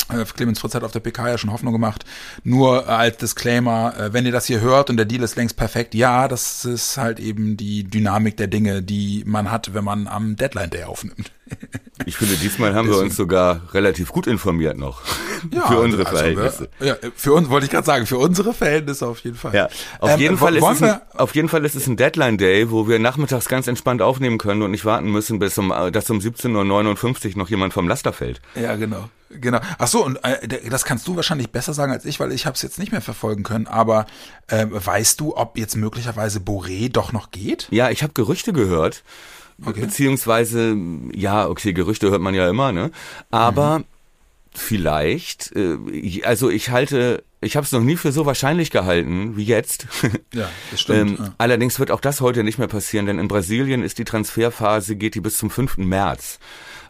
[0.08, 2.04] Äh, Clemens Fritz hat auf der PK ja schon Hoffnung gemacht.
[2.44, 5.94] Nur als Disclaimer, äh, wenn ihr das hier hört und der Deal ist längst perfekt,
[5.94, 10.36] ja, das ist halt eben die Dynamik der Dinge, die man hat, wenn man am
[10.36, 11.30] Deadline Day aufnimmt.
[12.04, 15.02] Ich finde, diesmal haben wir uns sogar relativ gut informiert noch.
[15.52, 16.68] Ja, für unsere also, Verhältnisse.
[16.80, 19.54] Ja, für uns wollte ich gerade sagen, für unsere Verhältnisse auf jeden Fall.
[19.54, 19.68] Ja,
[20.00, 22.70] auf ähm, jeden Fall ist es ein, auf jeden Fall ist es ein Deadline Day,
[22.70, 26.18] wo wir nachmittags ganz entspannt aufnehmen können und nicht warten müssen, bis um dass um
[26.18, 28.40] 17:59 Uhr noch jemand vom Laster fällt.
[28.54, 29.08] Ja, genau.
[29.28, 29.60] Genau.
[29.78, 32.54] Ach so, und äh, das kannst du wahrscheinlich besser sagen als ich, weil ich habe
[32.54, 33.66] es jetzt nicht mehr verfolgen können.
[33.66, 34.06] Aber
[34.46, 37.68] äh, weißt du, ob jetzt möglicherweise Boré doch noch geht?
[37.70, 39.02] Ja, ich habe Gerüchte gehört.
[39.64, 39.80] Okay.
[39.80, 40.76] Beziehungsweise,
[41.14, 42.90] ja, okay, Gerüchte hört man ja immer, ne?
[43.30, 43.84] Aber mhm.
[44.52, 49.44] vielleicht, äh, also ich halte, ich habe es noch nie für so wahrscheinlich gehalten wie
[49.44, 49.86] jetzt.
[50.34, 51.18] Ja, das stimmt.
[51.18, 51.34] ähm, ja.
[51.38, 55.14] Allerdings wird auch das heute nicht mehr passieren, denn in Brasilien ist die Transferphase, geht
[55.14, 55.78] die bis zum 5.
[55.78, 56.38] März.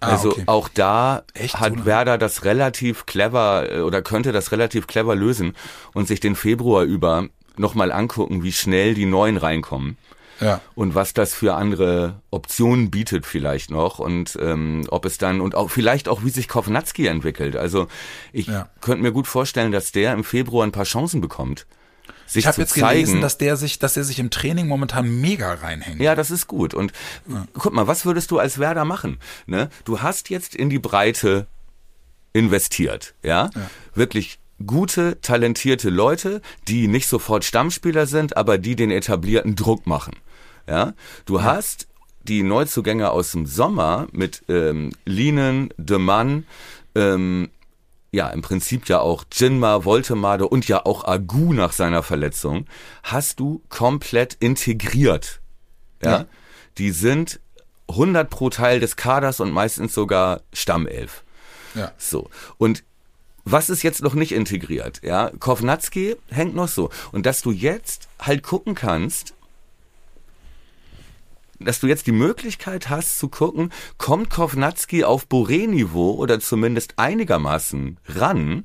[0.00, 0.42] Ah, also okay.
[0.46, 1.86] auch da Echt, hat oder?
[1.86, 5.54] Werder das relativ clever äh, oder könnte das relativ clever lösen
[5.94, 9.96] und sich den Februar über nochmal angucken, wie schnell die Neuen reinkommen.
[10.40, 10.60] Ja.
[10.74, 15.54] Und was das für andere Optionen bietet vielleicht noch und ähm, ob es dann und
[15.54, 17.56] auch vielleicht auch wie sich Kovnatski entwickelt.
[17.56, 17.88] Also
[18.32, 18.68] ich ja.
[18.80, 21.66] könnte mir gut vorstellen, dass der im Februar ein paar Chancen bekommt
[22.26, 23.00] sich ich habe jetzt zeigen.
[23.00, 26.00] gelesen, dass der sich, dass er sich im Training momentan mega reinhängt.
[26.00, 26.74] Ja, das ist gut.
[26.74, 26.92] Und
[27.28, 27.46] ja.
[27.54, 29.18] guck mal, was würdest du als Werder machen?
[29.46, 29.70] Ne?
[29.84, 31.46] Du hast jetzt in die Breite
[32.32, 33.50] investiert, ja?
[33.54, 33.70] ja.
[33.94, 40.14] Wirklich gute, talentierte Leute, die nicht sofort Stammspieler sind, aber die den etablierten Druck machen.
[40.68, 40.94] Ja,
[41.24, 41.44] du ja.
[41.44, 41.88] hast
[42.22, 46.46] die Neuzugänge aus dem Sommer mit ähm, Linen, De Mann,
[46.94, 47.50] ähm,
[48.10, 52.66] ja im Prinzip ja auch Jinma, Voltemade und ja auch Agu nach seiner Verletzung,
[53.02, 55.40] hast du komplett integriert.
[56.02, 56.10] Ja?
[56.10, 56.24] ja.
[56.78, 57.40] Die sind
[57.88, 61.22] 100 pro Teil des Kaders und meistens sogar Stammelf.
[61.74, 61.92] Ja.
[61.98, 62.28] So.
[62.58, 62.82] Und
[63.44, 65.00] was ist jetzt noch nicht integriert?
[65.04, 66.90] Ja, Kovnatski hängt noch so.
[67.12, 69.34] Und dass du jetzt halt gucken kannst,
[71.58, 77.98] dass du jetzt die Möglichkeit hast zu gucken, kommt Kovnatski auf Boré-Niveau oder zumindest einigermaßen
[78.06, 78.64] ran,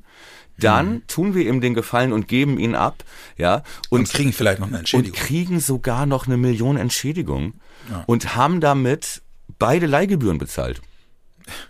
[0.58, 1.06] dann mhm.
[1.06, 3.04] tun wir ihm den Gefallen und geben ihn ab,
[3.36, 3.62] ja.
[3.90, 5.12] Und, und, kriegen vielleicht noch eine Entschädigung.
[5.12, 7.54] Und kriegen sogar noch eine Million Entschädigung
[7.90, 8.04] ja.
[8.06, 9.22] und haben damit
[9.58, 10.80] beide Leihgebühren bezahlt.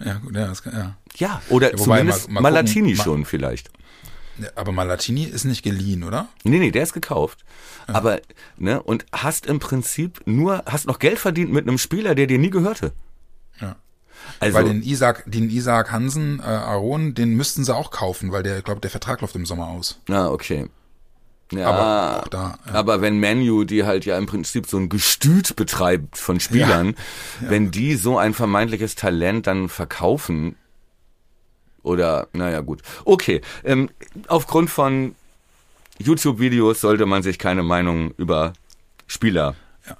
[0.04, 0.96] Ja, gut, ja, das kann, ja.
[1.16, 3.70] Ja, oder ja, zumindest mal, mal Malatini gucken, schon vielleicht.
[4.54, 6.28] Aber Malatini ist nicht geliehen, oder?
[6.44, 7.44] Nee, nee, der ist gekauft.
[7.88, 7.94] Ja.
[7.94, 8.20] Aber,
[8.56, 12.38] ne, und hast im Prinzip nur, hast noch Geld verdient mit einem Spieler, der dir
[12.38, 12.92] nie gehörte.
[13.60, 13.76] Ja.
[14.40, 18.42] Also, weil den Isaac, den Isaac Hansen, äh, Aaron, den müssten sie auch kaufen, weil
[18.42, 20.00] der, ich glaube, der Vertrag läuft im Sommer aus.
[20.08, 20.68] Ah, okay.
[21.52, 22.72] Ja, aber, auch da, ja.
[22.72, 26.94] aber wenn Manu, die halt ja im Prinzip so ein Gestüt betreibt von Spielern.
[27.42, 27.50] Ja.
[27.50, 30.56] wenn die so ein vermeintliches Talent dann verkaufen,
[31.82, 32.82] Oder, naja, gut.
[33.04, 33.90] Okay, ähm,
[34.28, 35.14] aufgrund von
[35.98, 38.52] YouTube-Videos sollte man sich keine Meinung über
[39.06, 39.54] Spieler.
[39.86, 39.96] Ja.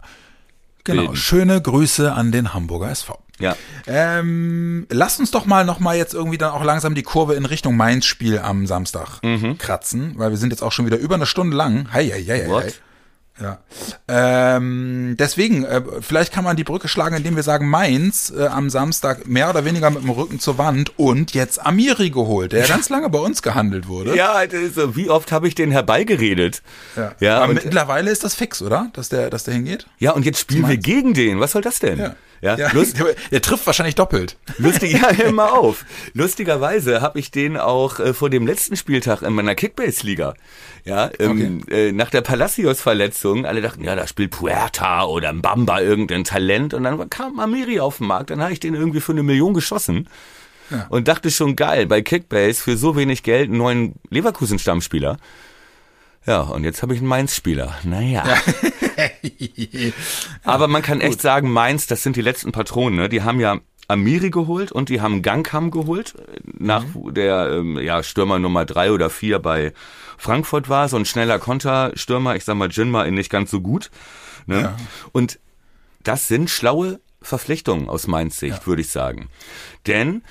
[0.84, 1.16] Genau, bilden.
[1.16, 3.18] schöne Grüße an den Hamburger SV.
[3.38, 3.56] Ja.
[3.86, 7.44] Ähm, lasst uns doch mal noch mal jetzt irgendwie dann auch langsam die Kurve in
[7.44, 9.58] Richtung Mainz-Spiel am Samstag mhm.
[9.58, 11.92] kratzen, weil wir sind jetzt auch schon wieder über eine Stunde lang.
[11.92, 12.72] Hei, hei, hei, hei.
[13.43, 13.59] Ja.
[14.09, 18.70] Ähm, deswegen, äh, vielleicht kann man die Brücke schlagen, indem wir sagen, Mainz äh, am
[18.70, 22.88] Samstag mehr oder weniger mit dem Rücken zur Wand und jetzt Amiri geholt, der ganz
[22.88, 24.16] lange bei uns gehandelt wurde.
[24.16, 26.62] Ja, also, wie oft habe ich den herbeigeredet?
[26.97, 27.14] Ja.
[27.20, 28.90] ja Aber mittlerweile ist das fix, oder?
[28.93, 29.86] Dass der, dass der hingeht?
[29.99, 31.40] Ja, und jetzt spielen wir gegen den.
[31.40, 31.99] Was soll das denn?
[31.99, 32.16] Ja.
[32.43, 34.36] Ja, ja Lust, der, der, trifft wahrscheinlich doppelt.
[34.59, 35.84] Lustig, ja, mal auf.
[36.12, 40.34] Lustigerweise habe ich den auch äh, vor dem letzten Spieltag in meiner Kickbase-Liga.
[40.84, 41.88] Ja, ähm, okay.
[41.88, 46.82] äh, nach der Palacios-Verletzung, alle dachten, ja, da spielt Puerta oder Mbamba irgendein Talent und
[46.82, 50.09] dann kam Amiri auf den Markt, dann habe ich den irgendwie für eine Million geschossen.
[50.70, 50.86] Ja.
[50.88, 55.18] Und dachte schon geil, bei Kickbase für so wenig Geld einen neuen Leverkusen-Stammspieler.
[56.26, 57.74] Ja, und jetzt habe ich einen Mainz-Spieler.
[57.84, 58.24] Naja.
[58.24, 58.38] Ja.
[60.44, 62.98] Aber man kann echt sagen, Mainz, das sind die letzten Patronen.
[62.98, 63.08] Ne?
[63.08, 63.58] Die haben ja
[63.88, 66.14] Amiri geholt und die haben Gangham geholt,
[66.44, 67.14] nach mhm.
[67.14, 69.72] der ähm, ja, Stürmer Nummer drei oder vier bei
[70.16, 70.88] Frankfurt war.
[70.88, 73.90] So ein schneller Konterstürmer, ich sag mal Jinma in nicht ganz so gut.
[74.46, 74.60] Ne?
[74.60, 74.76] Ja.
[75.12, 75.40] Und
[76.04, 78.66] das sind schlaue Verpflichtungen aus Mainz Sicht, ja.
[78.66, 79.28] würde ich sagen.
[79.86, 80.22] Denn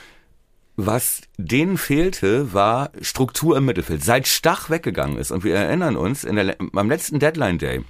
[0.75, 4.03] was denen fehlte, war Struktur im Mittelfeld.
[4.03, 7.83] Seit Stach weggegangen ist, und wir erinnern uns, in der, am letzten Deadline Day,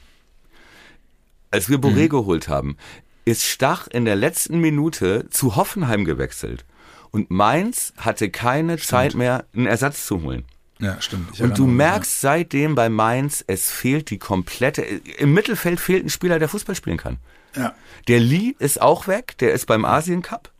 [1.51, 2.09] als wir Boré mhm.
[2.09, 2.77] geholt haben,
[3.25, 6.65] ist Stach in der letzten Minute zu Hoffenheim gewechselt.
[7.11, 8.87] Und Mainz hatte keine stimmt.
[8.87, 10.45] Zeit mehr, einen Ersatz zu holen.
[10.79, 11.29] Ja, stimmt.
[11.33, 12.29] Ich und du merkst ja.
[12.29, 16.97] seitdem bei Mainz, es fehlt die komplette, im Mittelfeld fehlt ein Spieler, der Fußball spielen
[16.97, 17.17] kann.
[17.55, 17.75] Ja.
[18.07, 20.51] Der Lee ist auch weg, der ist beim Asien Cup.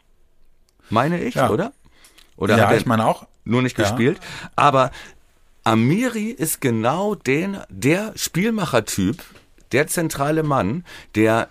[0.90, 1.50] Meine ich, ja.
[1.50, 1.74] oder?
[2.42, 3.28] Oder ja, hat er ich meine auch.
[3.46, 3.84] Nur nicht ja.
[3.84, 4.20] gespielt.
[4.56, 4.90] Aber
[5.64, 9.24] Amiri ist genau den, der Spielmachertyp,
[9.72, 10.84] der zentrale Mann,
[11.14, 11.50] der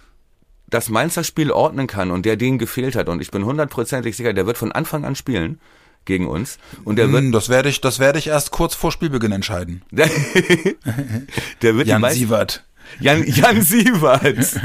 [0.68, 3.08] das Mainzer Spiel ordnen kann und der denen gefehlt hat.
[3.08, 5.60] Und ich bin hundertprozentig sicher, der wird von Anfang an spielen
[6.06, 6.58] gegen uns.
[6.84, 7.22] Und der wird.
[7.22, 9.82] Hm, das werde ich, das werde ich erst kurz vor Spielbeginn entscheiden.
[9.92, 12.64] der wird Jan Sievert.
[12.98, 14.60] Jan, Jan Sievert.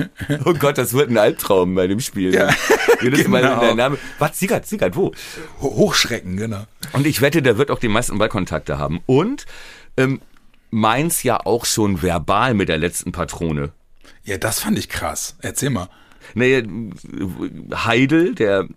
[0.46, 2.34] Oh Gott, das wird ein Albtraum bei dem Spiel.
[2.34, 2.50] Ja,
[3.02, 3.60] Jedes Mal genau.
[3.60, 3.98] der Name.
[4.20, 4.40] Was?
[4.40, 5.12] Siegert, Siegert, wo?
[5.62, 6.66] Hochschrecken, genau.
[6.94, 9.02] Und ich wette, der wird auch die meisten Ballkontakte haben.
[9.06, 9.46] Und
[9.98, 10.22] ähm,
[10.72, 13.72] Mainz ja auch schon verbal mit der letzten Patrone.
[14.24, 15.38] Ja, das fand ich krass.
[15.42, 15.90] Erzähl mal.
[16.34, 16.64] Nee,
[17.74, 18.68] Heidel, der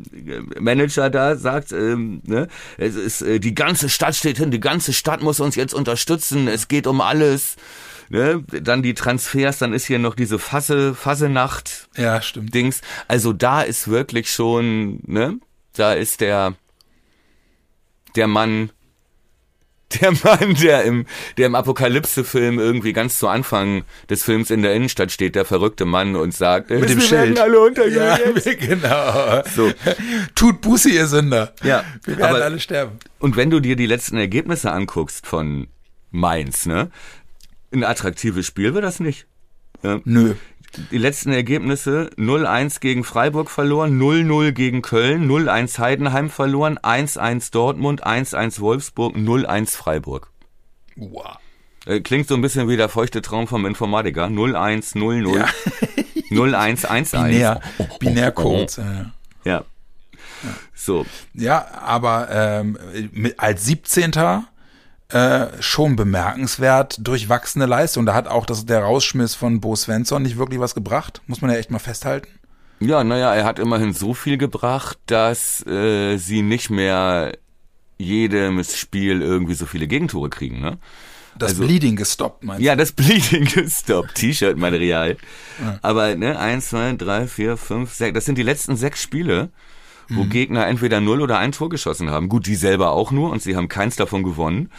[0.61, 2.46] Manager da, sagt, ähm, ne,
[2.76, 6.46] es ist, äh, die ganze Stadt steht hin, die ganze Stadt muss uns jetzt unterstützen,
[6.46, 7.57] es geht um alles
[8.09, 11.88] ne, dann die Transfers, dann ist hier noch diese Fasse, Fassenacht.
[11.96, 12.54] Ja, stimmt.
[12.54, 12.80] Dings.
[13.06, 15.38] Also da ist wirklich schon, ne,
[15.74, 16.54] da ist der,
[18.16, 18.70] der Mann,
[20.00, 21.06] der Mann, der im,
[21.38, 25.86] der im Apokalypse-Film irgendwie ganz zu Anfang des Films in der Innenstadt steht, der verrückte
[25.86, 27.38] Mann und sagt, mit dem Schild.
[27.38, 27.96] alle untergehen.
[27.96, 28.18] Ja,
[28.54, 29.42] genau.
[29.54, 29.72] So.
[30.34, 31.54] Tut Buße, ihr Sünder.
[31.62, 31.84] Ja.
[32.04, 32.98] Wir werden aber, alle sterben.
[33.18, 35.68] Und wenn du dir die letzten Ergebnisse anguckst von
[36.11, 36.90] Mainz, ne,
[37.73, 39.27] ein attraktives Spiel wird das nicht.
[39.83, 40.01] Ja.
[40.05, 40.35] Nö.
[40.91, 48.07] Die letzten Ergebnisse 0-1 gegen Freiburg verloren, 0-0 gegen Köln, 0-1 Heidenheim verloren, 1-1 Dortmund,
[48.07, 50.31] 1-1 Wolfsburg, 0-1 Freiburg.
[50.97, 51.39] Wow.
[51.87, 54.27] Äh, klingt so ein bisschen wie der feuchte Traum vom Informatiker.
[54.27, 55.47] 0-1, 0-0, ja.
[56.31, 57.25] 0-1, 1-1.
[57.25, 57.61] Binär,
[57.99, 58.77] Binärcodes.
[58.77, 59.12] Ja.
[59.45, 59.64] ja.
[60.75, 61.07] So.
[61.33, 62.79] Ja, aber ähm,
[63.39, 64.12] als 17
[65.11, 68.06] äh, schon bemerkenswert durchwachsene Leistung.
[68.06, 71.50] Da hat auch das, der Rausschmiss von Bo Svensson nicht wirklich was gebracht, muss man
[71.50, 72.28] ja echt mal festhalten.
[72.80, 77.32] Ja, naja, er hat immerhin so viel gebracht, dass äh, sie nicht mehr
[77.98, 80.78] jedes Spiel irgendwie so viele Gegentore kriegen, ne?
[81.36, 82.66] Das also, Bleeding gestoppt, meinst du?
[82.66, 84.14] Ja, das Bleeding gestoppt.
[84.16, 85.16] T-Shirt-Material.
[85.61, 85.78] Ja.
[85.82, 89.50] Aber, ne, eins, zwei, drei, vier, fünf, sechs, das sind die letzten sechs Spiele,
[90.09, 90.30] wo mhm.
[90.30, 92.28] Gegner entweder null oder ein Tor geschossen haben.
[92.28, 94.70] Gut, die selber auch nur und sie haben keins davon gewonnen.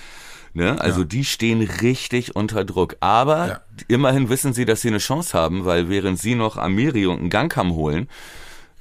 [0.53, 0.79] Ne?
[0.79, 1.05] Also ja.
[1.05, 2.95] die stehen richtig unter Druck.
[2.99, 3.61] Aber ja.
[3.87, 7.29] immerhin wissen sie, dass sie eine Chance haben, weil während sie noch Amiri und einen
[7.29, 8.09] Gangkamm holen,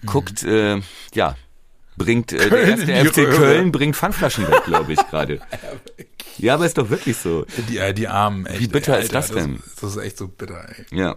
[0.03, 0.07] mhm.
[0.07, 0.81] guckt, äh,
[1.15, 1.37] ja,
[1.99, 5.41] bringt äh, der erste FC Köln bringt Pfandflaschen weg, glaube ich gerade.
[6.39, 7.45] ja, aber ist doch wirklich so.
[7.69, 8.61] Die, äh, die Armen, echt.
[8.61, 9.57] Wie bitter ey, ist das denn?
[9.57, 10.87] Das, das, ist echt so bitter, ey.
[10.97, 11.17] Ja.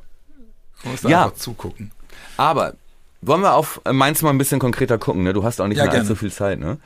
[0.84, 1.26] Man muss da ja.
[1.26, 1.92] einfach zugucken.
[2.38, 2.74] Aber
[3.22, 5.34] wollen wir auf Mainz mal ein bisschen konkreter gucken, ne?
[5.34, 6.80] Du hast auch nicht ja, mehr allzu viel Zeit, ne?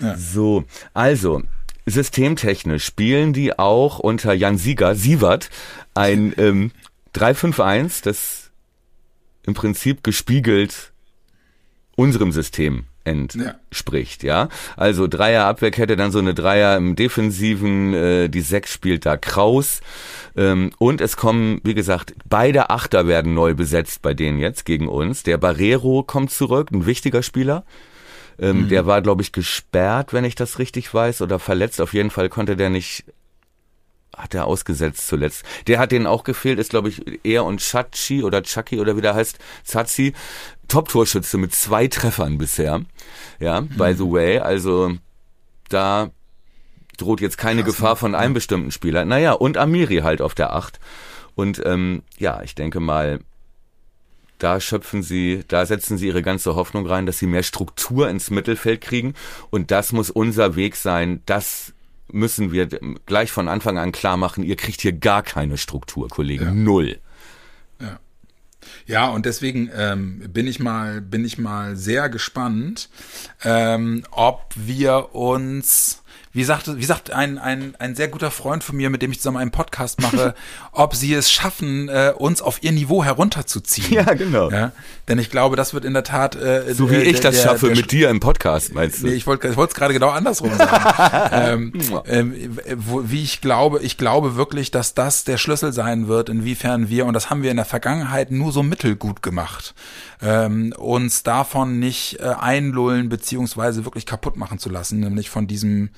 [0.00, 0.16] Ja.
[0.16, 0.64] So,
[0.94, 1.42] also,
[1.86, 5.50] systemtechnisch spielen die auch unter Jan Sieger, Sievert,
[5.94, 6.70] ein ähm,
[7.12, 8.50] 351, das
[9.44, 10.92] im Prinzip gespiegelt
[11.96, 14.44] unserem System entspricht, ja.
[14.44, 14.48] ja.
[14.76, 19.80] Also Dreier Abwehrkette, dann so eine Dreier im Defensiven, äh, die Sechs spielt da Kraus.
[20.36, 24.88] Ähm, und es kommen, wie gesagt, beide Achter werden neu besetzt bei denen jetzt gegen
[24.88, 25.24] uns.
[25.24, 27.64] Der Barrero kommt zurück, ein wichtiger Spieler.
[28.38, 28.68] Ähm, mhm.
[28.68, 31.80] Der war, glaube ich, gesperrt, wenn ich das richtig weiß, oder verletzt.
[31.80, 33.04] Auf jeden Fall konnte der nicht
[34.16, 35.42] hat er ausgesetzt zuletzt.
[35.66, 39.00] Der hat denen auch gefehlt, ist glaube ich er und Chachi oder Chucky oder wie
[39.00, 40.12] der heißt, Zazi,
[40.68, 42.82] Top-Torschütze mit zwei Treffern bisher.
[43.40, 43.68] Ja, mhm.
[43.70, 44.92] by the way, also
[45.68, 46.10] da
[46.98, 49.04] droht jetzt keine Krass, Gefahr von einem bestimmten Spieler.
[49.04, 50.78] Naja, und Amiri halt auf der Acht.
[51.34, 53.20] Und ähm, ja, ich denke mal,
[54.42, 58.30] da schöpfen sie, da setzen sie ihre ganze Hoffnung rein, dass sie mehr Struktur ins
[58.30, 59.14] Mittelfeld kriegen.
[59.50, 61.72] Und das muss unser Weg sein, das
[62.08, 62.66] müssen wir
[63.06, 66.44] gleich von Anfang an klar machen, ihr kriegt hier gar keine Struktur, Kollegen.
[66.44, 66.50] Ja.
[66.52, 66.98] Null.
[67.80, 68.00] Ja.
[68.86, 72.90] Ja, und deswegen ähm, bin ich mal, bin ich mal sehr gespannt,
[73.42, 76.01] ähm, ob wir uns
[76.32, 79.18] wie sagt, wie sagt ein, ein, ein sehr guter Freund von mir, mit dem ich
[79.18, 80.34] zusammen einen Podcast mache,
[80.72, 83.92] ob sie es schaffen, äh, uns auf ihr Niveau herunterzuziehen.
[83.92, 84.50] Ja, genau.
[84.50, 84.72] Ja?
[85.08, 86.34] Denn ich glaube, das wird in der Tat.
[86.34, 89.08] Äh, so wie äh, ich das der, schaffe der, mit dir im Podcast, meinst du?
[89.08, 91.30] Nee, ich wollte ich wollte es gerade genau andersrum sagen.
[91.32, 91.72] ähm,
[92.06, 96.88] ähm, wo, wie ich glaube, ich glaube wirklich, dass das der Schlüssel sein wird, inwiefern
[96.88, 99.74] wir, und das haben wir in der Vergangenheit nur so mittelgut gemacht,
[100.22, 105.90] ähm, uns davon nicht äh, einlullen beziehungsweise wirklich kaputt machen zu lassen, nämlich von diesem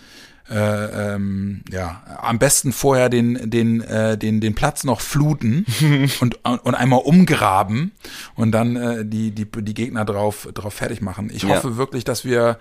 [0.51, 5.65] äh, ähm, ja, am besten vorher den, den, äh, den, den Platz noch fluten
[6.21, 7.93] und, und einmal umgraben
[8.35, 11.31] und dann äh, die, die, die Gegner drauf, drauf fertig machen.
[11.33, 11.77] Ich hoffe ja.
[11.77, 12.59] wirklich, dass wir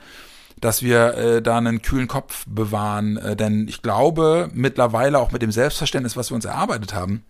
[0.62, 5.42] dass wir äh, da einen kühlen Kopf bewahren, äh, denn ich glaube mittlerweile auch mit
[5.42, 7.26] dem Selbstverständnis, was wir uns erarbeitet haben,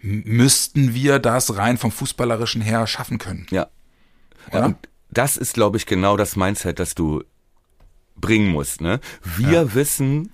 [0.00, 3.46] müssten wir das rein vom Fußballerischen her schaffen können.
[3.50, 3.68] Ja.
[4.50, 4.66] Oder?
[4.66, 4.76] Und
[5.10, 7.22] das ist, glaube ich, genau das Mindset, das du
[8.20, 8.80] bringen muss.
[8.80, 9.00] Ne?
[9.22, 9.74] Wir ja.
[9.74, 10.32] wissen,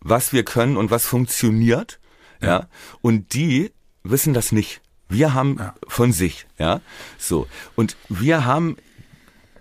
[0.00, 2.00] was wir können und was funktioniert.
[2.40, 2.48] Ja.
[2.48, 2.68] ja.
[3.00, 3.72] Und die
[4.02, 4.80] wissen das nicht.
[5.08, 5.74] Wir haben ja.
[5.86, 6.80] von sich, ja.
[7.18, 7.46] So.
[7.76, 8.76] Und wir haben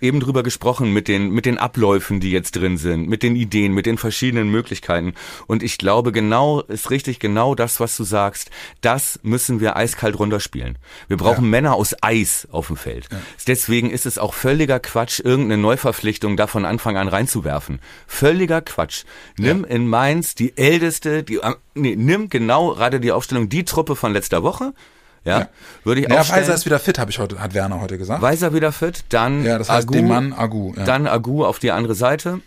[0.01, 3.73] eben drüber gesprochen mit den, mit den Abläufen, die jetzt drin sind, mit den Ideen,
[3.73, 5.13] mit den verschiedenen Möglichkeiten.
[5.47, 8.49] Und ich glaube, genau, ist richtig genau das, was du sagst.
[8.81, 10.77] Das müssen wir eiskalt runterspielen.
[11.07, 11.49] Wir brauchen ja.
[11.49, 13.07] Männer aus Eis auf dem Feld.
[13.11, 13.19] Ja.
[13.47, 17.79] Deswegen ist es auch völliger Quatsch, irgendeine Neuverpflichtung da von Anfang an reinzuwerfen.
[18.07, 19.03] Völliger Quatsch.
[19.37, 19.75] Nimm ja.
[19.75, 21.39] in Mainz die älteste, die,
[21.73, 24.73] nee, nimm genau gerade die Aufstellung, die Truppe von letzter Woche,
[25.23, 25.49] ja, ja.
[25.83, 28.21] würde ich ja, Weiser ist wieder fit, habe ich heute, hat Werner heute gesagt.
[28.21, 30.73] Weiser wieder fit, dann ja, das heißt Agu, dem Mann Agu.
[30.75, 30.85] Ja.
[30.85, 32.41] Dann Agu auf die andere Seite.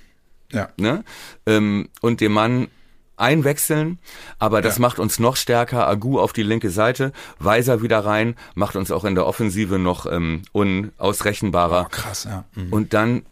[0.51, 0.69] Ja.
[0.77, 1.05] Ne?
[1.47, 2.69] Ähm, und dem Mann
[3.17, 3.99] einwechseln,
[4.39, 4.83] aber das ja.
[4.83, 5.87] macht uns noch stärker.
[5.87, 10.07] Agu auf die linke Seite, Weiser wieder rein, macht uns auch in der Offensive noch
[10.07, 11.87] ähm, unausrechenbarer.
[11.87, 12.45] Oh, krass, ja.
[12.55, 12.73] Mhm.
[12.73, 13.23] Und dann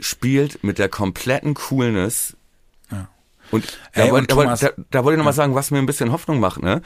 [0.00, 2.36] spielt mit der kompletten Coolness.
[2.90, 3.08] Ja.
[3.50, 5.86] Und, Ey, da, und da, da, da, wollte ich noch mal sagen, was mir ein
[5.86, 6.82] bisschen Hoffnung macht, ne?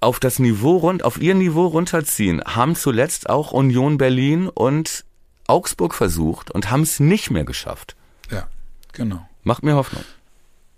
[0.00, 5.04] Auf das Niveau rund, auf ihr Niveau runterziehen, haben zuletzt auch Union Berlin und
[5.46, 7.96] Augsburg versucht und haben es nicht mehr geschafft.
[8.30, 8.46] Ja,
[8.92, 9.26] genau.
[9.44, 10.04] Macht mir Hoffnung.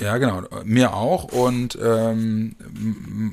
[0.00, 1.24] Ja, genau, mir auch.
[1.24, 2.56] Und ähm,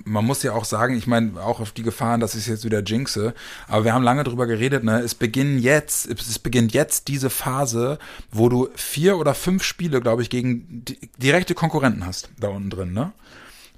[0.04, 2.66] man muss ja auch sagen, ich meine, auch auf die Gefahren, dass ich es jetzt
[2.66, 3.34] wieder jinxe,
[3.68, 5.00] aber wir haben lange drüber geredet, ne?
[5.00, 8.00] Es beginnt jetzt, es beginnt jetzt diese Phase,
[8.32, 10.84] wo du vier oder fünf Spiele, glaube ich, gegen
[11.18, 13.14] direkte Konkurrenten hast, da unten drin, ne?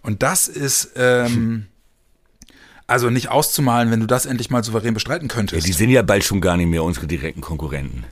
[0.02, 1.68] Und das ist, ähm,
[2.90, 5.62] also nicht auszumalen, wenn du das endlich mal souverän bestreiten könntest.
[5.62, 8.04] Ja, die sind ja bald schon gar nicht mehr unsere direkten Konkurrenten.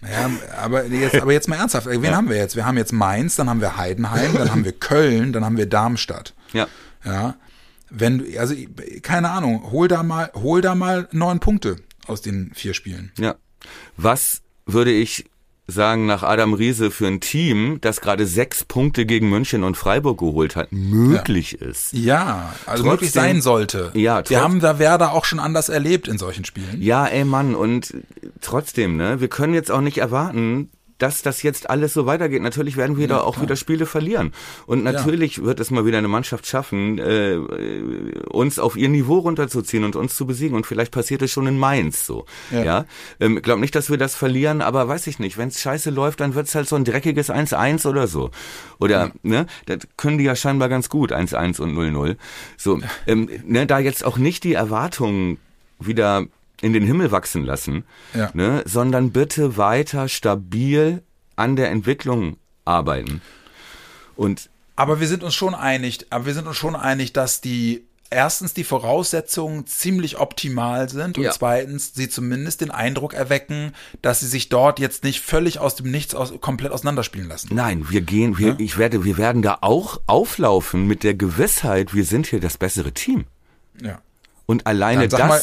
[0.00, 0.30] Naja,
[0.60, 1.86] aber jetzt, aber jetzt mal ernsthaft.
[1.86, 2.14] Wen ja.
[2.14, 2.56] haben wir jetzt?
[2.56, 5.66] Wir haben jetzt Mainz, dann haben wir Heidenheim, dann haben wir Köln, dann haben wir
[5.66, 6.34] Darmstadt.
[6.52, 6.68] Ja.
[7.04, 7.36] Ja.
[7.90, 8.54] Wenn du, also,
[9.02, 11.76] keine Ahnung, hol da mal, hol da mal neun Punkte
[12.06, 13.12] aus den vier Spielen.
[13.18, 13.36] Ja.
[13.96, 15.26] Was würde ich
[15.66, 20.18] sagen, nach Adam Riese für ein Team, das gerade sechs Punkte gegen München und Freiburg
[20.18, 21.66] geholt hat, möglich ja.
[21.66, 21.92] ist.
[21.92, 23.90] Ja, also trotzdem, möglich sein sollte.
[23.94, 26.80] Ja, wir haben da Werder auch schon anders erlebt in solchen Spielen.
[26.82, 27.94] Ja, ey Mann, und
[28.40, 30.70] trotzdem, ne, wir können jetzt auch nicht erwarten,
[31.04, 32.40] dass das jetzt alles so weitergeht.
[32.40, 33.42] Natürlich werden wir ja, da auch klar.
[33.42, 34.32] wieder Spiele verlieren.
[34.64, 35.44] Und natürlich ja.
[35.44, 37.36] wird es mal wieder eine Mannschaft schaffen, äh,
[38.30, 40.56] uns auf ihr Niveau runterzuziehen und uns zu besiegen.
[40.56, 42.24] Und vielleicht passiert es schon in Mainz so.
[42.50, 42.64] Ja.
[42.64, 42.84] ja?
[43.20, 45.36] Ähm, glaub nicht, dass wir das verlieren, aber weiß ich nicht.
[45.36, 48.30] Wenn es scheiße läuft, dann wird es halt so ein dreckiges 1-1 oder so.
[48.80, 52.16] Oder, ne, das können die ja scheinbar ganz gut, 1-1 und 0-0.
[52.56, 55.36] So, ähm, ne, da jetzt auch nicht die Erwartungen
[55.78, 56.24] wieder
[56.60, 58.30] in den Himmel wachsen lassen, ja.
[58.34, 61.02] ne, sondern bitte weiter stabil
[61.36, 63.20] an der Entwicklung arbeiten.
[64.16, 67.84] Und aber wir sind uns schon einig, aber wir sind uns schon einig, dass die
[68.10, 71.30] erstens die Voraussetzungen ziemlich optimal sind und ja.
[71.32, 73.72] zweitens sie zumindest den Eindruck erwecken,
[74.02, 77.54] dass sie sich dort jetzt nicht völlig aus dem Nichts aus, komplett auseinanderspielen lassen.
[77.54, 78.56] Nein, wir gehen, wir, ja?
[78.58, 82.92] ich werde, wir werden da auch auflaufen mit der Gewissheit, wir sind hier das bessere
[82.92, 83.24] Team.
[83.82, 84.00] Ja.
[84.46, 85.42] Und alleine das, mal,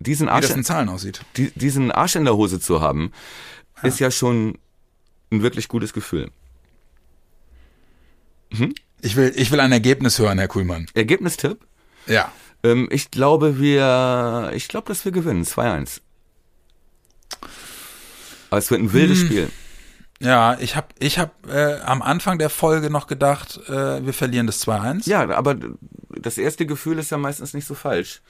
[0.00, 1.22] diesen Arsch, in Zahlen aussieht.
[1.36, 3.12] Die, diesen Arsch in der Hose zu haben,
[3.82, 3.88] ja.
[3.88, 4.58] ist ja schon
[5.30, 6.30] ein wirklich gutes Gefühl.
[8.52, 8.74] Hm?
[9.00, 10.86] Ich will, ich will ein Ergebnis hören, Herr Kuhlmann.
[10.94, 11.58] Ergebnistipp?
[12.06, 12.32] Ja.
[12.62, 15.44] Ähm, ich glaube, wir, ich glaube, dass wir gewinnen.
[15.44, 16.00] 2-1.
[18.50, 19.26] Aber es wird ein wildes hm.
[19.26, 19.50] Spiel.
[20.20, 24.48] Ja, ich habe ich hab, äh, am Anfang der Folge noch gedacht, äh, wir verlieren
[24.48, 25.08] das 2-1.
[25.08, 25.56] Ja, aber
[26.08, 28.20] das erste Gefühl ist ja meistens nicht so falsch.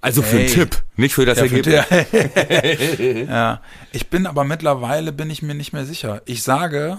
[0.00, 0.46] Also für hey.
[0.46, 1.84] einen Tipp, nicht für das ja, Ergebnis.
[1.84, 3.60] Für ja,
[3.92, 6.22] ich bin aber mittlerweile bin ich mir nicht mehr sicher.
[6.24, 6.98] Ich sage,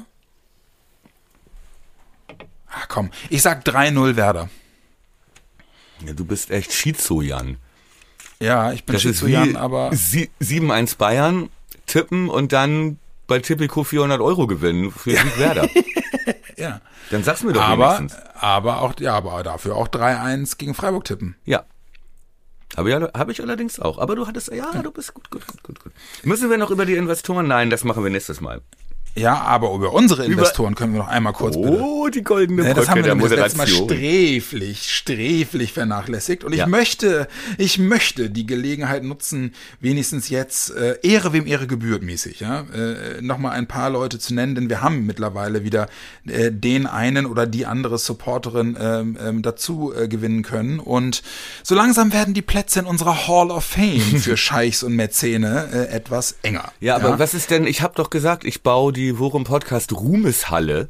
[2.69, 4.49] ach komm, ich sag 3-0 Werder.
[6.05, 7.57] Ja, du bist echt Schizo, Jan.
[8.39, 11.49] Ja, ich bin das Schizo, Jan, aber 7-1 Bayern
[11.85, 15.21] tippen und dann bei Tipico 400 Euro gewinnen für ja.
[15.37, 15.69] Werder.
[16.57, 16.81] ja.
[17.11, 18.21] Dann sag's mir doch aber, wenigstens.
[18.35, 21.35] Aber auch, ja, aber dafür auch 3-1 gegen Freiburg tippen.
[21.45, 21.63] Ja.
[22.79, 23.97] Habe ja, hab ich allerdings auch.
[23.97, 25.93] Aber du hattest, ja, du bist gut, gut, gut, gut, gut.
[26.23, 27.45] Müssen wir noch über die Investoren?
[27.45, 28.61] Nein, das machen wir nächstes Mal.
[29.15, 31.81] Ja, aber über unsere Investoren über können wir noch einmal kurz oh, bitte.
[31.81, 36.43] Oh, die goldene Brücke ja, Das haben wir das letzte Mal sträflich, sträflich vernachlässigt.
[36.43, 36.67] Und ich ja.
[36.67, 37.27] möchte,
[37.57, 43.21] ich möchte die Gelegenheit nutzen, wenigstens jetzt äh, Ehre wem Ehre gebührt mäßig, ja, äh,
[43.21, 45.87] nochmal ein paar Leute zu nennen, denn wir haben mittlerweile wieder
[46.27, 50.79] äh, den einen oder die andere Supporterin ähm, ähm, dazu äh, gewinnen können.
[50.79, 51.23] Und
[51.63, 55.95] so langsam werden die Plätze in unserer Hall of Fame für Scheichs und Mäzene äh,
[55.95, 56.71] etwas enger.
[56.79, 57.19] Ja, aber ja?
[57.19, 60.89] was ist denn, ich habe doch gesagt, ich baue die Worum Podcast Ruhmeshalle.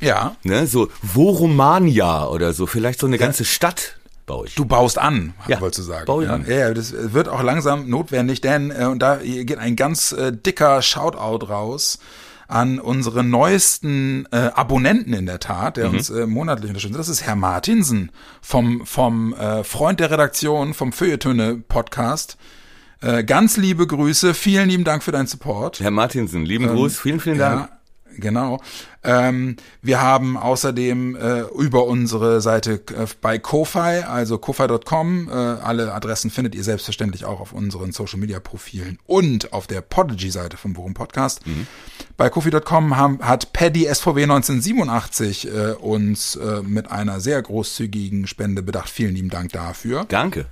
[0.00, 0.36] Ja.
[0.44, 3.24] Ne, so Vorumania oder so, vielleicht so eine ja.
[3.24, 3.96] ganze Stadt
[4.26, 4.54] baue ich.
[4.54, 6.06] Du baust an, ja, wolltest du sagen.
[6.06, 6.34] Baue ich ja.
[6.34, 6.46] an.
[6.46, 10.82] Ja, das wird auch langsam notwendig, denn äh, und da geht ein ganz äh, dicker
[10.82, 11.98] Shoutout raus
[12.46, 15.96] an unsere neuesten äh, Abonnenten in der Tat, der mhm.
[15.96, 16.98] uns äh, monatlich unterstützt.
[16.98, 18.10] Das ist Herr Martinsen
[18.40, 22.38] vom vom äh, Freund der Redaktion vom Feuilletöne Podcast.
[23.00, 25.80] Äh, ganz liebe Grüße, vielen lieben Dank für deinen Support.
[25.80, 27.68] Herr Martinsen, lieben ähm, Gruß, vielen, vielen Dank.
[27.70, 27.78] Ja,
[28.16, 28.60] genau.
[29.04, 35.94] Ähm, wir haben außerdem äh, über unsere Seite äh, bei Kofi, also kofi.com, äh, alle
[35.94, 40.72] Adressen findet ihr selbstverständlich auch auf unseren Social Media Profilen und auf der Podigy-Seite vom
[40.72, 41.46] Bochum Podcast.
[41.46, 41.68] Mhm.
[42.16, 48.90] Bei kofi.com hat Paddy SVW 1987 äh, uns äh, mit einer sehr großzügigen Spende bedacht.
[48.90, 50.04] Vielen lieben Dank dafür.
[50.08, 50.46] Danke.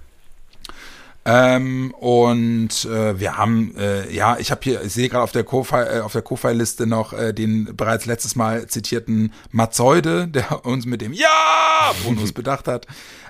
[1.28, 5.42] Ähm, und äh, wir haben, äh, ja, ich habe hier, ich sehe gerade auf der
[5.42, 10.86] Ko-Fi, äh, auf der Ko-Fi-Liste noch äh, den bereits letztes Mal zitierten Matzeude, der uns
[10.86, 12.86] mit dem Ja Bonus bedacht hat.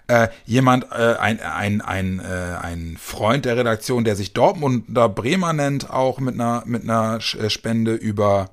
[0.08, 5.54] Äh, jemand, äh, ein, ein, ein, äh, ein Freund der Redaktion, der sich Dortmunder Bremer
[5.54, 8.50] nennt, auch mit einer, mit einer äh, Spende über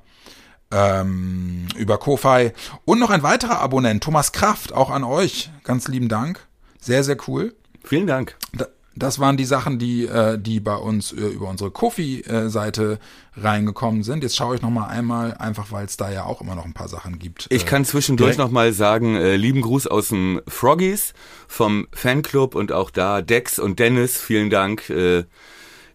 [0.72, 2.52] ähm, über Ko-Fi.
[2.86, 5.52] Und noch ein weiterer Abonnent, Thomas Kraft, auch an euch.
[5.64, 6.40] Ganz lieben Dank.
[6.80, 7.54] Sehr, sehr cool.
[7.84, 8.36] Vielen Dank.
[8.54, 8.66] Da,
[8.96, 13.00] das waren die Sachen, die, äh, die bei uns äh, über unsere Kofi-Seite
[13.36, 14.24] reingekommen sind.
[14.24, 16.74] Jetzt schaue ich noch mal einmal, einfach weil es da ja auch immer noch ein
[16.74, 17.48] paar Sachen gibt.
[17.50, 21.14] Ich kann zwischendurch noch mal sagen, äh, lieben Gruß aus dem Froggies
[21.48, 25.24] vom Fanclub und auch da Dex und Dennis, vielen Dank, äh,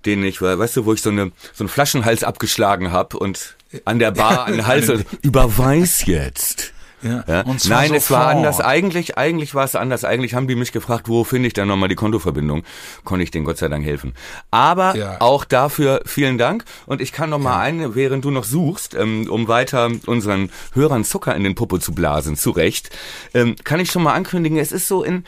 [0.05, 3.99] denen ich, weißt du, wo ich so eine so einen Flaschenhals abgeschlagen habe und an
[3.99, 4.91] der Bar an den Hals
[5.23, 6.73] überweis jetzt.
[7.03, 7.25] Ja.
[7.27, 7.45] ja.
[7.69, 8.61] Nein, es war anders.
[8.61, 10.05] Eigentlich, eigentlich war es anders.
[10.05, 12.65] Eigentlich haben die mich gefragt, wo finde ich denn nochmal die Kontoverbindung?
[13.05, 14.15] Konnte ich denen Gott sei Dank helfen.
[14.51, 15.21] Aber ja.
[15.21, 16.65] auch dafür vielen Dank.
[16.87, 17.61] Und ich kann nochmal ja.
[17.61, 21.93] eine, während du noch suchst, ähm, um weiter unseren Hörern Zucker in den Popo zu
[21.93, 22.91] blasen, zurecht,
[23.35, 25.25] ähm, kann ich schon mal ankündigen, es ist so in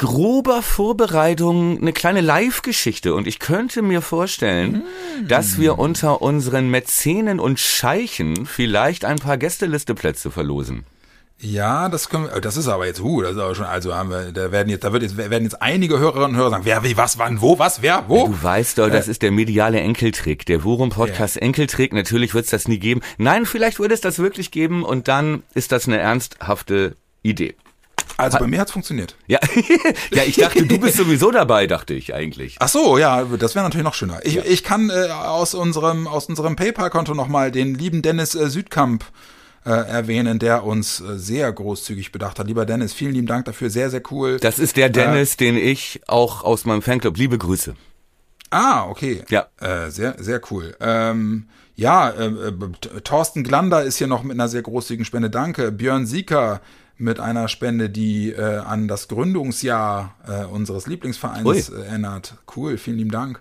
[0.00, 4.82] grober Vorbereitung eine kleine Live-Geschichte und ich könnte mir vorstellen,
[5.22, 5.28] mm.
[5.28, 10.86] dass wir unter unseren Mäzenen und Scheichen vielleicht ein paar Gästelisteplätze verlosen.
[11.42, 14.10] Ja, das können wir, das ist aber jetzt, uh, das ist aber schon, also haben
[14.10, 16.84] wir, da werden jetzt, da wird jetzt, werden jetzt einige Hörerinnen und Hörer sagen, wer,
[16.84, 18.26] wie, was, wann, wo, was, wer, wo?
[18.26, 21.42] Du weißt doch, das äh, ist der mediale Enkeltrick, der Worum Podcast ja.
[21.42, 23.00] Enkeltrick, natürlich wird es das nie geben.
[23.16, 27.54] Nein, vielleicht würde es das wirklich geben und dann ist das eine ernsthafte Idee.
[28.18, 29.16] Also bei mir hat's funktioniert.
[29.26, 29.38] Ja,
[30.10, 32.56] ja, ich dachte, du bist sowieso dabei, dachte ich eigentlich.
[32.58, 34.20] Ach so, ja, das wäre natürlich noch schöner.
[34.24, 34.42] Ich, ja.
[34.44, 39.04] ich kann äh, aus unserem aus unserem PayPal-Konto nochmal den lieben Dennis äh, Südkamp
[39.64, 42.46] äh, erwähnen, der uns äh, sehr großzügig bedacht hat.
[42.46, 44.38] Lieber Dennis, vielen lieben Dank dafür, sehr, sehr cool.
[44.40, 47.74] Das ist der Dennis, äh, den ich auch aus meinem Fanclub, liebe Grüße.
[48.50, 49.22] Ah, okay.
[49.28, 49.46] Ja.
[49.60, 50.74] Äh, sehr, sehr cool.
[50.80, 51.46] Ähm,
[51.76, 55.30] ja, äh, äh, Thorsten Glander ist hier noch mit einer sehr großzügigen Spende.
[55.30, 55.70] Danke.
[55.70, 56.60] Björn Sieker,
[57.00, 62.34] mit einer Spende, die äh, an das Gründungsjahr äh, unseres Lieblingsvereins äh, erinnert.
[62.54, 63.40] Cool, vielen lieben Dank.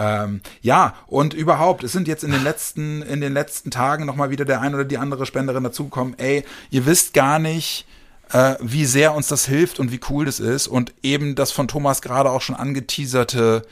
[0.00, 4.30] Ähm, ja, und überhaupt, es sind jetzt in den letzten, in den letzten Tagen nochmal
[4.30, 6.18] wieder der ein oder die andere Spenderin dazugekommen.
[6.18, 7.86] Ey, ihr wisst gar nicht,
[8.32, 10.68] äh, wie sehr uns das hilft und wie cool das ist.
[10.68, 13.62] Und eben das von Thomas gerade auch schon angeteaserte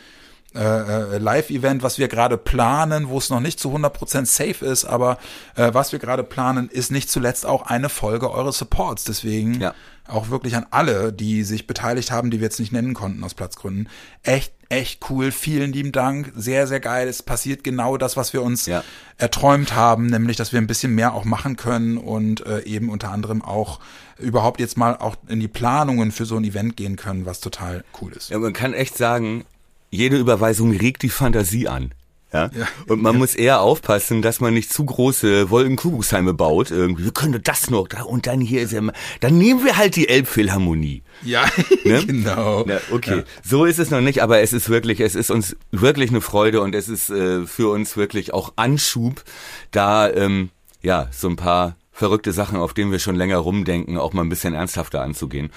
[0.55, 4.85] äh, äh, Live-Event, was wir gerade planen, wo es noch nicht zu 100% safe ist,
[4.85, 5.19] aber
[5.57, 9.05] äh, was wir gerade planen, ist nicht zuletzt auch eine Folge eures Supports.
[9.05, 9.75] Deswegen ja.
[10.09, 13.35] Auch wirklich an alle, die sich beteiligt haben, die wir jetzt nicht nennen konnten aus
[13.35, 13.89] Platzgründen.
[14.23, 15.31] Echt, echt cool.
[15.31, 16.33] Vielen lieben Dank.
[16.37, 17.09] Sehr, sehr geil.
[17.09, 18.83] Es passiert genau das, was wir uns ja.
[19.17, 23.11] erträumt haben, nämlich, dass wir ein bisschen mehr auch machen können und äh, eben unter
[23.11, 23.81] anderem auch
[24.19, 27.85] überhaupt jetzt mal auch in die Planungen für so ein Event gehen können, was total
[28.01, 28.31] cool ist.
[28.31, 29.45] Ja, man kann echt sagen,
[29.91, 31.93] jede Überweisung regt die Fantasie an.
[32.33, 32.51] Ja?
[32.55, 32.69] ja.
[32.87, 33.19] Und man ja.
[33.19, 36.71] muss eher aufpassen, dass man nicht zu große Wolkenkuckucksheime baut.
[36.71, 38.83] Irgendwie, wir können das noch, da und dann hier ist ja,
[39.21, 41.03] dann nehmen wir halt die Elbphilharmonie.
[41.23, 41.47] Ja,
[41.85, 42.05] ne?
[42.05, 42.65] genau.
[42.67, 43.25] Na, okay, ja.
[43.43, 46.61] so ist es noch nicht, aber es ist wirklich, es ist uns wirklich eine Freude
[46.61, 49.25] und es ist äh, für uns wirklich auch Anschub,
[49.71, 50.51] da ähm,
[50.83, 54.29] ja so ein paar verrückte Sachen, auf denen wir schon länger rumdenken, auch mal ein
[54.29, 55.51] bisschen ernsthafter anzugehen.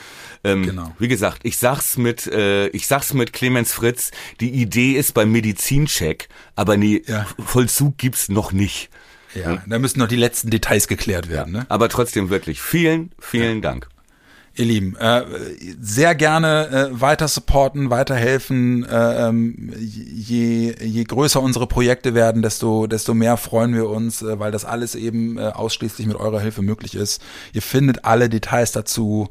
[0.43, 0.91] Ähm, genau.
[0.97, 4.09] Wie gesagt, ich sag's mit, äh, ich sag's mit Clemens Fritz,
[4.39, 7.27] die Idee ist beim Medizincheck, aber nee, ja.
[7.37, 8.89] Vollzug gibt's noch nicht.
[9.35, 11.53] Ja, ja, da müssen noch die letzten Details geklärt werden.
[11.53, 11.65] Ne?
[11.69, 13.69] Aber trotzdem wirklich vielen, vielen ja.
[13.69, 13.87] Dank.
[14.53, 15.23] Ihr Lieben, äh,
[15.79, 18.83] sehr gerne äh, weiter supporten, weiterhelfen.
[18.83, 24.39] Äh, ähm, je, je größer unsere Projekte werden, desto, desto mehr freuen wir uns, äh,
[24.39, 27.21] weil das alles eben äh, ausschließlich mit eurer Hilfe möglich ist.
[27.53, 29.29] Ihr findet alle Details dazu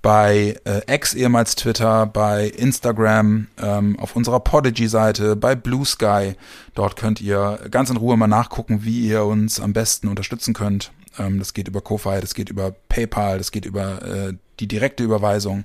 [0.00, 6.34] bei äh, X ehemals Twitter, bei Instagram, ähm, auf unserer Podigy-Seite, bei Blue Sky.
[6.74, 10.92] Dort könnt ihr ganz in Ruhe mal nachgucken, wie ihr uns am besten unterstützen könnt.
[11.18, 15.02] Ähm, das geht über Ko-Fi, das geht über PayPal, das geht über äh, die direkte
[15.02, 15.64] Überweisung.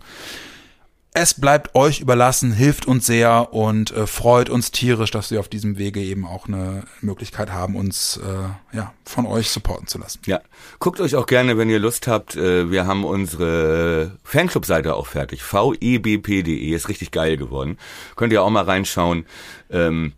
[1.20, 5.50] Es bleibt euch überlassen, hilft uns sehr und äh, freut uns tierisch, dass wir auf
[5.50, 10.20] diesem Wege eben auch eine Möglichkeit haben, uns äh, ja, von euch supporten zu lassen.
[10.28, 10.42] Ja,
[10.78, 12.36] guckt euch auch gerne, wenn ihr Lust habt.
[12.36, 15.42] Äh, wir haben unsere Fanclub-Seite auch fertig.
[15.42, 17.80] vebp.de ist richtig geil geworden.
[18.16, 19.26] Könnt ihr auch mal reinschauen.
[19.72, 20.14] Ähm,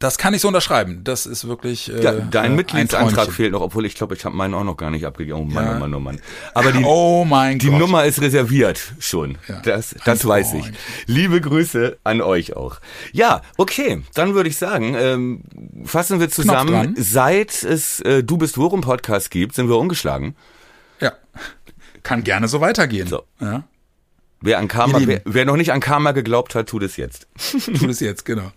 [0.00, 1.04] das kann ich so unterschreiben.
[1.04, 1.92] Das ist wirklich.
[1.92, 4.90] Äh, ja, dein Mitgliedsantrag fehlt noch, obwohl ich glaube, ich habe meinen auch noch gar
[4.90, 5.38] nicht abgegeben.
[5.38, 5.76] Oh Mann, ja.
[5.76, 6.20] oh Mann, oh Mann.
[6.54, 7.78] Aber die, oh mein die Gott.
[7.78, 9.36] Nummer ist reserviert schon.
[9.46, 9.60] Ja.
[9.60, 10.72] Das, das weiß ich.
[11.04, 12.80] Liebe Grüße an euch auch.
[13.12, 14.02] Ja, okay.
[14.14, 15.42] Dann würde ich sagen, ähm,
[15.84, 16.94] fassen wir zusammen.
[16.96, 20.34] Seit es äh, Du bist Worum Podcast gibt, sind wir ungeschlagen.
[21.00, 21.12] Ja.
[22.02, 23.06] Kann gerne so weitergehen.
[23.06, 23.24] So.
[23.38, 23.64] Ja.
[24.40, 27.28] Wer an Karma, wer, wer noch nicht an Karma geglaubt hat, tut es jetzt.
[27.52, 28.50] tut es jetzt, genau.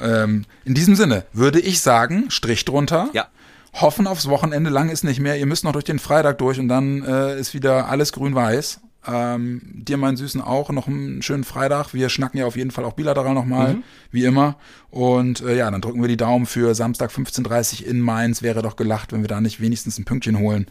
[0.00, 3.08] Ähm, in diesem Sinne würde ich sagen, Strich drunter.
[3.12, 3.28] Ja.
[3.74, 5.38] Hoffen aufs Wochenende, lang ist nicht mehr.
[5.38, 8.80] Ihr müsst noch durch den Freitag durch und dann äh, ist wieder alles grün-weiß.
[9.06, 11.94] Ähm, dir, mein Süßen, auch noch einen schönen Freitag.
[11.94, 13.82] Wir schnacken ja auf jeden Fall auch bilateral nochmal, mhm.
[14.10, 14.56] wie immer.
[14.90, 18.42] Und äh, ja, dann drücken wir die Daumen für Samstag 15.30 in Mainz.
[18.42, 20.66] Wäre doch gelacht, wenn wir da nicht wenigstens ein Pünktchen holen.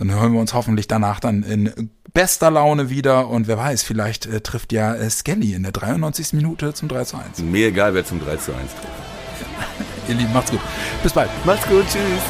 [0.00, 4.24] Dann hören wir uns hoffentlich danach dann in bester Laune wieder und wer weiß, vielleicht
[4.24, 6.32] äh, trifft ja äh, Skelly in der 93.
[6.32, 7.40] Minute zum 3 zu 1.
[7.40, 8.88] Mir egal, wer zum 3 zu 1 trifft.
[10.08, 10.60] Ihr Lieben, macht's gut.
[11.02, 11.28] Bis bald.
[11.44, 12.22] Macht's gut, tschüss.